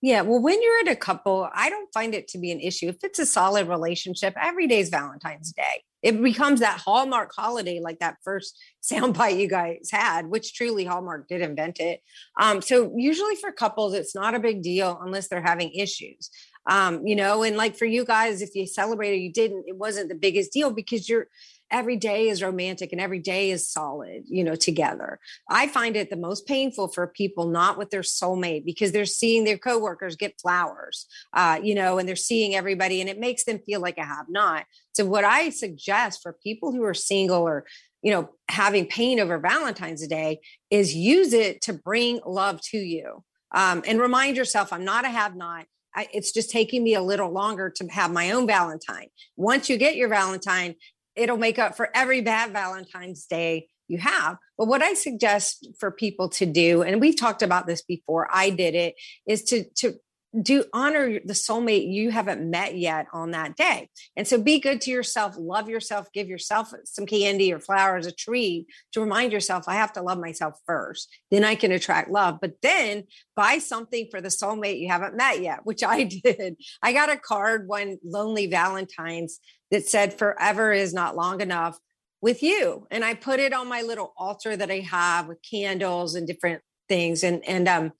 Yeah, 0.00 0.22
well, 0.22 0.40
when 0.40 0.62
you're 0.62 0.80
in 0.80 0.88
a 0.88 0.96
couple, 0.96 1.46
I 1.54 1.68
don't 1.68 1.92
find 1.92 2.14
it 2.14 2.26
to 2.28 2.38
be 2.38 2.50
an 2.52 2.58
issue. 2.58 2.88
If 2.88 3.04
it's 3.04 3.18
a 3.18 3.26
solid 3.26 3.68
relationship, 3.68 4.34
every 4.40 4.66
day 4.66 4.80
is 4.80 4.88
Valentine's 4.88 5.52
Day 5.52 5.84
it 6.02 6.20
becomes 6.22 6.60
that 6.60 6.80
hallmark 6.80 7.32
holiday 7.34 7.80
like 7.80 7.98
that 8.00 8.16
first 8.24 8.58
soundbite 8.82 9.38
you 9.38 9.48
guys 9.48 9.88
had 9.90 10.26
which 10.26 10.54
truly 10.54 10.84
hallmark 10.84 11.28
did 11.28 11.40
invent 11.40 11.80
it. 11.80 12.00
Um, 12.40 12.60
so 12.60 12.92
usually 12.96 13.36
for 13.36 13.52
couples 13.52 13.94
it's 13.94 14.14
not 14.14 14.34
a 14.34 14.40
big 14.40 14.62
deal 14.62 14.98
unless 15.02 15.28
they're 15.28 15.42
having 15.42 15.72
issues. 15.72 16.30
Um, 16.68 17.04
you 17.04 17.16
know 17.16 17.42
and 17.42 17.56
like 17.56 17.76
for 17.76 17.86
you 17.86 18.04
guys 18.04 18.40
if 18.40 18.54
you 18.54 18.66
celebrated 18.66 19.20
you 19.20 19.32
didn't 19.32 19.64
it 19.66 19.76
wasn't 19.76 20.08
the 20.08 20.14
biggest 20.14 20.52
deal 20.52 20.70
because 20.70 21.08
you're 21.08 21.26
every 21.72 21.96
day 21.96 22.28
is 22.28 22.42
romantic 22.42 22.92
and 22.92 23.00
every 23.00 23.18
day 23.18 23.50
is 23.50 23.68
solid, 23.68 24.24
you 24.26 24.44
know, 24.44 24.54
together. 24.54 25.18
I 25.50 25.66
find 25.66 25.96
it 25.96 26.10
the 26.10 26.16
most 26.16 26.46
painful 26.46 26.88
for 26.88 27.06
people 27.06 27.48
not 27.48 27.78
with 27.78 27.90
their 27.90 28.02
soulmate 28.02 28.64
because 28.64 28.92
they're 28.92 29.06
seeing 29.06 29.44
their 29.44 29.58
coworkers 29.58 30.14
get 30.14 30.40
flowers, 30.40 31.06
uh, 31.32 31.58
you 31.62 31.74
know, 31.74 31.98
and 31.98 32.08
they're 32.08 32.14
seeing 32.14 32.54
everybody 32.54 33.00
and 33.00 33.10
it 33.10 33.18
makes 33.18 33.44
them 33.44 33.58
feel 33.58 33.80
like 33.80 33.98
a 33.98 34.04
have 34.04 34.26
not. 34.28 34.66
So, 34.92 35.06
what 35.06 35.24
I 35.24 35.48
suggest 35.48 36.20
for 36.22 36.36
people 36.42 36.70
who 36.70 36.84
are 36.84 36.94
single 36.94 37.42
or 37.42 37.64
you 38.02 38.10
know, 38.10 38.30
having 38.48 38.86
pain 38.86 39.20
over 39.20 39.38
Valentine's 39.38 40.06
Day 40.08 40.40
is 40.70 40.94
use 40.94 41.32
it 41.32 41.62
to 41.62 41.72
bring 41.72 42.20
love 42.26 42.60
to 42.70 42.78
you. 42.78 43.22
Um, 43.54 43.82
and 43.86 44.00
remind 44.00 44.36
yourself, 44.36 44.72
I'm 44.72 44.84
not 44.84 45.04
a 45.04 45.08
have 45.08 45.36
not. 45.36 45.66
I, 45.94 46.08
it's 46.12 46.32
just 46.32 46.50
taking 46.50 46.82
me 46.82 46.94
a 46.94 47.02
little 47.02 47.30
longer 47.30 47.70
to 47.70 47.86
have 47.88 48.10
my 48.10 48.30
own 48.30 48.46
Valentine. 48.46 49.08
Once 49.36 49.68
you 49.68 49.76
get 49.76 49.94
your 49.94 50.08
Valentine, 50.08 50.74
it'll 51.16 51.36
make 51.36 51.58
up 51.58 51.76
for 51.76 51.88
every 51.94 52.20
bad 52.20 52.52
Valentine's 52.52 53.26
Day 53.26 53.68
you 53.88 53.98
have. 53.98 54.38
But 54.56 54.68
what 54.68 54.82
I 54.82 54.94
suggest 54.94 55.68
for 55.78 55.90
people 55.90 56.28
to 56.30 56.46
do, 56.46 56.82
and 56.82 57.00
we've 57.00 57.18
talked 57.18 57.42
about 57.42 57.66
this 57.66 57.82
before, 57.82 58.28
I 58.32 58.50
did 58.50 58.74
it, 58.74 58.94
is 59.26 59.44
to 59.44 59.64
to 59.76 59.94
do 60.40 60.64
honor 60.72 61.20
the 61.24 61.34
soulmate 61.34 61.92
you 61.92 62.10
haven't 62.10 62.48
met 62.48 62.76
yet 62.76 63.06
on 63.12 63.32
that 63.32 63.54
day. 63.56 63.90
And 64.16 64.26
so 64.26 64.40
be 64.40 64.60
good 64.60 64.80
to 64.82 64.90
yourself, 64.90 65.34
love 65.38 65.68
yourself, 65.68 66.10
give 66.12 66.28
yourself 66.28 66.72
some 66.84 67.04
candy 67.04 67.52
or 67.52 67.60
flowers, 67.60 68.06
a 68.06 68.12
tree 68.12 68.66
to 68.92 69.00
remind 69.00 69.32
yourself, 69.32 69.64
I 69.68 69.74
have 69.74 69.92
to 69.94 70.02
love 70.02 70.18
myself 70.18 70.54
first. 70.66 71.08
Then 71.30 71.44
I 71.44 71.54
can 71.54 71.70
attract 71.70 72.10
love. 72.10 72.38
But 72.40 72.54
then 72.62 73.04
buy 73.36 73.58
something 73.58 74.08
for 74.10 74.20
the 74.22 74.28
soulmate 74.28 74.80
you 74.80 74.88
haven't 74.88 75.16
met 75.16 75.42
yet, 75.42 75.60
which 75.64 75.82
I 75.82 76.04
did. 76.24 76.56
I 76.82 76.92
got 76.92 77.10
a 77.10 77.18
card 77.18 77.68
one 77.68 77.98
lonely 78.02 78.46
Valentine's 78.46 79.38
that 79.70 79.86
said, 79.86 80.14
Forever 80.14 80.72
is 80.72 80.94
not 80.94 81.16
long 81.16 81.40
enough 81.42 81.78
with 82.22 82.42
you. 82.42 82.86
And 82.90 83.04
I 83.04 83.14
put 83.14 83.40
it 83.40 83.52
on 83.52 83.68
my 83.68 83.82
little 83.82 84.14
altar 84.16 84.56
that 84.56 84.70
I 84.70 84.78
have 84.78 85.26
with 85.26 85.38
candles 85.42 86.14
and 86.14 86.26
different 86.26 86.62
things. 86.92 87.24
And, 87.24 87.42
and, 87.48 87.66
um, 87.68 87.92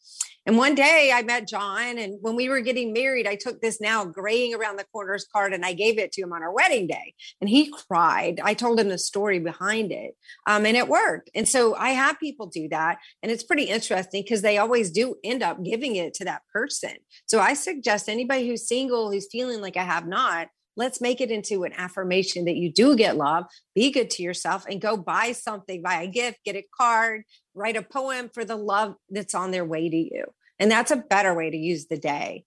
and 0.44 0.58
one 0.58 0.74
day 0.74 1.12
I 1.14 1.22
met 1.22 1.48
John, 1.48 1.98
and 1.98 2.18
when 2.20 2.34
we 2.34 2.48
were 2.48 2.60
getting 2.60 2.92
married, 2.92 3.26
I 3.26 3.36
took 3.36 3.60
this 3.60 3.80
now 3.80 4.04
graying 4.04 4.54
around 4.54 4.76
the 4.76 4.84
corners 4.92 5.24
card 5.32 5.54
and 5.54 5.64
I 5.64 5.72
gave 5.72 5.98
it 5.98 6.10
to 6.12 6.22
him 6.22 6.32
on 6.32 6.42
our 6.42 6.52
wedding 6.52 6.88
day. 6.88 7.14
And 7.40 7.48
he 7.48 7.72
cried. 7.86 8.40
I 8.42 8.52
told 8.52 8.80
him 8.80 8.88
the 8.88 8.98
story 8.98 9.38
behind 9.38 9.92
it, 9.92 10.14
um, 10.48 10.66
and 10.66 10.76
it 10.76 10.88
worked. 10.88 11.30
And 11.34 11.48
so 11.48 11.74
I 11.76 11.90
have 11.90 12.18
people 12.18 12.46
do 12.48 12.68
that. 12.70 12.98
And 13.22 13.30
it's 13.30 13.44
pretty 13.44 13.64
interesting 13.64 14.22
because 14.24 14.42
they 14.42 14.58
always 14.58 14.90
do 14.90 15.14
end 15.22 15.42
up 15.42 15.64
giving 15.64 15.96
it 15.96 16.12
to 16.14 16.24
that 16.24 16.42
person. 16.52 16.96
So 17.26 17.38
I 17.38 17.54
suggest 17.54 18.08
anybody 18.08 18.46
who's 18.48 18.68
single, 18.68 19.10
who's 19.10 19.28
feeling 19.30 19.60
like 19.60 19.76
I 19.76 19.84
have 19.84 20.08
not, 20.08 20.48
let's 20.76 21.00
make 21.00 21.20
it 21.20 21.30
into 21.30 21.64
an 21.64 21.72
affirmation 21.76 22.44
that 22.46 22.56
you 22.56 22.72
do 22.72 22.96
get 22.96 23.16
love 23.16 23.44
be 23.74 23.90
good 23.90 24.10
to 24.10 24.22
yourself 24.22 24.64
and 24.68 24.80
go 24.80 24.96
buy 24.96 25.32
something 25.32 25.82
buy 25.82 26.02
a 26.02 26.06
gift 26.06 26.38
get 26.44 26.56
a 26.56 26.64
card 26.78 27.24
write 27.54 27.76
a 27.76 27.82
poem 27.82 28.30
for 28.32 28.44
the 28.44 28.56
love 28.56 28.94
that's 29.10 29.34
on 29.34 29.50
their 29.50 29.64
way 29.64 29.88
to 29.88 29.96
you. 29.96 30.24
And 30.58 30.70
that's 30.70 30.90
a 30.90 30.96
better 30.96 31.34
way 31.34 31.50
to 31.50 31.56
use 31.56 31.86
the 31.86 31.98
day. 31.98 32.44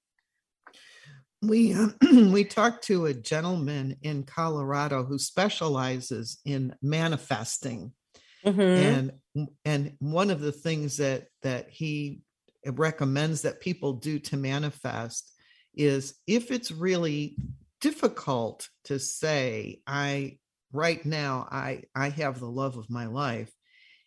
We 1.41 1.73
uh, 1.73 1.89
we 2.31 2.43
talked 2.43 2.85
to 2.85 3.05
a 3.05 3.13
gentleman 3.13 3.97
in 4.01 4.23
colorado 4.23 5.03
who 5.03 5.17
specializes 5.17 6.39
in 6.45 6.75
manifesting. 6.81 7.93
Mm-hmm. 8.45 8.61
and 9.35 9.49
and 9.65 9.93
one 9.97 10.29
of 10.29 10.39
the 10.39 10.51
things 10.51 10.97
that 10.97 11.27
that 11.41 11.69
he 11.69 12.21
recommends 12.65 13.41
that 13.41 13.59
people 13.59 13.93
do 13.93 14.19
to 14.19 14.37
manifest 14.37 15.31
is 15.75 16.13
if 16.27 16.51
it's 16.51 16.71
really 16.71 17.37
difficult 17.81 18.69
to 18.83 18.99
say 18.99 19.81
i 19.87 20.37
right 20.71 21.05
now 21.05 21.47
i 21.51 21.81
i 21.95 22.09
have 22.09 22.39
the 22.39 22.49
love 22.49 22.77
of 22.77 22.89
my 22.89 23.07
life 23.07 23.51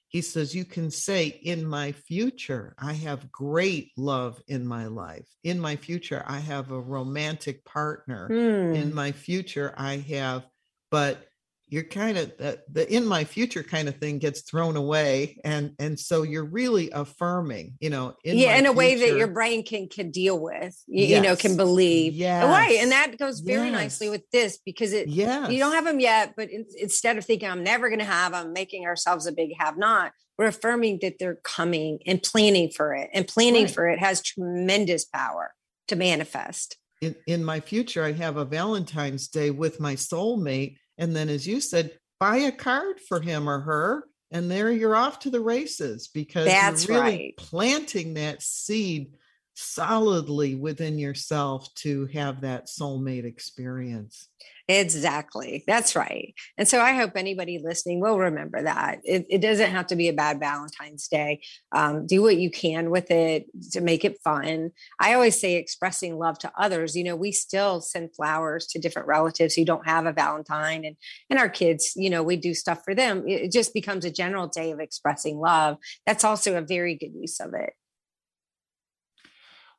he 0.09 0.23
says 0.23 0.55
you 0.55 0.65
can 0.65 0.91
say 0.91 1.27
in 1.27 1.65
my 1.65 1.93
future 1.93 2.75
i 2.79 2.93
have 2.93 3.31
great 3.31 3.93
love 3.97 4.41
in 4.49 4.67
my 4.67 4.87
life 4.87 5.29
in 5.45 5.61
my 5.61 5.77
future 5.77 6.25
i 6.27 6.39
have 6.39 6.71
a 6.71 6.81
romantic 6.81 7.65
partner 7.65 8.29
mm. 8.31 8.75
in 8.75 8.93
my 8.95 9.13
future 9.13 9.75
i 9.77 9.97
have 9.97 10.45
but 10.91 11.28
you're 11.71 11.85
kind 11.85 12.17
of 12.17 12.37
the, 12.39 12.61
the 12.71 12.93
in 12.93 13.05
my 13.05 13.25
future 13.25 13.63
kind 13.63 13.89
of 13.89 13.97
thing 13.97 14.19
gets 14.19 14.41
thrown 14.43 14.77
away 14.77 15.39
and 15.45 15.75
and 15.79 15.99
so 15.99 16.23
you're 16.23 16.45
really 16.45 16.91
affirming 16.91 17.75
you 17.81 17.91
know 17.91 18.15
in 18.25 18.37
yeah 18.39 18.57
in 18.57 18.65
a 18.65 18.69
future, 18.69 18.73
way 18.73 18.95
that 18.97 19.17
your 19.17 19.29
brain 19.29 19.63
can 19.63 19.89
can 19.89 20.11
deal 20.11 20.39
with 20.39 20.77
you, 20.87 21.05
yes. 21.05 21.11
you 21.11 21.23
know 21.23 21.37
can 21.37 21.57
believe 21.57 22.15
yeah 22.15 22.51
right 22.51 22.79
and 22.81 22.93
that 22.93 23.17
goes 23.19 23.41
very 23.41 23.69
yes. 23.69 23.73
nicely 23.73 24.09
with 24.09 24.29
this 24.31 24.59
because 24.65 24.93
it 24.93 25.09
yeah 25.09 25.49
you 25.49 25.59
don't 25.59 25.73
have 25.73 25.85
them 25.85 26.01
yet 26.01 26.35
but 26.37 26.51
in, 26.51 26.65
instead 26.79 27.17
of 27.19 27.25
thinking 27.25 27.49
i'm 27.49 27.63
never 27.63 27.89
going 27.89 27.99
to 27.99 28.05
have 28.05 28.33
them 28.33 28.53
making 28.53 28.87
ourselves 28.87 29.27
a 29.27 29.33
big 29.33 29.51
have 29.59 29.77
not 29.77 30.13
we're 30.39 30.47
affirming 30.47 30.99
that 31.03 31.19
they're 31.19 31.41
coming 31.43 31.99
and 32.07 32.23
planning 32.23 32.71
for 32.71 32.95
it 32.95 33.11
and 33.13 33.27
planning 33.27 33.65
right. 33.65 33.75
for 33.75 33.89
it 33.89 33.99
has 33.99 34.23
tremendous 34.23 35.05
power 35.05 35.53
to 35.87 35.97
manifest 35.97 36.79
in, 37.01 37.15
in 37.27 37.45
my 37.45 37.61
future 37.61 38.05
i 38.05 38.13
have 38.13 38.37
a 38.37 38.45
valentine's 38.45 39.29
day 39.29 39.51
with 39.51 39.81
my 39.81 39.95
soulmate 39.95 40.77
and 40.99 41.15
then, 41.15 41.29
as 41.29 41.47
you 41.47 41.61
said, 41.61 41.93
buy 42.21 42.39
a 42.39 42.53
card 42.53 43.01
for 43.01 43.21
him 43.21 43.49
or 43.49 43.61
her. 43.61 44.05
And 44.31 44.51
there 44.51 44.71
you're 44.71 44.97
off 44.97 45.21
to 45.21 45.31
the 45.31 45.41
races 45.41 46.09
because 46.09 46.47
That's 46.47 46.87
you're 46.87 47.01
really 47.01 47.17
right. 47.17 47.37
planting 47.39 48.15
that 48.15 48.43
seed 48.43 49.15
solidly 49.59 50.55
within 50.55 50.99
yourself 50.99 51.73
to 51.75 52.07
have 52.07 52.43
that 52.43 52.69
soulmate 52.69 53.25
experience. 53.25 54.29
Exactly. 54.69 55.65
That's 55.67 55.97
right. 55.97 56.35
And 56.57 56.69
so 56.69 56.81
I 56.81 56.93
hope 56.93 57.13
anybody 57.17 57.59
listening 57.59 58.01
will 58.01 58.19
remember 58.19 58.63
that. 58.63 59.01
It, 59.03 59.27
it 59.29 59.41
doesn't 59.41 59.71
have 59.71 59.89
to 59.89 59.97
be 59.97 60.09
a 60.09 60.13
bad 60.13 60.39
Valentine's 60.39 61.09
Day. 61.09 61.41
Um, 61.73 62.07
do 62.07 62.23
what 62.23 62.37
you 62.37 62.51
can 62.51 62.91
with 62.91 63.11
it 63.11 63.47
to 63.73 63.81
make 63.81 64.05
it 64.05 64.21
fun. 64.23 64.71
I 65.01 65.15
always 65.15 65.41
say 65.41 65.57
expressing 65.57 66.19
love 66.19 66.39
to 66.41 66.53
others. 66.57 66.95
You 66.95 67.03
know, 67.03 67.17
we 67.17 67.33
still 67.33 67.81
send 67.81 68.15
flowers 68.15 68.67
to 68.69 68.79
different 68.79 69.09
relatives 69.09 69.55
who 69.55 69.65
don't 69.65 69.89
have 69.89 70.07
a 70.07 70.13
Valentine 70.13 70.85
and, 70.85 70.97
and 71.31 71.39
our 71.39 71.49
kids, 71.49 71.95
you 71.97 72.11
know, 72.11 72.23
we 72.23 72.37
do 72.37 72.55
stuff 72.55 72.83
for 72.85 72.95
them. 72.95 73.27
It 73.27 73.51
just 73.51 73.75
becomes 73.75 74.05
a 74.05 74.11
general 74.11 74.47
day 74.47 74.71
of 74.71 74.79
expressing 74.79 75.39
love. 75.39 75.79
That's 76.07 76.25
also 76.25 76.57
a 76.57 76.63
very 76.63 76.95
good 76.95 77.15
use 77.15 77.41
of 77.41 77.55
it. 77.55 77.73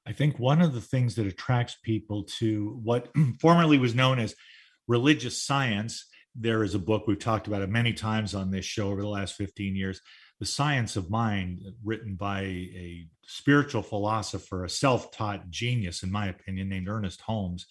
I 0.09 0.11
think 0.11 0.39
one 0.39 0.59
of 0.59 0.73
the 0.73 0.81
things 0.81 1.13
that 1.15 1.27
attracts 1.27 1.77
people 1.83 2.23
to 2.39 2.79
what 2.83 3.09
formerly 3.39 3.77
was 3.77 3.93
known 3.93 4.17
as 4.17 4.33
religious 4.87 5.39
science. 5.39 6.07
There 6.35 6.63
is 6.63 6.73
a 6.73 6.79
book, 6.79 7.05
we've 7.05 7.19
talked 7.19 7.45
about 7.45 7.61
it 7.61 7.69
many 7.69 7.93
times 7.93 8.33
on 8.33 8.49
this 8.49 8.65
show 8.65 8.89
over 8.89 9.01
the 9.01 9.07
last 9.07 9.35
15 9.35 9.75
years 9.75 10.01
The 10.39 10.47
Science 10.47 10.95
of 10.95 11.11
Mind, 11.11 11.61
written 11.83 12.15
by 12.15 12.41
a 12.41 13.07
spiritual 13.27 13.83
philosopher, 13.83 14.63
a 14.63 14.69
self 14.69 15.11
taught 15.11 15.51
genius, 15.51 16.01
in 16.01 16.11
my 16.11 16.27
opinion, 16.27 16.69
named 16.69 16.89
Ernest 16.89 17.21
Holmes. 17.21 17.67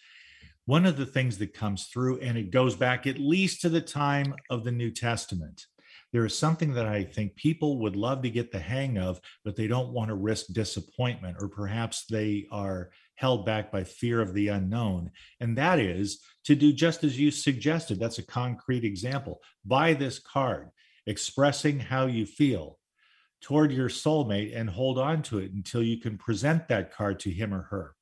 One 0.65 0.87
of 0.87 0.97
the 0.97 1.07
things 1.07 1.39
that 1.39 1.55
comes 1.55 1.87
through, 1.87 2.21
and 2.21 2.39
it 2.39 2.53
goes 2.53 2.77
back 2.77 3.09
at 3.09 3.19
least 3.19 3.63
to 3.63 3.69
the 3.69 3.81
time 3.81 4.37
of 4.49 4.63
the 4.63 4.71
New 4.71 4.93
Testament, 4.93 5.67
there 6.13 6.25
is 6.25 6.37
something 6.37 6.73
that 6.75 6.87
I 6.87 7.05
think 7.05 7.37
people 7.37 7.81
would 7.81 7.97
love 7.97 8.23
to 8.23 8.31
get 8.31 8.51
the 8.51 8.61
hang 8.61 8.99
of, 8.99 9.21
but 9.45 9.57
they 9.57 9.67
don't 9.67 9.93
want 9.93 10.09
to 10.09 10.15
risk 10.15 10.47
disappointment, 10.53 11.37
or 11.41 11.49
perhaps 11.49 12.07
they 12.07 12.47
are 12.51 12.91
held 13.17 13.45
back 13.45 13.71
by 13.71 13.85
fear 13.85 14.21
of 14.21 14.33
the 14.33 14.49
unknown. 14.49 15.11
And 15.41 15.59
that 15.59 15.79
is 15.79 16.21
to 16.45 16.55
do 16.55 16.73
just 16.73 17.05
as 17.05 17.19
you 17.19 17.31
suggested. 17.31 17.99
That's 17.99 18.19
a 18.19 18.27
concrete 18.27 18.85
example. 18.85 19.41
Buy 19.65 19.95
this 19.95 20.19
card 20.19 20.71
expressing 21.07 21.81
how 21.81 22.07
you 22.07 22.27
feel 22.27 22.79
toward 23.41 23.73
your 23.73 23.89
soulmate 23.89 24.57
and 24.57 24.69
hold 24.69 24.99
on 24.99 25.23
to 25.23 25.39
it 25.39 25.53
until 25.53 25.83
you 25.83 25.99
can 25.99 26.19
present 26.19 26.69
that 26.69 26.93
card 26.93 27.21
to 27.21 27.31
him 27.31 27.53
or 27.55 27.63
her. 27.63 27.95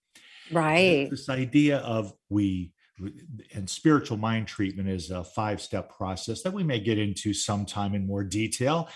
Right. 0.51 1.09
This 1.11 1.29
idea 1.29 1.79
of 1.79 2.13
we 2.29 2.73
and 3.55 3.69
spiritual 3.69 4.17
mind 4.17 4.47
treatment 4.47 4.89
is 4.89 5.11
a 5.11 5.23
five 5.23 5.61
step 5.61 5.95
process 5.97 6.43
that 6.43 6.53
we 6.53 6.65
may 6.65 6.81
get 6.81 6.99
into 6.99 7.35
sometime 7.35 7.95
in 7.95 8.07
more 8.07 8.25
detail 8.25 8.89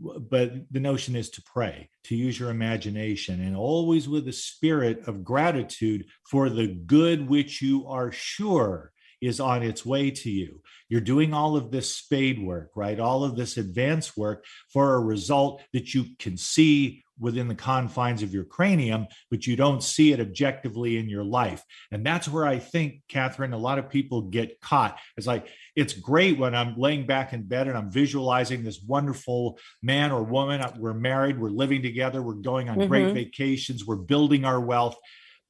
but 0.00 0.52
the 0.70 0.80
notion 0.80 1.16
is 1.16 1.28
to 1.28 1.42
pray 1.42 1.88
to 2.04 2.14
use 2.14 2.38
your 2.38 2.50
imagination 2.50 3.42
and 3.42 3.56
always 3.56 4.08
with 4.08 4.28
a 4.28 4.32
spirit 4.32 5.06
of 5.08 5.24
gratitude 5.24 6.06
for 6.24 6.48
the 6.48 6.68
good 6.68 7.28
which 7.28 7.60
you 7.60 7.86
are 7.88 8.12
sure 8.12 8.92
is 9.20 9.40
on 9.40 9.62
its 9.62 9.84
way 9.84 10.10
to 10.10 10.30
you. 10.30 10.60
You're 10.88 11.00
doing 11.00 11.34
all 11.34 11.56
of 11.56 11.70
this 11.70 11.94
spade 11.94 12.40
work, 12.40 12.70
right? 12.76 13.00
All 13.00 13.24
of 13.24 13.36
this 13.36 13.56
advanced 13.56 14.16
work 14.16 14.44
for 14.72 14.94
a 14.94 15.00
result 15.00 15.62
that 15.72 15.92
you 15.92 16.06
can 16.18 16.36
see 16.36 17.02
within 17.18 17.48
the 17.48 17.54
confines 17.54 18.22
of 18.22 18.32
your 18.32 18.44
cranium, 18.44 19.06
but 19.30 19.46
you 19.46 19.56
don't 19.56 19.82
see 19.82 20.12
it 20.12 20.20
objectively 20.20 20.98
in 20.98 21.08
your 21.08 21.24
life. 21.24 21.62
And 21.90 22.04
that's 22.04 22.28
where 22.28 22.46
I 22.46 22.58
think, 22.58 23.02
Kathryn, 23.08 23.52
a 23.52 23.56
lot 23.56 23.78
of 23.78 23.90
people 23.90 24.22
get 24.22 24.60
caught. 24.60 24.98
It's 25.16 25.26
like, 25.26 25.48
it's 25.76 25.92
great 25.92 26.38
when 26.38 26.54
I'm 26.54 26.76
laying 26.76 27.06
back 27.06 27.32
in 27.32 27.42
bed 27.42 27.68
and 27.68 27.76
I'm 27.76 27.90
visualizing 27.90 28.64
this 28.64 28.80
wonderful 28.80 29.58
man 29.82 30.12
or 30.12 30.22
woman. 30.22 30.64
We're 30.78 30.94
married, 30.94 31.40
we're 31.40 31.50
living 31.50 31.82
together, 31.82 32.22
we're 32.22 32.34
going 32.34 32.68
on 32.68 32.78
mm-hmm. 32.78 32.88
great 32.88 33.14
vacations, 33.14 33.86
we're 33.86 33.96
building 33.96 34.44
our 34.44 34.60
wealth, 34.60 34.96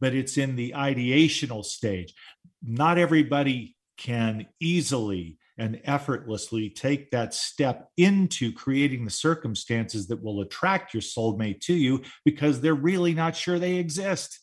but 0.00 0.14
it's 0.14 0.36
in 0.36 0.56
the 0.56 0.72
ideational 0.76 1.64
stage. 1.64 2.14
Not 2.62 2.98
everybody 2.98 3.74
can 3.96 4.46
easily 4.60 5.37
and 5.58 5.80
effortlessly 5.84 6.70
take 6.70 7.10
that 7.10 7.34
step 7.34 7.90
into 7.96 8.52
creating 8.52 9.04
the 9.04 9.10
circumstances 9.10 10.06
that 10.08 10.22
will 10.22 10.40
attract 10.40 10.94
your 10.94 11.02
soulmate 11.02 11.60
to 11.60 11.74
you 11.74 12.00
because 12.24 12.60
they're 12.60 12.74
really 12.74 13.12
not 13.12 13.36
sure 13.36 13.58
they 13.58 13.74
exist. 13.76 14.40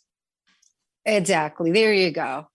Exactly. 1.05 1.72
There 1.72 1.93
you 1.93 2.11
go. 2.11 2.47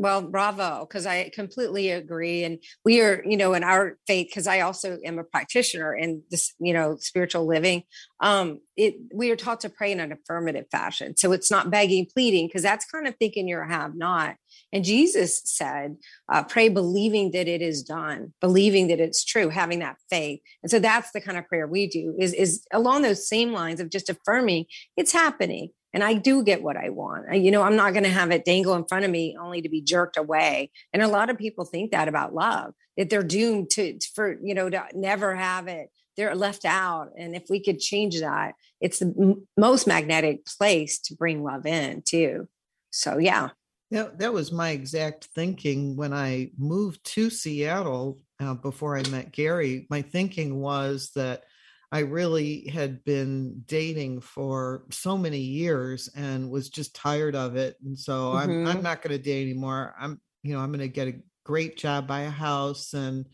Well, 0.00 0.22
bravo, 0.22 0.86
because 0.88 1.06
I 1.06 1.28
completely 1.34 1.90
agree. 1.90 2.44
And 2.44 2.60
we 2.84 3.00
are, 3.00 3.20
you 3.26 3.36
know, 3.36 3.54
in 3.54 3.64
our 3.64 3.98
faith, 4.06 4.28
because 4.30 4.46
I 4.46 4.60
also 4.60 4.96
am 5.04 5.18
a 5.18 5.24
practitioner 5.24 5.92
in 5.92 6.22
this, 6.30 6.54
you 6.60 6.72
know, 6.72 6.96
spiritual 7.00 7.46
living. 7.48 7.82
Um, 8.20 8.60
it 8.76 8.94
we 9.12 9.32
are 9.32 9.36
taught 9.36 9.60
to 9.62 9.68
pray 9.68 9.90
in 9.90 9.98
an 9.98 10.12
affirmative 10.12 10.66
fashion. 10.70 11.16
So 11.16 11.32
it's 11.32 11.50
not 11.50 11.72
begging, 11.72 12.06
pleading, 12.06 12.46
because 12.46 12.62
that's 12.62 12.84
kind 12.84 13.08
of 13.08 13.16
thinking 13.16 13.48
you're 13.48 13.64
have 13.64 13.96
not. 13.96 14.36
And 14.72 14.84
Jesus 14.84 15.40
said, 15.44 15.96
uh, 16.30 16.42
pray 16.42 16.68
believing 16.68 17.30
that 17.32 17.48
it 17.48 17.62
is 17.62 17.82
done, 17.82 18.34
believing 18.40 18.88
that 18.88 19.00
it's 19.00 19.24
true, 19.24 19.48
having 19.48 19.78
that 19.78 19.96
faith. 20.10 20.40
And 20.62 20.70
so 20.70 20.78
that's 20.78 21.10
the 21.12 21.20
kind 21.20 21.38
of 21.38 21.48
prayer 21.48 21.66
we 21.66 21.86
do 21.86 22.14
is, 22.18 22.34
is 22.34 22.66
along 22.72 23.02
those 23.02 23.28
same 23.28 23.52
lines 23.52 23.80
of 23.80 23.90
just 23.90 24.10
affirming 24.10 24.66
it's 24.96 25.12
happening 25.12 25.70
and 25.94 26.04
I 26.04 26.14
do 26.14 26.42
get 26.42 26.62
what 26.62 26.76
I 26.76 26.90
want. 26.90 27.26
I, 27.30 27.34
you 27.36 27.50
know, 27.50 27.62
I'm 27.62 27.76
not 27.76 27.92
going 27.92 28.04
to 28.04 28.10
have 28.10 28.30
it 28.30 28.44
dangle 28.44 28.74
in 28.74 28.84
front 28.84 29.04
of 29.04 29.10
me 29.10 29.36
only 29.40 29.62
to 29.62 29.68
be 29.68 29.80
jerked 29.80 30.16
away. 30.16 30.70
And 30.92 31.02
a 31.02 31.08
lot 31.08 31.30
of 31.30 31.38
people 31.38 31.64
think 31.64 31.92
that 31.92 32.08
about 32.08 32.34
love, 32.34 32.74
that 32.96 33.08
they're 33.10 33.22
doomed 33.22 33.70
to 33.70 33.98
for 34.14 34.38
you 34.42 34.54
know 34.54 34.68
to 34.68 34.84
never 34.94 35.34
have 35.34 35.66
it. 35.66 35.88
They're 36.16 36.34
left 36.34 36.64
out. 36.64 37.10
And 37.16 37.34
if 37.34 37.44
we 37.48 37.62
could 37.62 37.78
change 37.78 38.20
that, 38.20 38.54
it's 38.80 38.98
the 38.98 39.14
m- 39.18 39.46
most 39.56 39.86
magnetic 39.86 40.44
place 40.46 40.98
to 41.02 41.14
bring 41.14 41.42
love 41.42 41.64
in 41.64 42.02
too. 42.02 42.48
So 42.90 43.18
yeah. 43.18 43.50
That, 43.90 44.18
that 44.18 44.32
was 44.32 44.52
my 44.52 44.70
exact 44.70 45.28
thinking 45.34 45.96
when 45.96 46.12
I 46.12 46.50
moved 46.58 47.04
to 47.14 47.30
Seattle 47.30 48.18
uh, 48.40 48.54
before 48.54 48.96
I 48.96 49.08
met 49.08 49.32
Gary. 49.32 49.86
My 49.88 50.02
thinking 50.02 50.60
was 50.60 51.10
that 51.14 51.44
I 51.90 52.00
really 52.00 52.68
had 52.68 53.02
been 53.04 53.62
dating 53.66 54.20
for 54.20 54.84
so 54.90 55.16
many 55.16 55.38
years 55.38 56.10
and 56.14 56.50
was 56.50 56.68
just 56.68 56.94
tired 56.94 57.34
of 57.34 57.56
it. 57.56 57.76
And 57.82 57.98
so 57.98 58.32
mm-hmm. 58.32 58.36
I'm 58.36 58.50
I'm 58.50 58.74
mm-hmm. 58.74 58.82
not 58.82 59.02
going 59.02 59.16
to 59.16 59.22
date 59.22 59.42
anymore. 59.42 59.94
I'm 59.98 60.20
you 60.42 60.54
know 60.54 60.60
I'm 60.60 60.70
going 60.70 60.80
to 60.80 60.88
get 60.88 61.08
a 61.08 61.20
great 61.44 61.78
job, 61.78 62.06
buy 62.06 62.22
a 62.22 62.30
house, 62.30 62.92
and 62.92 63.26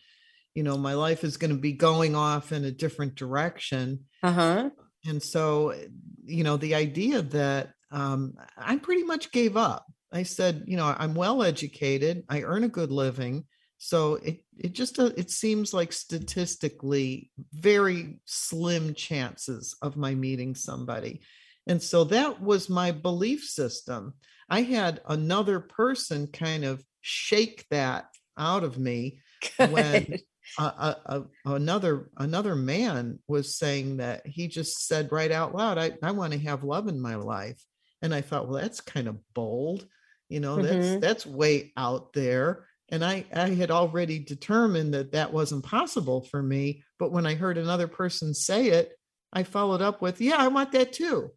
you 0.54 0.62
know 0.62 0.78
my 0.78 0.94
life 0.94 1.24
is 1.24 1.36
going 1.36 1.50
to 1.50 1.60
be 1.60 1.72
going 1.72 2.14
off 2.14 2.52
in 2.52 2.64
a 2.64 2.70
different 2.70 3.16
direction. 3.16 4.04
Uh 4.22 4.32
huh. 4.32 4.70
And 5.04 5.20
so 5.22 5.74
you 6.24 6.44
know 6.44 6.56
the 6.56 6.76
idea 6.76 7.22
that 7.22 7.70
um, 7.90 8.34
I 8.56 8.76
pretty 8.76 9.02
much 9.02 9.32
gave 9.32 9.56
up. 9.56 9.84
I 10.14 10.22
said, 10.22 10.64
you 10.66 10.76
know, 10.76 10.94
I'm 10.96 11.14
well 11.14 11.42
educated. 11.42 12.22
I 12.28 12.42
earn 12.42 12.62
a 12.62 12.68
good 12.68 12.92
living. 12.92 13.44
So 13.78 14.14
it 14.14 14.44
it 14.56 14.72
just 14.72 14.98
uh, 15.00 15.10
it 15.16 15.30
seems 15.30 15.74
like 15.74 15.92
statistically 15.92 17.30
very 17.52 18.20
slim 18.24 18.94
chances 18.94 19.76
of 19.82 19.96
my 19.96 20.14
meeting 20.14 20.54
somebody. 20.54 21.20
And 21.66 21.82
so 21.82 22.04
that 22.04 22.40
was 22.40 22.70
my 22.70 22.92
belief 22.92 23.42
system. 23.42 24.14
I 24.48 24.62
had 24.62 25.00
another 25.08 25.58
person 25.58 26.28
kind 26.28 26.64
of 26.64 26.84
shake 27.00 27.66
that 27.70 28.06
out 28.38 28.62
of 28.62 28.78
me 28.78 29.20
when 29.56 30.18
a, 30.58 30.62
a, 31.06 31.22
another 31.44 32.10
another 32.16 32.54
man 32.54 33.18
was 33.26 33.56
saying 33.56 33.96
that 33.96 34.26
he 34.26 34.46
just 34.46 34.86
said 34.86 35.10
right 35.10 35.32
out 35.32 35.54
loud 35.54 35.78
i, 35.78 35.92
I 36.02 36.12
want 36.12 36.32
to 36.32 36.38
have 36.40 36.64
love 36.64 36.86
in 36.86 37.00
my 37.00 37.16
life. 37.16 37.62
And 38.02 38.14
i 38.14 38.20
thought 38.20 38.48
well 38.48 38.60
that's 38.60 38.80
kind 38.80 39.08
of 39.08 39.18
bold 39.34 39.86
you 40.34 40.40
know 40.40 40.56
mm-hmm. 40.56 40.80
that's 40.80 41.00
that's 41.00 41.26
way 41.26 41.72
out 41.76 42.12
there 42.12 42.66
and 42.88 43.04
I, 43.04 43.24
I 43.32 43.50
had 43.50 43.70
already 43.70 44.18
determined 44.18 44.94
that 44.94 45.12
that 45.12 45.32
wasn't 45.32 45.64
possible 45.64 46.22
for 46.22 46.42
me 46.42 46.82
but 46.98 47.12
when 47.12 47.24
i 47.24 47.34
heard 47.36 47.56
another 47.56 47.86
person 47.86 48.34
say 48.34 48.66
it 48.66 48.98
i 49.32 49.44
followed 49.44 49.80
up 49.80 50.02
with 50.02 50.20
yeah 50.20 50.36
i 50.36 50.48
want 50.48 50.72
that 50.72 50.92
too. 50.92 51.30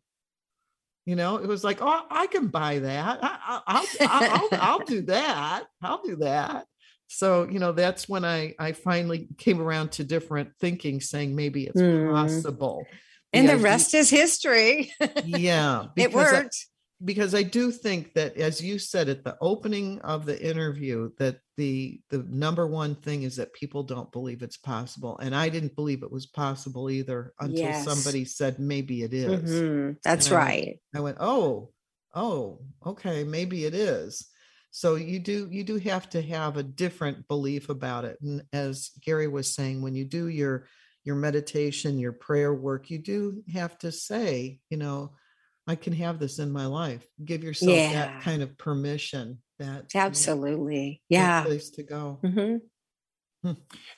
You 1.06 1.16
know 1.16 1.38
it 1.38 1.48
was 1.48 1.64
like 1.64 1.78
oh 1.80 2.06
i 2.10 2.26
can 2.28 2.48
buy 2.48 2.80
that. 2.80 3.20
I, 3.22 3.30
will 3.30 3.64
I'll, 3.68 3.88
I'll, 4.02 4.50
I'll 4.52 4.86
do 4.86 5.02
that. 5.14 5.64
I'll 5.82 6.02
do 6.04 6.18
that. 6.18 6.66
So 7.08 7.48
you 7.48 7.60
know 7.60 7.72
that's 7.72 8.10
when 8.10 8.26
i 8.26 8.56
i 8.60 8.74
finally 8.74 9.30
came 9.38 9.62
around 9.62 9.94
to 9.94 10.04
different 10.04 10.50
thinking 10.60 11.00
saying 11.00 11.34
maybe 11.34 11.68
it's 11.68 11.80
mm. 11.80 12.12
possible 12.12 12.86
and 13.32 13.48
the 13.48 13.58
rest 13.58 13.94
is 13.94 14.10
history. 14.10 14.92
Yeah 15.24 15.86
it 15.96 16.14
worked 16.14 16.68
because 17.04 17.36
I 17.36 17.44
do 17.44 17.72
think 17.72 18.14
that, 18.14 18.38
as 18.38 18.60
you 18.60 18.80
said 18.80 19.08
at 19.08 19.24
the 19.24 19.38
opening 19.40 20.00
of 20.02 20.26
the 20.26 20.42
interview, 20.42 21.12
that 21.20 21.40
the 21.56 22.02
the 22.10 22.26
number 22.28 22.66
one 22.66 22.96
thing 22.96 23.24
is 23.24 23.36
that 23.36 23.54
people 23.54 23.84
don't 23.84 24.12
believe 24.12 24.42
it's 24.42 24.58
possible, 24.58 25.18
and 25.20 25.36
I 25.36 25.50
didn't 25.50 25.76
believe 25.76 26.02
it 26.02 26.12
was 26.12 26.26
possible 26.26 26.90
either 26.90 27.34
until 27.40 27.60
yes. 27.60 27.86
somebody 27.86 28.26
said 28.26 28.58
maybe 28.60 29.04
it 29.04 29.14
is. 29.14 29.52
Mm-hmm. 29.52 29.94
That's 30.04 30.32
I 30.32 30.36
right. 30.36 30.66
Went, 30.66 30.80
I 30.96 31.00
went, 31.02 31.18
oh, 31.20 31.72
oh, 32.16 32.62
okay, 32.86 33.24
maybe 33.24 33.66
it 33.66 33.76
is. 33.76 34.28
So 34.72 34.96
you 34.96 35.20
do 35.20 35.48
you 35.52 35.64
do 35.64 35.78
have 35.78 36.10
to 36.12 36.22
have 36.22 36.58
a 36.58 36.64
different 36.64 37.28
belief 37.28 37.70
about 37.70 38.06
it, 38.06 38.18
and 38.22 38.42
as 38.54 38.90
Gary 39.04 39.28
was 39.28 39.54
saying, 39.54 39.84
when 39.84 39.94
you 39.94 40.06
do 40.06 40.30
your 40.30 40.68
your 41.04 41.16
meditation, 41.16 42.00
your 42.00 42.12
prayer 42.12 42.54
work, 42.54 42.90
you 42.90 42.98
do 42.98 43.44
have 43.54 43.78
to 43.80 43.92
say, 43.92 44.60
you 44.72 44.78
know 44.78 45.12
I 45.68 45.76
can 45.76 45.94
have 45.94 46.18
this 46.18 46.40
in 46.40 46.52
my 46.52 46.66
life. 46.66 47.06
Give 47.24 47.44
yourself 47.44 47.76
Yeah. 47.76 47.92
that 47.92 48.22
kind 48.24 48.42
of 48.42 48.58
permission. 48.58 49.42
That 49.60 49.94
Absolutely. 49.94 51.02
that 51.10 51.16
Yeah. 51.16 51.44
place 51.44 51.70
to 51.72 51.84
go. 51.84 52.20
hmm 52.24 52.58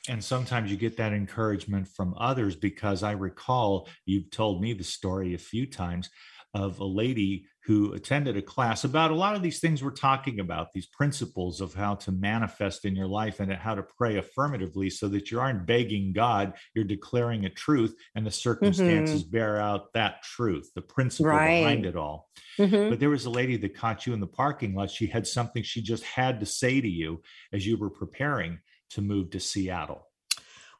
And 0.08 0.22
sometimes 0.22 0.70
you 0.70 0.76
get 0.76 0.96
that 0.98 1.12
encouragement 1.12 1.88
from 1.88 2.14
others 2.18 2.54
because 2.56 3.02
I 3.02 3.12
recall 3.12 3.88
you've 4.04 4.30
told 4.30 4.60
me 4.60 4.74
the 4.74 4.84
story 4.84 5.34
a 5.34 5.38
few 5.38 5.66
times 5.66 6.08
of 6.54 6.78
a 6.80 6.84
lady 6.84 7.46
who 7.70 7.92
attended 7.92 8.36
a 8.36 8.42
class 8.42 8.82
about 8.82 9.12
a 9.12 9.14
lot 9.14 9.36
of 9.36 9.42
these 9.42 9.60
things 9.60 9.80
we're 9.80 9.92
talking 9.92 10.40
about, 10.40 10.72
these 10.72 10.88
principles 10.88 11.60
of 11.60 11.72
how 11.72 11.94
to 11.94 12.10
manifest 12.10 12.84
in 12.84 12.96
your 12.96 13.06
life 13.06 13.38
and 13.38 13.52
how 13.52 13.76
to 13.76 13.84
pray 13.96 14.16
affirmatively 14.16 14.90
so 14.90 15.06
that 15.06 15.30
you 15.30 15.38
aren't 15.38 15.66
begging 15.66 16.12
God, 16.12 16.54
you're 16.74 16.84
declaring 16.84 17.44
a 17.44 17.48
truth 17.48 17.94
and 18.16 18.26
the 18.26 18.30
circumstances 18.32 19.22
bear 19.22 19.60
out 19.60 19.92
that 19.92 20.20
truth, 20.24 20.68
the 20.74 20.82
principle 20.82 21.30
behind 21.30 21.86
it 21.86 21.94
all. 21.94 22.28
hmm 22.56 22.88
But 22.88 22.98
there 22.98 23.08
was 23.08 23.26
a 23.26 23.30
lady 23.30 23.56
that 23.58 23.76
caught 23.76 24.04
you 24.04 24.14
in 24.14 24.20
the 24.20 24.26
parking 24.26 24.74
lot. 24.74 24.90
She 24.90 25.06
had 25.06 25.24
something 25.24 25.62
she 25.62 25.80
just 25.80 26.02
had 26.02 26.40
to 26.40 26.46
say 26.46 26.80
to 26.80 26.88
you 26.88 27.22
as 27.52 27.64
you 27.64 27.76
were 27.76 27.90
preparing 27.90 28.58
to 28.90 29.00
move 29.00 29.30
to 29.30 29.38
Seattle. 29.38 30.08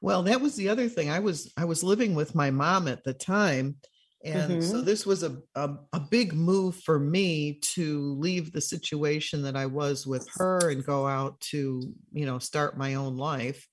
Well, 0.00 0.24
that 0.24 0.40
was 0.40 0.56
the 0.56 0.70
other 0.70 0.88
thing. 0.88 1.08
I 1.08 1.20
was 1.20 1.52
I 1.56 1.66
was 1.66 1.84
living 1.84 2.16
with 2.16 2.34
my 2.34 2.50
mom 2.50 2.88
at 2.88 3.04
the 3.04 3.14
time. 3.14 3.76
And 4.22 4.62
so 4.62 4.82
Mhm. 4.82 4.82
this 4.82 5.06
was 5.06 5.22
a, 5.22 5.42
a 5.54 5.76
a 5.94 6.00
big 6.00 6.34
move 6.34 6.76
for 6.76 6.98
me 6.98 7.58
to 7.74 8.12
leave 8.14 8.52
the 8.52 8.60
situation 8.60 9.42
that 9.42 9.56
I 9.56 9.64
was 9.66 10.06
with 10.06 10.28
her 10.36 10.68
and 10.70 10.84
go 10.84 11.06
out 11.06 11.40
to, 11.52 11.94
you 12.12 12.26
know, 12.26 12.38
start 12.38 12.76
my 12.76 12.94
own 12.94 13.16
life. 13.16 13.66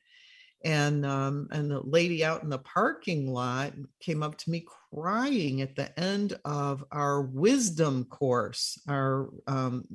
And 0.66 1.06
um 1.06 1.48
and 1.52 1.72
the 1.72 1.82
lady 1.82 2.26
out 2.26 2.44
in 2.44 2.50
the 2.50 2.60
parking 2.60 3.28
lot 3.32 3.74
came 4.02 4.24
up 4.24 4.38
to 4.40 4.52
me 4.52 4.66
crying 4.94 5.62
at 5.62 5.76
the 5.76 5.98
end 6.00 6.40
of 6.46 6.84
our 6.92 7.22
wisdom 7.22 8.06
course, 8.06 8.78
our 8.88 9.30
um 9.48 9.86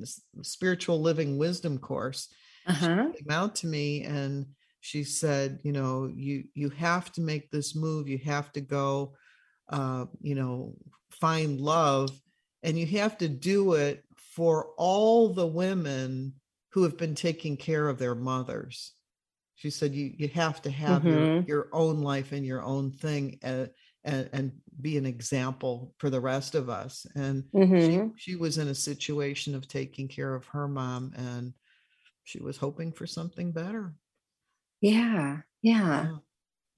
spiritual 0.43 1.01
living 1.01 1.37
wisdom 1.37 1.79
course 1.79 2.29
Uh-huh. 2.65 3.13
came 3.15 3.29
out 3.31 3.55
to 3.55 3.67
me 3.67 4.03
and 4.03 4.47
she 4.79 5.03
said 5.03 5.59
you 5.63 5.71
know 5.71 6.07
you 6.07 6.45
you 6.53 6.69
have 6.69 7.11
to 7.11 7.21
make 7.21 7.51
this 7.51 7.75
move 7.75 8.07
you 8.07 8.17
have 8.17 8.51
to 8.51 8.61
go 8.61 9.15
uh 9.69 10.05
you 10.21 10.35
know 10.35 10.75
find 11.11 11.59
love 11.61 12.09
and 12.63 12.77
you 12.79 12.85
have 12.85 13.17
to 13.17 13.27
do 13.27 13.73
it 13.73 14.03
for 14.17 14.73
all 14.77 15.29
the 15.33 15.47
women 15.47 16.33
who 16.71 16.83
have 16.83 16.97
been 16.97 17.15
taking 17.15 17.55
care 17.57 17.87
of 17.89 17.99
their 17.99 18.15
mothers 18.15 18.95
she 19.55 19.69
said 19.69 19.93
you 19.93 20.13
you 20.17 20.27
have 20.29 20.61
to 20.61 20.69
have 20.71 21.07
your 21.07 21.27
Mhm. 21.27 21.47
your 21.47 21.69
own 21.73 22.01
life 22.01 22.31
and 22.31 22.45
your 22.45 22.63
own 22.63 22.91
thing 22.91 23.39
and 23.41 23.71
and, 24.03 24.29
and 24.33 24.61
be 24.81 24.97
an 24.97 25.05
example 25.05 25.95
for 25.99 26.09
the 26.09 26.21
rest 26.21 26.55
of 26.55 26.69
us 26.69 27.05
and 27.15 27.49
Mhm. 27.53 28.13
she, 28.15 28.33
she 28.33 28.35
was 28.35 28.57
in 28.57 28.67
a 28.69 28.75
situation 28.75 29.55
of 29.55 29.67
taking 29.67 30.07
care 30.07 30.35
of 30.35 30.45
her 30.47 30.67
mom 30.67 31.13
and 31.15 31.53
she 32.23 32.41
was 32.41 32.57
hoping 32.57 32.91
for 32.93 33.07
something 33.07 33.51
better. 33.53 33.95
Yeah. 34.81 35.41
Yeah. 35.63 36.09
Yeah. 36.09 36.19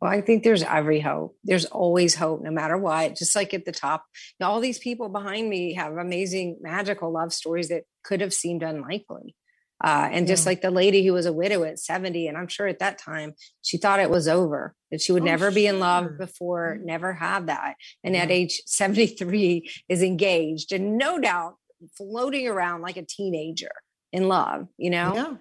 Well, 0.02 0.12
I 0.12 0.22
think 0.22 0.44
there's 0.44 0.64
every 0.64 1.00
hope. 1.00 1.38
There's 1.44 1.66
always 1.66 2.16
hope, 2.16 2.42
no 2.44 2.52
matter 2.52 2.78
what. 2.78 3.16
Just 3.16 3.36
like 3.36 3.54
at 3.54 3.66
the 3.66 3.72
top, 3.72 4.04
all 4.42 4.60
these 4.60 4.78
people 4.80 5.10
behind 5.10 5.50
me 5.50 5.74
have 5.74 5.94
amazing, 5.94 6.58
magical 6.62 7.12
love 7.12 7.32
stories 7.32 7.70
that 7.70 7.84
could 8.04 8.22
have 8.22 8.34
seemed 8.34 8.62
unlikely. 8.62 9.36
Uh, 9.84 10.08
and 10.12 10.26
just 10.28 10.46
Yeah. 10.46 10.52
like 10.52 10.62
the 10.62 10.72
lady 10.72 11.06
who 11.06 11.14
was 11.14 11.26
a 11.26 11.34
widow 11.34 11.64
at 11.64 11.80
70, 11.80 12.28
and 12.28 12.38
I'm 12.38 12.48
sure 12.48 12.68
at 12.68 12.80
that 12.80 12.98
time 12.98 13.34
she 13.62 13.78
thought 13.78 14.00
it 14.00 14.10
was 14.10 14.28
over, 14.28 14.74
that 14.92 15.02
she 15.02 15.12
would 15.12 15.24
Oh, 15.24 15.26
never 15.26 15.52
be 15.52 15.68
in 15.68 15.80
love 15.80 16.18
before, 16.18 16.78
Mm. 16.80 16.86
never 16.86 17.14
have 17.14 17.48
that. 17.48 17.76
And 18.04 18.16
at 18.16 18.32
age 18.32 18.62
73 18.66 19.70
is 19.90 20.02
engaged 20.02 20.72
and 20.72 20.98
no 20.98 21.20
doubt 21.20 21.56
floating 21.98 22.48
around 22.48 22.82
like 22.82 22.96
a 22.98 23.06
teenager 23.06 23.72
in 24.14 24.28
love, 24.30 24.68
you 24.78 24.90
know? 24.90 25.14
Yeah. 25.14 25.36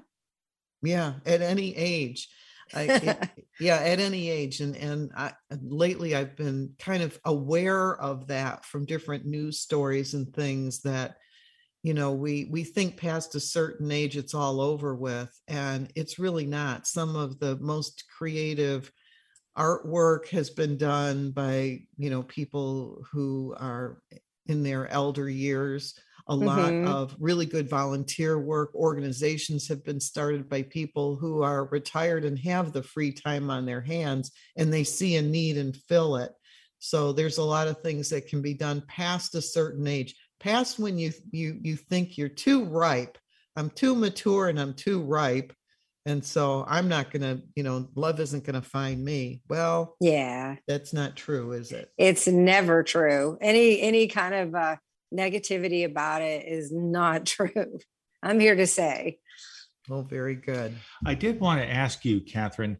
Yeah. 0.82 1.14
At 1.24 1.40
any 1.40 1.74
age. 1.76 2.28
I, 2.72 2.82
it- 3.02 3.24
yeah, 3.58 3.76
at 3.76 4.00
any 4.00 4.30
age. 4.30 4.60
And 4.60 4.76
and 4.76 5.12
I 5.16 5.32
lately 5.62 6.14
I've 6.14 6.36
been 6.36 6.74
kind 6.78 7.02
of 7.02 7.18
aware 7.24 7.96
of 8.00 8.28
that 8.28 8.64
from 8.64 8.86
different 8.86 9.26
news 9.26 9.60
stories 9.60 10.14
and 10.14 10.32
things 10.34 10.80
that 10.82 11.16
you 11.82 11.94
know 11.94 12.12
we 12.12 12.48
we 12.50 12.64
think 12.64 12.96
past 12.96 13.34
a 13.34 13.40
certain 13.40 13.90
age 13.92 14.16
it's 14.16 14.34
all 14.34 14.60
over 14.60 14.94
with 14.94 15.30
and 15.48 15.90
it's 15.94 16.18
really 16.18 16.46
not 16.46 16.86
some 16.86 17.16
of 17.16 17.38
the 17.38 17.56
most 17.56 18.04
creative 18.16 18.90
artwork 19.56 20.28
has 20.28 20.50
been 20.50 20.76
done 20.76 21.30
by 21.30 21.80
you 21.96 22.10
know 22.10 22.22
people 22.24 23.04
who 23.12 23.54
are 23.58 24.02
in 24.46 24.62
their 24.62 24.88
elder 24.88 25.28
years 25.28 25.98
a 26.26 26.34
lot 26.34 26.76
Mhm. 26.76 26.82
of 26.82 27.14
really 27.18 27.46
good 27.46 27.68
volunteer 27.68 28.38
work. 28.38 28.74
Organizations 28.74 29.68
have 29.68 29.84
been 29.84 30.00
started 30.00 30.48
by 30.48 30.62
people 30.62 31.16
who 31.16 31.42
are 31.42 31.66
retired 31.66 32.24
and 32.24 32.38
have 32.40 32.72
the 32.72 32.82
free 32.82 33.12
time 33.12 33.50
on 33.50 33.66
their 33.66 33.80
hands 33.82 34.30
and 34.56 34.72
they 34.72 34.84
see 34.84 35.16
a 35.16 35.22
need 35.22 35.56
and 35.58 35.76
fill 35.76 36.16
it. 36.16 36.32
So 36.78 37.12
there's 37.12 37.38
a 37.38 37.44
lot 37.44 37.68
of 37.68 37.80
things 37.80 38.10
that 38.10 38.26
can 38.28 38.42
be 38.42 38.54
done 38.54 38.82
past 38.88 39.34
a 39.34 39.42
certain 39.42 39.86
age 39.86 40.14
past 40.40 40.78
when 40.78 40.98
you 40.98 41.12
you 41.30 41.58
you 41.62 41.76
think 41.76 42.18
you're 42.18 42.28
too 42.28 42.64
ripe. 42.64 43.16
I'm 43.56 43.70
too 43.70 43.94
mature 43.94 44.48
and 44.48 44.58
i'm 44.60 44.74
too 44.74 45.00
ripe 45.02 45.52
and 46.06 46.24
so 46.24 46.64
i'm 46.68 46.88
not 46.88 47.10
going 47.10 47.22
to 47.22 47.42
you 47.54 47.62
know 47.62 47.88
love 47.94 48.20
isn't 48.20 48.44
going 48.44 48.60
to 48.60 48.68
find 48.68 49.04
me. 49.04 49.42
Well 49.48 49.98
Yeah. 50.00 50.56
that's 50.68 50.92
not 50.94 51.16
true 51.16 51.52
is 51.52 51.72
it? 51.72 51.90
It's 51.96 52.26
never 52.26 52.82
true. 52.82 53.38
Any 53.40 53.80
any 53.80 54.08
kind 54.08 54.34
of 54.34 54.54
uh 54.54 54.76
negativity 55.14 55.84
about 55.84 56.22
it 56.22 56.46
is 56.46 56.72
not 56.72 57.26
true 57.34 57.78
i'm 58.22 58.40
here 58.40 58.56
to 58.56 58.66
say 58.66 59.18
oh 59.90 60.02
very 60.02 60.34
good 60.34 60.74
I 61.04 61.14
did 61.14 61.40
want 61.40 61.60
to 61.60 61.70
ask 61.70 62.04
you, 62.04 62.20
Kathryn, 62.20 62.78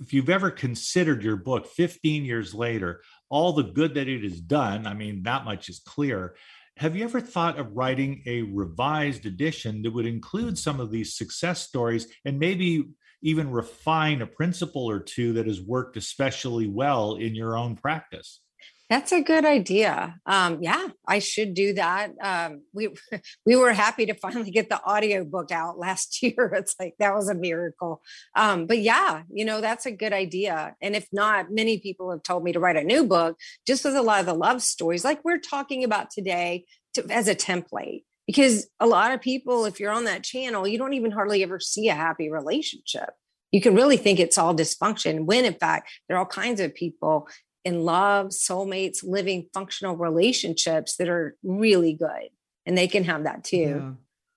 if 0.00 0.12
you've 0.12 0.30
ever 0.30 0.50
considered 0.50 1.22
your 1.22 1.36
book 1.36 1.66
15 1.66 2.24
years 2.24 2.54
later, 2.54 3.02
all 3.28 3.52
the 3.52 3.64
good 3.64 3.94
that 3.94 4.08
it 4.08 4.22
has 4.22 4.40
done, 4.40 4.86
I 4.86 4.94
mean, 4.94 5.22
that 5.24 5.44
much 5.44 5.68
is 5.68 5.80
clear. 5.80 6.36
Have 6.76 6.96
you 6.96 7.04
ever 7.04 7.20
thought 7.20 7.58
of 7.58 7.72
writing 7.72 8.22
a 8.26 8.42
revised 8.42 9.26
edition 9.26 9.82
that 9.82 9.92
would 9.92 10.06
include 10.06 10.56
some 10.56 10.78
of 10.80 10.90
these 10.90 11.16
success 11.16 11.66
stories 11.66 12.06
and 12.24 12.38
maybe 12.38 12.84
even 13.20 13.50
refine 13.50 14.22
a 14.22 14.26
principle 14.26 14.88
or 14.88 15.00
two 15.00 15.32
that 15.34 15.48
has 15.48 15.60
worked 15.60 15.96
especially 15.96 16.68
well 16.68 17.16
in 17.16 17.34
your 17.34 17.56
own 17.56 17.74
practice? 17.74 18.40
That's 18.88 19.12
a 19.12 19.20
good 19.20 19.44
idea. 19.44 20.16
Um 20.26 20.58
yeah 20.62 20.88
i 21.06 21.18
should 21.18 21.54
do 21.54 21.74
that. 21.74 22.12
Um 22.22 22.62
we 22.72 22.88
we 23.46 23.56
were 23.56 23.72
happy 23.72 24.06
to 24.06 24.14
finally 24.14 24.50
get 24.50 24.68
the 24.68 24.82
audio 24.82 25.24
book 25.24 25.50
out 25.50 25.78
last 25.78 26.22
year. 26.22 26.52
It's 26.54 26.74
like 26.80 26.94
that 26.98 27.14
was 27.14 27.28
a 27.28 27.34
miracle. 27.34 28.02
Um 28.34 28.66
but 28.66 28.78
yeah 28.78 29.22
you 29.30 29.44
know 29.44 29.60
that's 29.60 29.86
a 29.86 29.92
good 29.92 30.12
idea. 30.12 30.74
And 30.80 30.96
if 30.96 31.06
not 31.12 31.50
many 31.50 31.78
people 31.78 32.10
have 32.10 32.22
told 32.22 32.44
me 32.44 32.52
to 32.52 32.60
write 32.60 32.76
a 32.76 32.84
new 32.84 33.06
book 33.06 33.36
just 33.66 33.84
with 33.84 33.94
a 33.94 34.02
lot 34.02 34.20
of 34.20 34.26
the 34.26 34.34
love 34.34 34.62
stories 34.62 35.04
like 35.04 35.24
we're 35.24 35.38
talking 35.38 35.84
about 35.84 36.10
today 36.10 36.64
to, 36.94 37.06
as 37.10 37.28
a 37.28 37.34
template. 37.34 38.04
Because 38.26 38.68
a 38.78 38.86
lot 38.86 39.12
of 39.12 39.20
people 39.20 39.64
if 39.64 39.80
you're 39.80 39.92
on 39.92 40.04
that 40.04 40.24
channel 40.24 40.66
you 40.66 40.78
don't 40.78 40.94
even 40.94 41.10
hardly 41.10 41.42
ever 41.42 41.60
see 41.60 41.88
a 41.88 41.94
happy 41.94 42.30
relationship. 42.30 43.10
You 43.50 43.62
can 43.62 43.74
really 43.74 43.96
think 43.96 44.20
it's 44.20 44.36
all 44.36 44.54
dysfunction 44.54 45.24
when 45.24 45.44
in 45.46 45.54
fact 45.54 45.90
there 46.06 46.16
are 46.16 46.20
all 46.20 46.26
kinds 46.26 46.60
of 46.60 46.74
people 46.74 47.28
in 47.64 47.84
love, 47.84 48.28
soulmates, 48.28 48.98
living 49.02 49.48
functional 49.52 49.96
relationships 49.96 50.96
that 50.96 51.08
are 51.08 51.36
really 51.42 51.92
good. 51.94 52.28
And 52.66 52.76
they 52.76 52.88
can 52.88 53.04
have 53.04 53.24
that 53.24 53.44
too. 53.44 53.56
yeah 53.56 53.90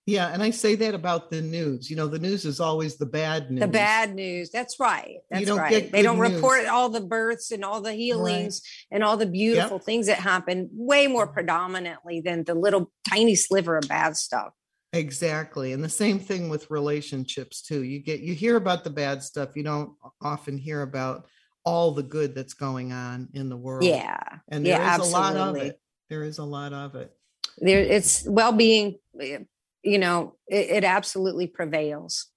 yeah 0.07 0.33
and 0.33 0.41
i 0.41 0.49
say 0.49 0.73
that 0.73 0.95
about 0.95 1.29
the 1.29 1.41
news 1.41 1.87
you 1.89 1.95
know 1.95 2.07
the 2.07 2.17
news 2.17 2.43
is 2.43 2.59
always 2.59 2.97
the 2.97 3.05
bad 3.05 3.51
news 3.51 3.59
The 3.59 3.67
bad 3.67 4.15
news. 4.15 4.49
That's 4.49 4.79
right. 4.79 5.17
That's 5.29 5.47
right. 5.49 5.91
They 5.91 6.01
don't 6.01 6.17
news. 6.19 6.33
report 6.33 6.65
all 6.65 6.89
the 6.89 7.01
births 7.01 7.51
and 7.51 7.63
all 7.63 7.81
the 7.81 7.93
healings 7.93 8.61
and 8.89 9.03
all 9.03 9.15
the 9.15 9.27
beautiful 9.27 9.77
things 9.77 10.07
that 10.07 10.17
happen 10.17 10.69
way 10.73 11.05
more 11.05 11.27
predominantly 11.27 12.19
than 12.19 12.43
the 12.45 12.55
little 12.55 12.91
tiny 13.07 13.35
sliver 13.35 13.77
of 13.77 13.87
bad 13.87 14.17
stuff. 14.17 14.53
exactly 14.91 15.71
and 15.71 15.83
the 15.83 15.89
same 15.89 16.19
thing 16.19 16.49
with 16.49 16.69
relationships 16.71 17.61
too 17.61 17.83
you 17.83 17.99
get 17.99 18.21
you 18.21 18.33
hear 18.33 18.55
about 18.57 18.83
the 18.83 18.89
bad 18.89 19.21
stuff 19.21 19.55
you 19.55 19.63
don't 19.63 19.91
often 20.21 20.57
hear 20.57 20.81
about 20.81 21.27
all 21.65 21.91
the 21.91 22.03
good 22.03 22.33
that's 22.35 22.53
going 22.53 22.91
on 22.91 23.29
in 23.33 23.49
the 23.49 23.57
world 23.57 23.83
Yeah. 23.83 24.19
and 24.49 24.65
there 24.65 24.81
is 24.81 24.87
yeah, 24.87 24.97
a 24.97 25.03
lot 25.09 25.35
of 25.35 25.55
it 25.57 25.79
there 26.09 26.23
is 26.23 26.37
a 26.39 26.43
lot 26.43 26.73
of 26.73 26.95
it 26.95 27.11
There 27.57 27.79
it's 27.79 28.25
well-being, 28.27 28.97
eh, 29.19 29.39
you 29.83 29.97
know, 29.99 30.35
it, 30.47 30.69
it 30.77 30.83
absolutely 30.83 31.47
prevails. 31.47 32.27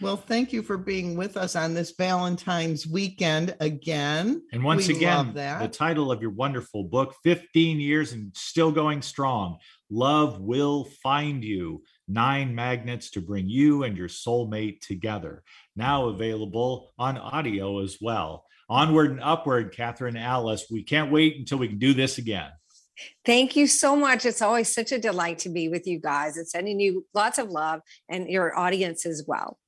well 0.00 0.16
thank 0.16 0.52
you 0.52 0.62
for 0.62 0.76
being 0.76 1.16
with 1.16 1.36
us 1.36 1.54
on 1.56 1.74
this 1.74 1.92
valentine's 1.96 2.86
weekend 2.86 3.54
again 3.60 4.42
And 4.52 4.62
once 4.64 4.88
We 4.88 4.96
again, 4.96 5.34
that. 5.34 5.60
the 5.60 5.68
title 5.68 6.10
of 6.10 6.20
your 6.20 6.30
wonderful 6.32 6.84
book, 6.84 7.14
15 7.22 7.78
years 7.80 8.12
and 8.12 8.32
still 8.36 8.72
going 8.72 9.02
strong 9.02 9.58
Love 9.90 10.40
Will 10.40 10.84
Find 11.02 11.44
You 11.44 11.82
Nine 12.08 12.54
Magnets 12.54 13.10
to 13.10 13.20
Bring 13.20 13.48
You 13.48 13.84
and 13.84 13.96
Your 13.96 14.08
Soulmate 14.08 14.80
Together. 14.80 15.42
Now 15.76 16.08
available 16.08 16.92
on 16.98 17.16
audio 17.18 17.80
as 17.80 17.98
well. 18.00 18.44
Onward 18.68 19.10
and 19.10 19.20
upward, 19.20 19.74
Kathryn 19.74 20.20
Alice. 20.20 20.66
We 20.70 20.82
can't 20.82 21.12
wait 21.12 21.36
until 21.36 21.58
we 21.58 21.68
can 21.68 21.78
do 21.78 21.94
this 21.94 22.18
again. 22.18 22.50
Thank 23.24 23.56
you 23.56 23.66
so 23.66 23.96
much. 23.96 24.24
It's 24.24 24.42
always 24.42 24.72
such 24.72 24.92
a 24.92 24.98
delight 24.98 25.38
to 25.40 25.48
be 25.48 25.68
with 25.68 25.86
you 25.86 25.98
guys 25.98 26.36
and 26.36 26.48
sending 26.48 26.80
you 26.80 27.06
lots 27.14 27.38
of 27.38 27.50
love 27.50 27.80
and 28.08 28.28
your 28.28 28.56
audience 28.58 29.06
as 29.06 29.24
well. 29.26 29.58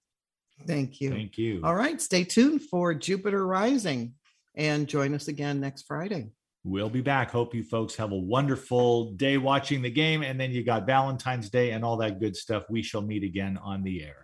Thank 0.67 1.01
you. 1.01 1.11
Thank 1.11 1.37
you. 1.39 1.61
All 1.65 1.75
right. 1.75 2.01
Stay 2.01 2.25
tuned 2.25 2.63
for 2.63 2.95
Jupiter 2.95 3.47
Rising 3.47 4.15
and 4.55 4.87
join 4.87 5.15
us 5.15 5.29
again 5.29 5.61
next 5.61 5.83
Friday. 5.83 6.29
We'll 6.67 6.89
be 6.89 7.03
back. 7.03 7.31
Hope 7.31 7.55
you 7.55 7.63
folks 7.63 7.95
have 7.97 8.13
a 8.13 8.17
wonderful 8.17 9.13
day 9.13 9.37
watching 9.37 9.83
the 9.83 9.91
game. 9.91 10.23
And 10.23 10.41
then 10.41 10.51
you 10.51 10.65
got 10.65 10.87
Valentine's 10.87 11.51
Day 11.51 11.73
and 11.73 11.85
all 11.85 11.99
that 11.99 12.21
good 12.21 12.35
stuff. 12.35 12.65
We 12.71 12.83
shall 12.83 13.03
meet 13.03 13.23
again 13.23 13.59
on 13.63 13.83
the 13.83 14.03
air. 14.03 14.24